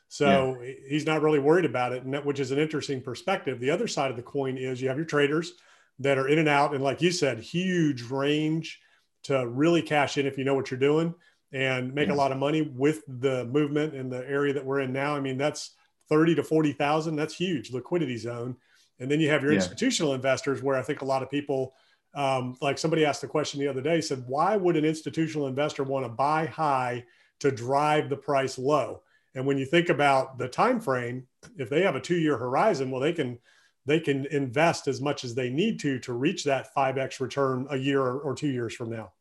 So 0.10 0.62
yeah. 0.62 0.74
he's 0.88 1.06
not 1.06 1.22
really 1.22 1.40
worried 1.40 1.66
about 1.66 1.94
it. 1.94 2.04
And 2.04 2.14
that, 2.14 2.26
which 2.26 2.40
is 2.40 2.52
an 2.52 2.60
interesting 2.60 3.02
perspective. 3.02 3.60
The 3.60 3.72
other 3.72 3.88
side 3.88 4.10
of 4.10 4.18
the 4.18 4.24
coin 4.24 4.58
is 4.58 4.82
you 4.82 4.88
have 4.88 4.98
your 4.98 5.06
traders 5.06 5.54
that 6.00 6.18
are 6.18 6.28
in 6.28 6.40
and 6.40 6.48
out. 6.48 6.74
And 6.74 6.84
like 6.84 7.02
you 7.02 7.12
said, 7.12 7.40
huge 7.40 8.04
range 8.04 8.80
to 9.24 9.48
really 9.48 9.82
cash 9.82 10.18
in 10.18 10.26
if 10.26 10.38
you 10.38 10.44
know 10.44 10.56
what 10.56 10.72
you're 10.72 10.80
doing 10.80 11.14
and 11.52 11.94
make 11.94 12.08
yes. 12.08 12.16
a 12.16 12.18
lot 12.18 12.32
of 12.32 12.38
money 12.38 12.62
with 12.62 13.04
the 13.08 13.46
movement 13.46 13.94
in 13.94 14.10
the 14.10 14.28
area 14.30 14.54
that 14.54 14.66
we're 14.66 14.82
in 14.82 14.94
now. 14.94 15.16
I 15.16 15.20
mean, 15.20 15.38
that's 15.38 15.72
30 16.10 16.36
to 16.36 16.44
40,000, 16.44 17.16
that's 17.16 17.36
huge 17.36 17.72
liquidity 17.72 18.18
zone. 18.18 18.56
And 19.00 19.10
then 19.10 19.20
you 19.20 19.30
have 19.30 19.44
your 19.44 19.52
yeah. 19.52 19.58
institutional 19.58 20.14
investors 20.14 20.62
where 20.62 20.76
I 20.76 20.82
think 20.82 21.02
a 21.02 21.06
lot 21.06 21.24
of 21.24 21.30
people, 21.30 21.74
um, 22.14 22.56
like 22.62 22.78
somebody 22.78 23.06
asked 23.06 23.22
the 23.22 23.28
question 23.28 23.60
the 23.60 23.68
other 23.68 23.82
day, 23.82 24.02
said, 24.02 24.24
why 24.28 24.58
would 24.58 24.76
an 24.76 24.86
institutional 24.86 25.48
investor 25.48 25.84
want 25.84 26.06
to 26.06 26.10
buy 26.10 26.46
high 26.46 27.06
to 27.40 27.52
drive 27.52 28.10
the 28.10 28.18
price 28.18 28.58
low? 28.58 29.02
And 29.38 29.46
when 29.46 29.60
you 29.60 29.66
think 29.66 29.90
about 29.90 30.40
the 30.40 30.48
time 30.48 30.80
frame, 30.80 31.28
if 31.58 31.70
they 31.70 31.84
have 31.84 31.96
a 31.96 32.02
two-year 32.02 32.38
horizon, 32.38 32.90
well, 32.90 33.00
they 33.00 33.14
can 33.14 33.38
they 33.86 34.00
can 34.00 34.26
invest 34.26 34.88
as 34.88 35.00
much 35.00 35.24
as 35.24 35.36
they 35.36 35.50
need 35.50 35.80
to 35.82 36.00
to 36.00 36.14
reach 36.14 36.44
that 36.44 36.74
5x 36.76 37.20
return 37.20 37.68
a 37.70 37.78
year 37.78 38.02
or, 38.02 38.36
two 38.36 38.48
years 38.48 38.74
from 38.74 38.90
now. 38.90 39.14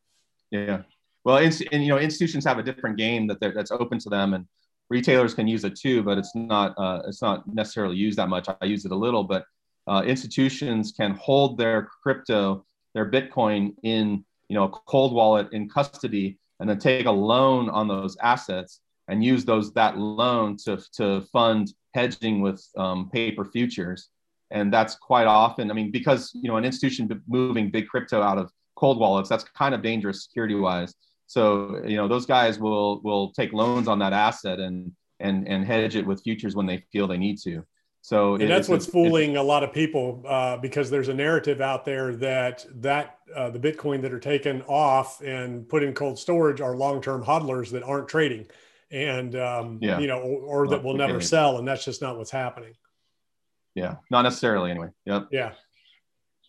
Yeah. 0.51 0.81
Well, 1.23 1.37
and, 1.37 1.53
you 1.71 1.87
know, 1.87 1.99
institutions 1.99 2.43
have 2.45 2.57
a 2.57 2.63
different 2.63 2.97
game 2.97 3.27
that 3.27 3.39
that's 3.39 3.71
open 3.71 3.99
to 3.99 4.09
them, 4.09 4.33
and 4.33 4.45
retailers 4.89 5.35
can 5.35 5.47
use 5.47 5.63
it 5.63 5.75
too, 5.75 6.01
but 6.01 6.17
it's 6.17 6.33
not 6.33 6.73
uh, 6.79 7.03
it's 7.07 7.21
not 7.21 7.47
necessarily 7.53 7.95
used 7.95 8.17
that 8.17 8.27
much. 8.27 8.47
I 8.59 8.65
use 8.65 8.85
it 8.85 8.91
a 8.91 8.95
little, 8.95 9.23
but 9.23 9.45
uh, 9.85 10.01
institutions 10.03 10.93
can 10.97 11.11
hold 11.13 11.59
their 11.59 11.89
crypto, 12.01 12.65
their 12.95 13.09
Bitcoin 13.09 13.75
in 13.83 14.25
you 14.49 14.55
know 14.55 14.63
a 14.63 14.69
cold 14.69 15.13
wallet 15.13 15.49
in 15.51 15.69
custody, 15.69 16.39
and 16.59 16.67
then 16.67 16.79
take 16.79 17.05
a 17.05 17.11
loan 17.11 17.69
on 17.69 17.87
those 17.87 18.17
assets 18.17 18.81
and 19.07 19.23
use 19.23 19.45
those 19.45 19.73
that 19.73 19.97
loan 19.97 20.57
to 20.57 20.77
to 20.93 21.21
fund 21.33 21.73
hedging 21.93 22.41
with 22.41 22.63
um, 22.77 23.09
paper 23.09 23.45
futures, 23.45 24.09
and 24.51 24.71
that's 24.73 24.95
quite 24.95 25.27
often. 25.27 25.71
I 25.71 25.73
mean, 25.73 25.91
because 25.91 26.31
you 26.33 26.49
know 26.49 26.57
an 26.57 26.65
institution 26.65 27.09
moving 27.27 27.71
big 27.71 27.87
crypto 27.87 28.21
out 28.21 28.37
of 28.37 28.51
cold 28.75 28.99
wallets, 28.99 29.29
that's 29.29 29.43
kind 29.43 29.73
of 29.73 29.81
dangerous 29.81 30.25
security 30.25 30.55
wise. 30.55 30.93
So 31.27 31.81
you 31.85 31.97
know 31.97 32.07
those 32.07 32.25
guys 32.25 32.59
will 32.59 33.01
will 33.01 33.31
take 33.33 33.53
loans 33.53 33.87
on 33.87 33.99
that 33.99 34.13
asset 34.13 34.59
and 34.59 34.91
and 35.19 35.47
and 35.47 35.65
hedge 35.65 35.95
it 35.95 36.05
with 36.05 36.21
futures 36.23 36.55
when 36.55 36.65
they 36.65 36.83
feel 36.91 37.07
they 37.07 37.17
need 37.17 37.37
to. 37.39 37.63
So 38.01 38.35
and 38.35 38.49
that's 38.49 38.69
what's 38.69 38.85
fooling 38.85 39.35
a 39.35 39.43
lot 39.43 39.63
of 39.63 39.73
people 39.73 40.23
uh, 40.25 40.55
because 40.55 40.89
there's 40.89 41.09
a 41.09 41.13
narrative 41.13 41.59
out 41.59 41.83
there 41.83 42.15
that 42.15 42.65
that 42.75 43.17
uh, 43.35 43.49
the 43.49 43.59
Bitcoin 43.59 44.01
that 44.03 44.13
are 44.13 44.19
taken 44.19 44.61
off 44.61 45.21
and 45.21 45.67
put 45.67 45.83
in 45.83 45.93
cold 45.93 46.17
storage 46.17 46.61
are 46.61 46.77
long-term 46.77 47.25
hodlers 47.25 47.69
that 47.71 47.83
aren't 47.83 48.07
trading, 48.07 48.47
and 48.91 49.35
um, 49.35 49.79
yeah. 49.81 49.99
you 49.99 50.07
know, 50.07 50.19
or, 50.19 50.63
or 50.63 50.67
that 50.69 50.83
will 50.83 50.95
never 50.95 51.21
sell, 51.21 51.57
and 51.57 51.67
that's 51.67 51.83
just 51.83 52.01
not 52.01 52.17
what's 52.17 52.31
happening. 52.31 52.73
Yeah, 53.75 53.95
not 54.09 54.23
necessarily 54.23 54.71
anyway. 54.71 54.89
Yep. 55.05 55.27
Yeah, 55.31 55.53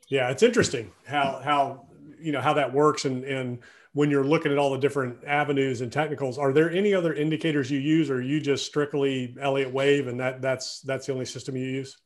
yeah, 0.09 0.31
it's 0.31 0.43
interesting 0.43 0.93
how 1.07 1.41
how 1.43 1.89
you 2.21 2.33
know 2.33 2.41
how 2.41 2.55
that 2.55 2.73
works 2.73 3.05
and 3.05 3.25
and 3.25 3.59
when 3.93 4.11
you're 4.11 4.25
looking 4.25 4.53
at 4.53 4.59
all 4.59 4.71
the 4.71 4.79
different 4.79 5.25
avenues 5.27 5.81
and 5.81 5.91
technicals, 5.91 6.39
are 6.39 6.53
there 6.53 6.71
any 6.71 6.95
other 6.95 7.15
indicators 7.15 7.71
you 7.71 7.81
use, 7.81 8.11
or 8.11 8.21
you 8.21 8.41
just 8.41 8.65
strictly 8.67 9.35
Elliott 9.41 9.73
Wave, 9.73 10.07
and 10.07 10.21
that 10.21 10.41
that's 10.41 10.81
that's 10.83 11.07
the 11.07 11.13
only 11.13 11.25
system 11.25 11.57
you 11.57 11.67
use? 11.67 11.97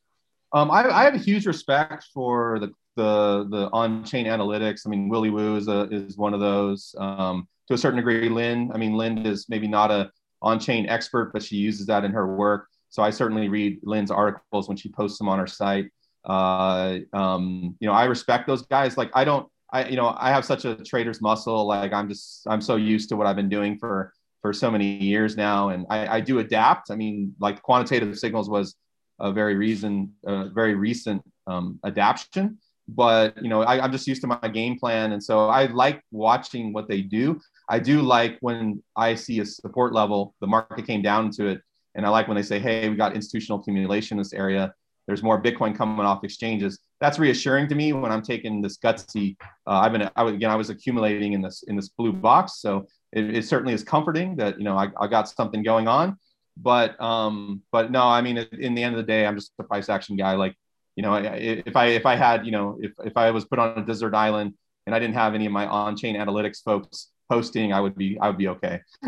Um, 0.55 0.71
I, 0.71 0.89
I, 0.89 1.05
have 1.05 1.15
a 1.15 1.19
huge 1.19 1.47
respect 1.47 2.07
for 2.15 2.59
the 2.61 2.69
the 2.97 3.47
the 3.51 3.71
on-chain 3.73 4.27
analytics. 4.27 4.87
I 4.87 4.91
mean, 4.91 5.09
Willy 5.09 5.31
Woo 5.31 5.57
is 5.57 5.69
a, 5.69 5.89
is 5.91 6.17
one 6.17 6.35
of 6.35 6.41
those. 6.41 6.95
Um, 6.99 7.49
to 7.69 7.75
a 7.75 7.79
certain 7.79 7.97
degree, 7.97 8.29
Lyn. 8.29 8.71
I 8.75 8.79
mean, 8.79 8.95
Lyn 8.95 9.19
is 9.27 9.47
maybe 9.49 9.69
not 9.69 9.91
a 9.91 10.11
on-chain 10.43 10.89
expert, 10.89 11.33
but 11.33 11.43
she 11.43 11.57
uses 11.57 11.87
that 11.87 12.05
in 12.05 12.13
her 12.13 12.37
work. 12.37 12.69
So 12.91 13.03
I 13.03 13.11
certainly 13.11 13.49
read 13.49 13.81
Lyn's 13.83 14.11
articles 14.11 14.69
when 14.69 14.77
she 14.77 14.91
posts 14.91 15.19
them 15.19 15.29
on 15.29 15.39
her 15.39 15.47
site. 15.47 15.87
Uh, 16.25 16.99
um, 17.13 17.77
you 17.81 17.89
know, 17.89 17.95
I 17.95 18.05
respect 18.05 18.47
those 18.47 18.63
guys. 18.63 18.97
Like 18.97 19.11
I 19.15 19.25
don't 19.25 19.49
I, 19.73 19.89
you 19.89 19.97
know, 19.97 20.15
I 20.19 20.31
have 20.31 20.45
such 20.45 20.67
a 20.67 20.77
trader's 20.77 21.23
muscle. 21.23 21.67
Like 21.67 21.93
I'm 21.93 22.09
just, 22.09 22.47
I'm 22.47 22.61
so 22.61 22.77
used 22.77 23.09
to 23.09 23.17
what 23.17 23.27
I've 23.27 23.37
been 23.37 23.49
doing 23.49 23.79
for, 23.79 24.13
for 24.43 24.53
so 24.53 24.71
many 24.71 25.03
years 25.03 25.37
now. 25.37 25.71
And 25.71 25.87
I, 25.89 26.17
I 26.17 26.21
do 26.21 26.41
adapt. 26.41 26.91
I 26.91 26.97
mean, 26.97 27.35
like 27.41 27.63
quantitative 27.63 28.19
signals 28.19 28.51
was 28.51 28.77
a 29.19 29.33
very 29.33 29.55
reason, 29.55 30.13
a 30.27 30.51
very 30.51 30.75
recent 30.75 31.23
um, 31.47 31.81
adaptation, 31.87 32.59
but 32.87 33.43
you 33.43 33.49
know, 33.49 33.63
I, 33.63 33.83
I'm 33.83 33.93
just 33.93 34.07
used 34.07 34.21
to 34.23 34.27
my 34.27 34.49
game 34.49 34.79
plan. 34.79 35.13
And 35.13 35.23
so 35.23 35.49
I 35.49 35.67
like 35.67 36.03
watching 36.11 36.75
what 36.75 36.87
they 36.87 37.01
do. 37.01 37.41
I 37.73 37.79
do 37.79 38.03
like 38.03 38.39
when 38.41 38.83
I 38.95 39.15
see 39.15 39.41
a 39.41 39.47
support 39.47 39.93
level, 39.93 40.35
the 40.41 40.47
market 40.47 40.87
came 40.87 41.03
down 41.03 41.31
to 41.33 41.47
it. 41.47 41.61
And 41.95 42.07
I 42.07 42.09
like 42.11 42.29
when 42.29 42.37
they 42.37 42.43
say, 42.43 42.59
Hey, 42.59 42.89
we 42.89 42.97
got 42.97 43.15
institutional 43.15 43.59
accumulation 43.61 44.17
in 44.17 44.23
this 44.23 44.33
area 44.33 44.75
there's 45.07 45.23
more 45.23 45.43
Bitcoin 45.43 45.77
coming 45.77 46.07
off 46.07 46.25
exchanges. 46.25 46.79
That's 47.01 47.19
reassuring 47.19 47.69
to 47.69 47.75
me 47.75 47.93
when 47.93 48.13
I'm 48.13 48.23
taking 48.23 48.63
this 48.63 48.79
gutsy. 48.79 49.37
Uh, 49.67 49.81
I've 49.81 49.93
been 49.93 50.09
I, 50.15 50.29
again 50.29 50.51
I 50.51 50.57
was 50.57 50.71
accumulating 50.71 51.33
in 51.33 51.43
this 51.43 51.65
in 51.65 51.77
this 51.77 51.89
blue 51.89 52.13
box, 52.13 52.61
so 52.61 52.87
it, 53.13 53.37
it 53.37 53.45
certainly 53.45 53.75
is 53.75 53.83
comforting 53.83 54.37
that 54.37 54.59
you 54.59 54.65
know 54.65 54.77
I, 54.77 54.89
I 54.99 55.09
got 55.09 55.29
something 55.29 55.63
going 55.63 55.89
on. 55.89 56.17
But 56.57 57.01
um, 57.01 57.63
but 57.73 57.91
no, 57.91 58.03
I 58.03 58.21
mean 58.23 58.39
in 58.39 58.75
the 58.75 58.83
end 58.83 58.95
of 58.95 58.99
the 58.99 59.07
day, 59.07 59.27
I'm 59.27 59.35
just 59.35 59.53
a 59.59 59.65
price 59.65 59.89
action 59.89 60.17
guy. 60.17 60.35
Like 60.35 60.55
you 60.95 61.03
know, 61.03 61.15
if 61.15 61.75
I 61.75 61.87
if 61.87 62.07
I 62.07 62.15
had 62.15 62.47
you 62.47 62.53
know 62.53 62.79
if 62.81 62.93
if 63.05 63.17
I 63.17 63.31
was 63.33 63.45
put 63.45 63.59
on 63.59 63.79
a 63.79 63.85
desert 63.85 64.15
island 64.15 64.55
and 64.87 64.95
I 64.95 64.99
didn't 64.99 65.15
have 65.15 65.35
any 65.35 65.47
of 65.47 65.53
my 65.53 65.67
on-chain 65.67 66.17
analytics 66.17 66.63
folks 66.63 67.12
posting, 67.33 67.73
I 67.73 67.81
would 67.81 67.97
be 67.97 68.19
I 68.21 68.29
would 68.29 68.39
be 68.39 68.49
okay. 68.49 68.81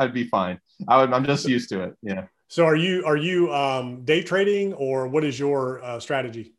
I'd 0.00 0.12
be 0.12 0.26
fine. 0.26 0.58
I 0.88 0.98
would, 0.98 1.12
I'm 1.12 1.24
just 1.24 1.46
used 1.48 1.68
to 1.70 1.82
it. 1.84 1.94
Yeah. 2.02 2.24
So 2.48 2.64
are 2.64 2.76
you 2.76 3.04
are 3.04 3.16
you 3.16 3.52
um, 3.54 4.04
day 4.04 4.22
trading 4.22 4.72
or 4.74 5.06
what 5.06 5.22
is 5.24 5.38
your 5.38 5.82
uh, 5.84 6.00
strategy? 6.00 6.54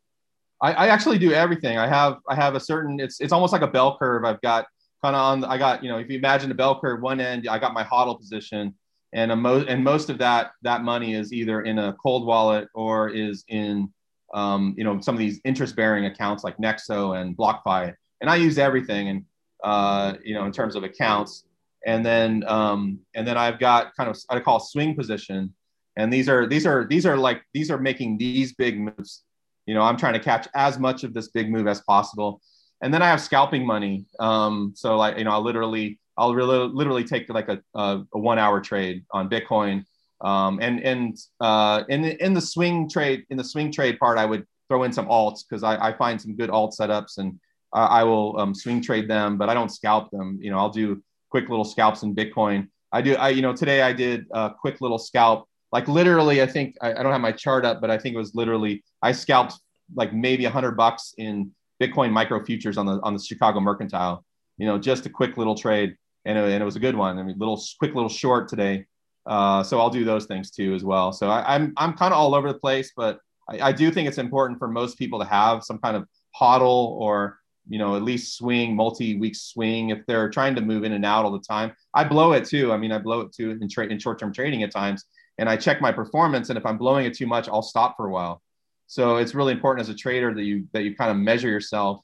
I, 0.60 0.72
I, 0.72 0.86
actually 0.88 1.18
do 1.18 1.32
everything. 1.32 1.78
I 1.78 1.86
have 1.86 2.16
I 2.28 2.34
have 2.34 2.54
a 2.54 2.60
certain 2.60 2.98
it's 3.00 3.20
it's 3.20 3.32
almost 3.32 3.52
like 3.52 3.62
a 3.62 3.66
bell 3.76 3.96
curve. 3.98 4.24
I've 4.24 4.40
got 4.40 4.66
kind 5.02 5.14
of 5.14 5.20
on 5.20 5.44
I 5.44 5.58
got 5.58 5.82
you 5.82 5.90
know 5.90 5.98
if 5.98 6.08
you 6.08 6.18
imagine 6.18 6.50
a 6.50 6.54
bell 6.54 6.80
curve, 6.80 7.02
one 7.02 7.20
end 7.20 7.46
I 7.48 7.58
got 7.58 7.74
my 7.74 7.84
hodl 7.84 8.18
position, 8.18 8.74
and 9.12 9.30
a 9.30 9.36
mo- 9.36 9.66
and 9.68 9.84
most 9.84 10.08
of 10.08 10.18
that 10.18 10.52
that 10.62 10.82
money 10.82 11.14
is 11.14 11.32
either 11.32 11.62
in 11.62 11.78
a 11.78 11.94
cold 12.02 12.26
wallet 12.26 12.68
or 12.74 13.10
is 13.10 13.44
in 13.48 13.92
um, 14.34 14.74
you 14.78 14.84
know 14.84 15.00
some 15.00 15.14
of 15.14 15.18
these 15.18 15.38
interest 15.44 15.76
bearing 15.76 16.06
accounts 16.06 16.44
like 16.44 16.56
Nexo 16.56 17.20
and 17.20 17.36
BlockFi, 17.36 17.94
and 18.20 18.30
I 18.30 18.36
use 18.36 18.58
everything 18.58 19.08
and 19.08 19.24
uh, 19.64 20.14
you 20.24 20.34
know 20.34 20.44
in 20.44 20.52
terms 20.52 20.76
of 20.76 20.84
accounts, 20.84 21.44
and 21.86 22.04
then 22.04 22.44
um, 22.46 23.00
and 23.14 23.26
then 23.26 23.36
I've 23.36 23.58
got 23.58 23.94
kind 23.96 24.10
of 24.10 24.18
I 24.30 24.40
call 24.40 24.60
swing 24.60 24.94
position. 24.94 25.54
And 25.96 26.12
these 26.12 26.28
are 26.28 26.46
these 26.46 26.64
are 26.64 26.86
these 26.88 27.06
are 27.06 27.16
like 27.16 27.42
these 27.52 27.70
are 27.70 27.78
making 27.78 28.18
these 28.18 28.54
big 28.54 28.78
moves. 28.78 29.24
You 29.66 29.74
know 29.74 29.82
i'm 29.82 29.98
trying 29.98 30.14
to 30.14 30.20
catch 30.20 30.48
as 30.54 30.78
much 30.78 31.04
of 31.04 31.12
this 31.12 31.28
big 31.28 31.50
move 31.50 31.66
as 31.66 31.80
possible. 31.82 32.40
And 32.80 32.94
then 32.94 33.02
i 33.02 33.08
have 33.08 33.20
scalping 33.20 33.66
money. 33.66 34.06
Um, 34.20 34.72
so 34.76 34.96
like 34.96 35.18
you 35.18 35.24
know 35.24 35.32
i'll 35.32 35.42
literally 35.42 35.98
i'll 36.16 36.34
really 36.34 36.68
literally 36.68 37.04
take 37.04 37.28
like 37.28 37.48
a, 37.48 37.60
a, 37.74 38.02
a 38.14 38.18
one 38.18 38.38
hour 38.38 38.60
trade 38.60 39.04
on 39.10 39.28
bitcoin. 39.28 39.84
Um, 40.20 40.58
and 40.60 40.80
and 40.80 41.16
uh, 41.40 41.84
in 41.88 42.04
in 42.04 42.32
the 42.32 42.40
swing 42.40 42.88
trade 42.88 43.24
in 43.30 43.36
the 43.36 43.44
swing 43.44 43.70
trade 43.72 43.98
part 43.98 44.18
i 44.18 44.24
would 44.24 44.46
throw 44.68 44.84
in 44.84 44.92
some 44.92 45.06
alts 45.06 45.40
because 45.48 45.62
I, 45.62 45.88
I 45.88 45.92
find 45.96 46.20
some 46.20 46.36
good 46.36 46.50
alt 46.50 46.76
setups 46.78 47.18
and 47.18 47.38
uh, 47.74 47.88
i 47.90 48.02
will 48.02 48.38
um, 48.38 48.54
swing 48.54 48.82
trade 48.82 49.08
them 49.08 49.36
but 49.36 49.48
i 49.48 49.54
don't 49.54 49.70
scalp 49.70 50.10
them 50.10 50.38
you 50.40 50.50
know 50.50 50.58
i'll 50.58 50.70
do 50.70 51.02
quick 51.30 51.48
little 51.48 51.64
scalps 51.64 52.02
in 52.02 52.14
bitcoin 52.14 52.68
i 52.92 53.00
do 53.02 53.14
i 53.16 53.28
you 53.28 53.42
know 53.42 53.54
today 53.54 53.82
i 53.82 53.92
did 53.92 54.26
a 54.32 54.50
quick 54.60 54.80
little 54.80 54.98
scalp 54.98 55.48
like 55.72 55.86
literally, 55.88 56.42
I 56.42 56.46
think 56.46 56.76
I, 56.80 56.94
I 56.94 57.02
don't 57.02 57.12
have 57.12 57.20
my 57.20 57.32
chart 57.32 57.64
up, 57.64 57.80
but 57.80 57.90
I 57.90 57.98
think 57.98 58.14
it 58.14 58.18
was 58.18 58.34
literally 58.34 58.82
I 59.02 59.12
scalped 59.12 59.54
like 59.94 60.12
maybe 60.12 60.44
a 60.44 60.50
hundred 60.50 60.76
bucks 60.76 61.14
in 61.18 61.50
Bitcoin 61.80 62.10
micro 62.10 62.44
futures 62.44 62.78
on 62.78 62.86
the 62.86 63.00
on 63.02 63.14
the 63.14 63.22
Chicago 63.22 63.60
Mercantile. 63.60 64.24
You 64.56 64.66
know, 64.66 64.78
just 64.78 65.06
a 65.06 65.10
quick 65.10 65.36
little 65.36 65.54
trade, 65.54 65.96
and 66.24 66.38
it, 66.38 66.44
and 66.44 66.62
it 66.62 66.64
was 66.64 66.76
a 66.76 66.80
good 66.80 66.96
one. 66.96 67.18
I 67.18 67.22
mean, 67.22 67.38
little 67.38 67.62
quick 67.78 67.94
little 67.94 68.08
short 68.08 68.48
today. 68.48 68.86
Uh, 69.26 69.62
so 69.62 69.78
I'll 69.78 69.90
do 69.90 70.04
those 70.04 70.24
things 70.24 70.50
too 70.50 70.74
as 70.74 70.84
well. 70.84 71.12
So 71.12 71.28
I, 71.28 71.54
am 71.54 71.74
I'm, 71.76 71.90
I'm 71.90 71.92
kind 71.92 72.14
of 72.14 72.18
all 72.18 72.34
over 72.34 72.50
the 72.50 72.58
place, 72.58 72.92
but 72.96 73.18
I, 73.48 73.68
I 73.68 73.72
do 73.72 73.90
think 73.90 74.08
it's 74.08 74.16
important 74.16 74.58
for 74.58 74.68
most 74.68 74.98
people 74.98 75.18
to 75.18 75.26
have 75.26 75.64
some 75.64 75.78
kind 75.78 75.98
of 75.98 76.08
hodl 76.38 76.62
or 76.62 77.38
you 77.68 77.78
know 77.78 77.96
at 77.96 78.02
least 78.02 78.36
swing 78.36 78.74
multi-week 78.74 79.36
swing 79.36 79.90
if 79.90 80.04
they're 80.06 80.30
trying 80.30 80.54
to 80.54 80.60
move 80.60 80.84
in 80.84 80.92
and 80.92 81.04
out 81.04 81.24
all 81.24 81.32
the 81.32 81.38
time. 81.38 81.72
I 81.94 82.04
blow 82.04 82.32
it 82.32 82.44
too. 82.44 82.72
I 82.72 82.76
mean, 82.76 82.92
I 82.92 82.98
blow 82.98 83.20
it 83.20 83.32
too 83.32 83.50
in 83.50 83.68
trade 83.68 83.92
in 83.92 83.98
short-term 83.98 84.32
trading 84.32 84.62
at 84.62 84.70
times 84.70 85.04
and 85.38 85.48
I 85.48 85.56
check 85.56 85.80
my 85.80 85.92
performance. 85.92 86.50
And 86.50 86.58
if 86.58 86.66
I'm 86.66 86.76
blowing 86.76 87.06
it 87.06 87.14
too 87.14 87.26
much, 87.26 87.48
I'll 87.48 87.62
stop 87.62 87.96
for 87.96 88.06
a 88.06 88.10
while. 88.10 88.42
So 88.86 89.16
it's 89.16 89.34
really 89.34 89.52
important 89.52 89.86
as 89.86 89.94
a 89.94 89.96
trader 89.96 90.34
that 90.34 90.42
you 90.42 90.66
that 90.72 90.82
you 90.82 90.94
kind 90.96 91.10
of 91.10 91.16
measure 91.16 91.48
yourself 91.48 92.00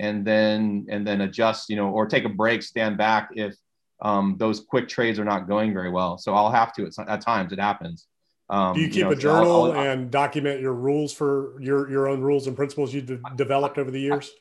and 0.00 0.24
then 0.24 0.86
and 0.88 1.06
then 1.06 1.22
adjust, 1.22 1.68
you 1.68 1.76
know, 1.76 1.90
or 1.90 2.06
take 2.06 2.24
a 2.24 2.28
break, 2.28 2.62
stand 2.62 2.96
back 2.96 3.30
if 3.34 3.54
um, 4.00 4.36
those 4.38 4.60
quick 4.60 4.88
trades 4.88 5.18
are 5.18 5.24
not 5.24 5.46
going 5.46 5.72
very 5.72 5.90
well. 5.90 6.18
So 6.18 6.34
I'll 6.34 6.50
have 6.50 6.72
to 6.74 6.86
at, 6.86 7.08
at 7.08 7.20
times. 7.20 7.52
It 7.52 7.60
happens. 7.60 8.06
Um, 8.50 8.74
Do 8.74 8.80
you 8.80 8.88
keep 8.88 8.96
you 8.96 9.04
know, 9.04 9.10
a 9.10 9.16
journal 9.16 9.64
I'll, 9.64 9.72
I'll, 9.72 9.90
and 9.90 10.10
document 10.10 10.60
your 10.60 10.74
rules 10.74 11.12
for 11.12 11.60
your 11.60 11.88
your 11.90 12.08
own 12.08 12.20
rules 12.22 12.46
and 12.46 12.56
principles 12.56 12.92
you've 12.92 13.06
de- 13.06 13.20
developed 13.36 13.78
over 13.78 13.90
the 13.90 14.00
years? 14.00 14.32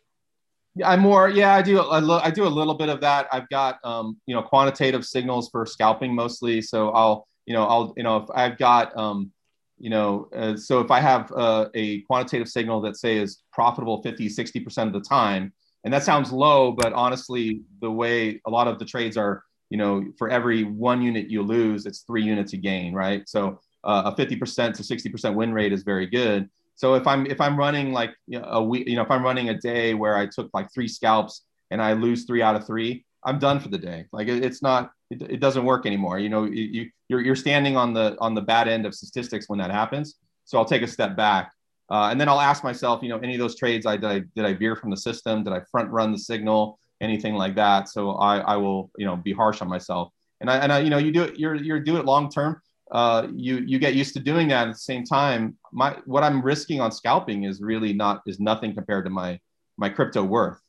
I'm 0.86 1.01
more. 1.01 1.29
Yeah, 1.29 1.53
I 1.53 1.62
do. 1.62 1.81
I, 1.81 2.25
I 2.25 2.31
do 2.31 2.45
a 2.45 2.49
little 2.49 2.75
bit 2.75 2.89
of 2.89 3.01
that. 3.01 3.27
I've 3.31 3.49
got 3.49 3.79
um, 3.84 4.17
you 4.25 4.36
know 4.36 4.41
quantitative 4.41 5.05
signals 5.05 5.49
for 5.49 5.65
scalping 5.65 6.15
mostly. 6.15 6.62
So 6.62 6.91
I'll 6.91 7.27
you 7.45 7.53
know, 7.53 7.65
I'll, 7.65 7.93
you 7.97 8.03
know, 8.03 8.17
if 8.17 8.29
I've 8.34 8.57
got, 8.57 8.95
um, 8.97 9.31
you 9.77 9.89
know, 9.89 10.29
uh, 10.36 10.55
so 10.55 10.79
if 10.79 10.91
I 10.91 10.99
have 10.99 11.31
uh, 11.31 11.69
a 11.73 12.01
quantitative 12.01 12.47
signal 12.47 12.81
that 12.81 12.97
say 12.97 13.17
is 13.17 13.41
profitable 13.51 14.01
50, 14.03 14.29
60% 14.29 14.88
of 14.88 14.93
the 14.93 15.01
time, 15.01 15.53
and 15.84 15.93
that 15.93 16.03
sounds 16.03 16.31
low, 16.31 16.71
but 16.71 16.93
honestly, 16.93 17.62
the 17.81 17.89
way 17.89 18.39
a 18.45 18.49
lot 18.49 18.67
of 18.67 18.77
the 18.77 18.86
trades 18.86 19.17
are, 19.17 19.43
you 19.69 19.77
know, 19.77 20.05
for 20.17 20.29
every 20.29 20.63
one 20.63 21.01
unit 21.01 21.29
you 21.29 21.41
lose, 21.41 21.86
it's 21.86 22.01
three 22.01 22.23
units 22.23 22.53
you 22.53 22.60
gain, 22.60 22.93
right? 22.93 23.27
So 23.27 23.60
uh, 23.84 24.13
a 24.17 24.21
50% 24.21 24.73
to 24.75 24.84
60% 24.84 25.34
win 25.34 25.51
rate 25.51 25.73
is 25.73 25.81
very 25.81 26.05
good. 26.05 26.49
So 26.76 26.95
if 26.95 27.05
I'm 27.05 27.26
if 27.26 27.39
I'm 27.39 27.57
running 27.57 27.93
like 27.93 28.13
you 28.28 28.39
know, 28.39 28.47
a 28.49 28.63
week, 28.63 28.88
you 28.88 28.95
know, 28.95 29.03
if 29.03 29.11
I'm 29.11 29.24
running 29.24 29.49
a 29.49 29.57
day 29.57 29.93
where 29.93 30.15
I 30.15 30.26
took 30.26 30.49
like 30.53 30.74
three 30.74 30.88
scalps 30.88 31.43
and 31.69 31.82
I 31.82 31.93
lose 31.93 32.26
three 32.26 32.41
out 32.41 32.55
of 32.55 32.65
three, 32.65 33.05
I'm 33.24 33.39
done 33.39 33.59
for 33.59 33.69
the 33.69 33.78
day. 33.78 34.05
Like 34.11 34.28
it, 34.28 34.43
it's 34.43 34.61
not 34.61 34.91
it, 35.11 35.22
it 35.24 35.39
doesn't 35.39 35.65
work 35.65 35.86
anymore. 35.86 36.17
You 36.19 36.30
know, 36.30 36.45
you, 36.45 36.89
you're, 37.09 37.22
you're 37.22 37.36
standing 37.36 37.76
on 37.76 37.93
the, 37.93 38.17
on 38.19 38.34
the 38.34 38.41
bad 38.41 38.67
end 38.67 38.86
of 38.86 38.95
statistics 38.95 39.49
when 39.49 39.59
that 39.59 39.69
happens. 39.69 40.15
So 40.45 40.57
I'll 40.57 40.65
take 40.65 40.82
a 40.82 40.88
step 40.88 41.15
back. 41.15 41.51
Uh, 41.89 42.07
and 42.09 42.19
then 42.19 42.30
I'll 42.30 42.39
ask 42.39 42.63
myself, 42.63 43.03
you 43.03 43.09
know, 43.09 43.19
any 43.19 43.34
of 43.34 43.39
those 43.39 43.57
trades 43.57 43.86
I 43.86 43.97
did, 43.97 44.09
I 44.09 44.19
did 44.36 44.45
I 44.45 44.53
veer 44.53 44.78
from 44.78 44.89
the 44.89 44.97
system? 44.97 45.43
Did 45.43 45.51
I 45.51 45.61
front 45.69 45.91
run 45.91 46.13
the 46.13 46.17
signal? 46.17 46.80
Anything 47.01 47.36
like 47.36 47.55
that? 47.55 47.89
So 47.89 48.11
I, 48.11 48.38
I 48.39 48.55
will, 48.55 48.89
you 48.97 49.05
know, 49.05 49.17
be 49.17 49.34
harsh 49.34 49.61
on 49.61 49.67
myself. 49.67 50.09
And 50.39 50.49
I, 50.49 50.57
and 50.57 50.72
I, 50.72 50.80
you 50.80 50.89
know, 50.89 50.97
you 50.97 51.11
do 51.11 51.24
it, 51.24 51.38
you're, 51.38 51.55
you're 51.55 51.80
do 51.80 51.97
it 51.97 52.05
long 52.05 52.32
term. 52.32 52.61
Uh, 52.91 53.27
you, 53.33 53.57
you 53.57 53.79
get 53.79 53.95
used 53.95 54.13
to 54.13 54.19
doing 54.19 54.49
that 54.49 54.67
at 54.67 54.73
the 54.73 54.79
same 54.79 55.05
time. 55.05 55.57
My, 55.71 55.97
what 56.05 56.23
I'm 56.23 56.41
risking 56.41 56.81
on 56.81 56.91
scalping 56.91 57.45
is 57.45 57.61
really 57.61 57.93
not, 57.93 58.21
is 58.27 58.39
nothing 58.39 58.75
compared 58.75 59.05
to 59.05 59.09
my, 59.09 59.39
my 59.77 59.89
crypto 59.89 60.23
worth. 60.23 60.59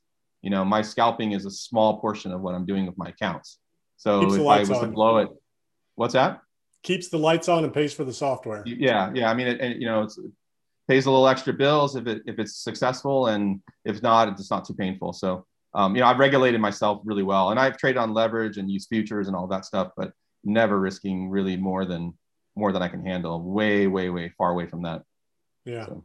You 0.40 0.50
know, 0.50 0.64
my 0.64 0.82
scalping 0.82 1.32
is 1.32 1.46
a 1.46 1.50
small 1.50 2.00
portion 2.00 2.32
of 2.32 2.40
what 2.40 2.54
I'm 2.54 2.66
doing 2.66 2.86
with 2.86 2.96
my 2.96 3.08
accounts. 3.08 3.58
So 3.96 4.32
if 4.32 4.40
I 4.40 4.60
was 4.60 4.68
to 4.68 4.86
blow 4.86 5.18
it, 5.18 5.28
What's 5.94 6.14
that? 6.14 6.40
Keeps 6.82 7.08
the 7.08 7.18
lights 7.18 7.48
on 7.48 7.64
and 7.64 7.72
pays 7.72 7.94
for 7.94 8.04
the 8.04 8.12
software. 8.12 8.62
Yeah, 8.66 9.10
yeah. 9.14 9.30
I 9.30 9.34
mean, 9.34 9.46
it, 9.46 9.60
and 9.60 9.80
you 9.80 9.86
know, 9.86 10.02
it's 10.02 10.18
it 10.18 10.30
pays 10.88 11.06
a 11.06 11.10
little 11.10 11.28
extra 11.28 11.52
bills 11.52 11.96
if 11.96 12.06
it 12.06 12.22
if 12.26 12.38
it's 12.38 12.56
successful, 12.56 13.28
and 13.28 13.60
if 13.84 14.02
not, 14.02 14.28
it's 14.28 14.50
not 14.50 14.64
too 14.64 14.74
painful. 14.74 15.12
So, 15.12 15.46
um, 15.74 15.94
you 15.94 16.00
know, 16.00 16.08
I've 16.08 16.18
regulated 16.18 16.60
myself 16.60 17.02
really 17.04 17.22
well, 17.22 17.50
and 17.50 17.60
I've 17.60 17.76
traded 17.76 17.98
on 17.98 18.12
leverage 18.12 18.56
and 18.58 18.70
used 18.70 18.88
futures 18.88 19.28
and 19.28 19.36
all 19.36 19.46
that 19.48 19.64
stuff, 19.64 19.92
but 19.96 20.12
never 20.45 20.78
risking 20.78 21.30
really 21.30 21.57
more 21.57 21.84
than 21.84 22.14
more 22.55 22.72
than 22.72 22.82
I 22.82 22.88
can 22.88 23.05
handle. 23.05 23.43
Way, 23.43 23.86
way, 23.86 24.11
way 24.11 24.32
far 24.36 24.51
away 24.51 24.66
from 24.66 24.82
that. 24.82 25.03
Yeah. 25.64 25.86
So. 25.86 26.05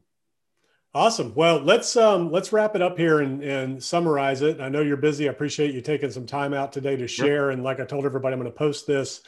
Awesome. 0.94 1.34
Well, 1.36 1.60
let's 1.60 1.96
um, 1.96 2.32
let's 2.32 2.52
wrap 2.52 2.76
it 2.76 2.82
up 2.82 2.98
here 2.98 3.20
and, 3.20 3.44
and 3.44 3.84
summarize 3.84 4.42
it. 4.42 4.60
I 4.60 4.70
know 4.70 4.82
you're 4.82 4.98
busy. 4.98 5.28
I 5.28 5.32
appreciate 5.32 5.76
you 5.76 5.82
taking 5.82 6.10
some 6.10 6.26
time 6.26 6.54
out 6.54 6.72
today 6.72 6.96
to 6.96 7.08
share. 7.08 7.52
And 7.52 7.64
like 7.64 7.80
I 7.80 7.86
told 7.86 8.06
everybody, 8.06 8.34
I'm 8.34 8.40
going 8.40 8.52
to 8.52 8.58
post 8.58 8.88
this 8.88 9.22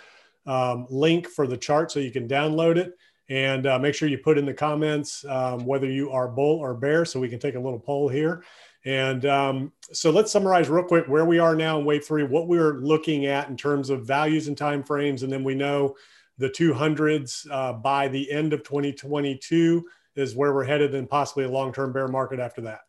um, 0.47 0.87
link 0.89 1.27
for 1.27 1.45
the 1.45 1.57
chart 1.57 1.91
so 1.91 1.99
you 1.99 2.11
can 2.11 2.27
download 2.27 2.77
it. 2.77 2.93
And 3.29 3.67
uh, 3.67 3.77
make 3.77 3.93
sure 3.93 4.09
you 4.09 4.17
put 4.17 4.39
in 4.39 4.45
the 4.45 4.53
comments 4.53 5.23
um, 5.25 5.63
whether 5.63 5.85
you 5.85 6.09
are 6.09 6.27
bull 6.27 6.57
or 6.57 6.73
bear, 6.73 7.05
so 7.05 7.19
we 7.19 7.29
can 7.29 7.37
take 7.37 7.53
a 7.53 7.59
little 7.59 7.79
poll 7.79 8.09
here. 8.09 8.43
And 8.85 9.25
um, 9.25 9.73
so 9.91 10.09
let's 10.09 10.31
summarize 10.31 10.69
real 10.69 10.83
quick 10.83 11.05
where 11.07 11.25
we 11.25 11.39
are 11.39 11.55
now 11.55 11.79
in 11.79 11.85
wave 11.85 12.05
three, 12.05 12.23
what 12.23 12.47
we're 12.47 12.79
looking 12.79 13.25
at 13.25 13.49
in 13.49 13.57
terms 13.57 13.89
of 13.89 14.05
values 14.05 14.47
and 14.47 14.57
time 14.57 14.83
frames, 14.83 15.23
and 15.23 15.31
then 15.31 15.43
we 15.43 15.55
know 15.55 15.95
the 16.37 16.49
200s 16.49 17.45
uh, 17.51 17.73
by 17.73 18.07
the 18.07 18.31
end 18.31 18.53
of 18.53 18.63
2022 18.63 19.85
is 20.15 20.35
where 20.35 20.53
we're 20.53 20.63
headed 20.63 20.95
and 20.95 21.09
possibly 21.09 21.43
a 21.43 21.49
long-term 21.49 21.91
bear 21.91 22.07
market 22.07 22.39
after 22.39 22.61
that. 22.61 22.79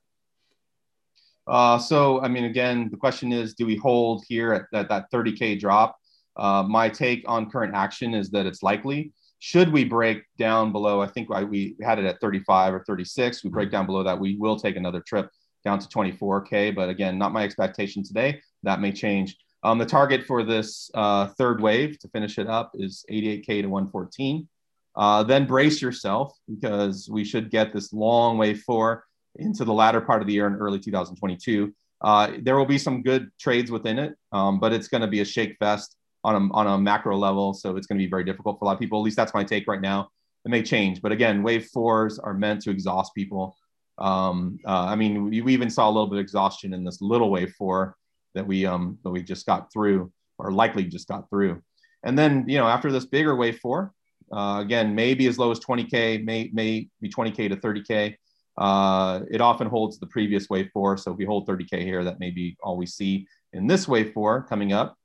Uh, 1.46 1.78
so, 1.78 2.20
I 2.20 2.28
mean, 2.28 2.44
again, 2.44 2.88
the 2.90 2.96
question 2.96 3.32
is, 3.32 3.54
do 3.54 3.66
we 3.66 3.74
hold 3.74 4.22
here 4.28 4.52
at, 4.52 4.62
at 4.72 4.88
that 4.88 5.10
30K 5.10 5.58
drop? 5.58 5.96
Uh, 6.36 6.62
my 6.62 6.88
take 6.88 7.24
on 7.26 7.50
current 7.50 7.74
action 7.74 8.14
is 8.14 8.30
that 8.30 8.46
it's 8.46 8.62
likely. 8.62 9.12
Should 9.40 9.72
we 9.72 9.84
break 9.84 10.22
down 10.38 10.70
below, 10.70 11.02
I 11.02 11.08
think 11.08 11.28
we 11.28 11.74
had 11.82 11.98
it 11.98 12.04
at 12.04 12.20
35 12.20 12.74
or 12.74 12.84
36. 12.84 13.42
We 13.42 13.50
break 13.50 13.72
down 13.72 13.86
below 13.86 14.04
that, 14.04 14.18
we 14.18 14.36
will 14.36 14.58
take 14.58 14.76
another 14.76 15.00
trip 15.00 15.28
down 15.64 15.78
to 15.78 15.88
24K. 15.88 16.74
But 16.74 16.88
again, 16.88 17.18
not 17.18 17.32
my 17.32 17.44
expectation 17.44 18.02
today. 18.02 18.40
That 18.62 18.80
may 18.80 18.92
change. 18.92 19.36
Um, 19.62 19.78
the 19.78 19.86
target 19.86 20.24
for 20.24 20.42
this 20.42 20.90
uh, 20.94 21.28
third 21.38 21.60
wave 21.60 21.98
to 21.98 22.08
finish 22.08 22.38
it 22.38 22.48
up 22.48 22.72
is 22.74 23.04
88K 23.10 23.62
to 23.62 23.66
114. 23.66 24.48
Uh, 24.96 25.22
then 25.22 25.46
brace 25.46 25.80
yourself 25.80 26.36
because 26.48 27.08
we 27.10 27.24
should 27.24 27.50
get 27.50 27.72
this 27.72 27.92
long 27.92 28.38
wave 28.38 28.62
four 28.62 29.04
into 29.36 29.64
the 29.64 29.72
latter 29.72 30.00
part 30.00 30.20
of 30.20 30.26
the 30.26 30.32
year 30.32 30.46
in 30.46 30.54
early 30.54 30.78
2022. 30.78 31.72
Uh, 32.02 32.32
there 32.40 32.56
will 32.56 32.66
be 32.66 32.78
some 32.78 33.02
good 33.02 33.30
trades 33.38 33.70
within 33.70 33.98
it, 33.98 34.14
um, 34.32 34.58
but 34.58 34.72
it's 34.72 34.88
going 34.88 35.02
to 35.02 35.06
be 35.06 35.20
a 35.20 35.24
shake 35.24 35.56
fest 35.58 35.96
on 36.24 36.34
a, 36.34 36.52
on 36.52 36.66
a 36.66 36.78
macro 36.78 37.16
level. 37.16 37.52
So 37.52 37.76
it's 37.76 37.86
going 37.86 37.98
to 37.98 38.04
be 38.04 38.10
very 38.10 38.24
difficult 38.24 38.58
for 38.58 38.64
a 38.64 38.66
lot 38.66 38.74
of 38.74 38.80
people. 38.80 38.98
At 38.98 39.04
least 39.04 39.16
that's 39.16 39.34
my 39.34 39.44
take 39.44 39.66
right 39.68 39.80
now. 39.80 40.08
It 40.44 40.48
may 40.48 40.62
change, 40.62 41.02
but 41.02 41.12
again, 41.12 41.42
wave 41.42 41.66
fours 41.66 42.18
are 42.18 42.32
meant 42.32 42.62
to 42.62 42.70
exhaust 42.70 43.14
people. 43.14 43.56
Um, 44.00 44.58
uh, 44.66 44.86
I 44.86 44.96
mean, 44.96 45.24
we, 45.24 45.42
we, 45.42 45.52
even 45.52 45.70
saw 45.70 45.88
a 45.88 45.92
little 45.92 46.06
bit 46.06 46.18
of 46.18 46.22
exhaustion 46.22 46.72
in 46.72 46.84
this 46.84 47.02
little 47.02 47.30
wave 47.30 47.52
four 47.58 47.96
that 48.34 48.46
we 48.46 48.64
um, 48.64 48.98
that 49.04 49.10
we 49.10 49.22
just 49.22 49.46
got 49.46 49.72
through, 49.72 50.10
or 50.38 50.52
likely 50.52 50.84
just 50.84 51.06
got 51.06 51.28
through. 51.28 51.62
And 52.02 52.18
then 52.18 52.44
you 52.48 52.58
know 52.58 52.66
after 52.66 52.90
this 52.90 53.04
bigger 53.04 53.36
wave 53.36 53.58
four, 53.58 53.92
uh, 54.32 54.60
again, 54.60 54.94
maybe 54.94 55.26
as 55.26 55.38
low 55.38 55.50
as 55.50 55.58
20K, 55.60 56.24
may, 56.24 56.50
may 56.52 56.88
be 57.00 57.08
20K 57.08 57.48
to 57.48 57.56
30K. 57.56 58.16
Uh, 58.56 59.20
it 59.30 59.40
often 59.40 59.66
holds 59.66 59.98
the 59.98 60.06
previous 60.06 60.48
wave 60.48 60.70
four. 60.72 60.96
So 60.96 61.12
if 61.12 61.16
we 61.16 61.24
hold 61.24 61.48
30K 61.48 61.82
here, 61.82 62.04
that 62.04 62.20
may 62.20 62.30
be 62.30 62.56
all 62.62 62.76
we 62.76 62.86
see 62.86 63.26
in 63.52 63.66
this 63.66 63.88
wave 63.88 64.12
four 64.12 64.42
coming 64.42 64.72
up. 64.72 64.96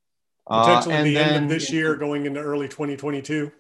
Uh, 0.48 0.64
Potentially 0.64 1.10
the 1.10 1.14
then, 1.16 1.34
end 1.34 1.44
of 1.46 1.50
this 1.50 1.72
year 1.72 1.96
going 1.96 2.26
into 2.26 2.40
early 2.40 2.68
2022. 2.68 3.52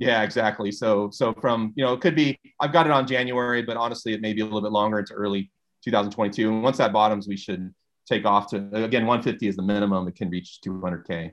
Yeah, 0.00 0.22
exactly. 0.22 0.72
So, 0.72 1.10
so 1.12 1.34
from, 1.34 1.74
you 1.76 1.84
know, 1.84 1.92
it 1.92 2.00
could 2.00 2.16
be, 2.16 2.40
I've 2.58 2.72
got 2.72 2.86
it 2.86 2.92
on 2.92 3.06
January, 3.06 3.62
but 3.62 3.76
honestly, 3.76 4.14
it 4.14 4.22
may 4.22 4.32
be 4.32 4.40
a 4.40 4.44
little 4.44 4.62
bit 4.62 4.72
longer 4.72 4.98
into 4.98 5.12
early 5.12 5.52
2022. 5.84 6.48
And 6.48 6.62
once 6.62 6.78
that 6.78 6.90
bottoms, 6.90 7.28
we 7.28 7.36
should 7.36 7.72
take 8.08 8.24
off 8.24 8.48
to, 8.50 8.56
again, 8.72 9.06
150 9.06 9.46
is 9.46 9.56
the 9.56 9.62
minimum. 9.62 10.08
It 10.08 10.16
can 10.16 10.30
reach 10.30 10.60
200K. 10.66 11.32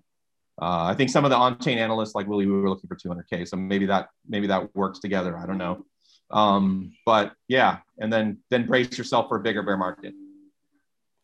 Uh, 0.59 0.84
I 0.86 0.95
think 0.95 1.09
some 1.09 1.24
of 1.24 1.32
the 1.32 1.38
on-chain 1.38 1.78
analysts 1.78 2.13
like 2.13 2.28
Willy 2.28 2.45
Woo 2.45 2.61
were 2.61 2.70
looking 2.70 2.89
for 2.89 2.95
200k, 2.95 3.47
so 3.47 3.55
maybe 3.55 3.86
that 3.86 4.09
maybe 4.28 4.47
that 4.47 4.76
works 4.76 4.97
together. 4.97 5.38
I 5.38 5.45
don't 5.45 5.59
know, 5.59 5.86
um, 6.32 6.93
but 7.05 7.34
yeah, 7.47 7.78
and 7.99 8.11
then 8.11 8.39
then 8.49 8.65
brace 8.65 8.97
yourself 8.97 9.28
for 9.30 9.38
a 9.38 9.39
bigger 9.39 9.61
bear 9.61 9.78
market. 9.78 10.15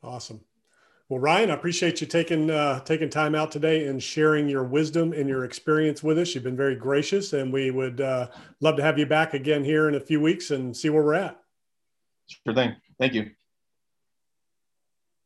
Awesome. 0.04 0.42
Well, 1.14 1.22
Ryan, 1.22 1.52
I 1.52 1.54
appreciate 1.54 2.02
you 2.02 2.08
taking 2.08 2.50
uh, 2.50 2.80
taking 2.80 3.08
time 3.08 3.36
out 3.36 3.52
today 3.52 3.86
and 3.86 4.02
sharing 4.02 4.50
your 4.50 4.64
wisdom 4.64 5.14
and 5.14 5.30
your 5.30 5.46
experience 5.46 6.02
with 6.02 6.18
us. 6.18 6.34
You've 6.34 6.44
been 6.44 6.58
very 6.58 6.76
gracious, 6.76 7.34
and 7.34 7.54
we 7.54 7.70
would 7.70 8.02
uh, 8.02 8.30
love 8.62 8.78
to 8.78 8.82
have 8.82 8.98
you 8.98 9.06
back 9.06 9.36
again 9.36 9.64
here 9.64 9.88
in 9.88 9.94
a 9.94 10.00
few 10.00 10.20
weeks 10.20 10.50
and 10.50 10.76
see 10.76 10.90
where 10.90 11.04
we're 11.04 11.14
at. 11.14 11.40
Sure 12.26 12.56
thing. 12.56 12.78
Thank 12.98 13.14
you. 13.14 13.30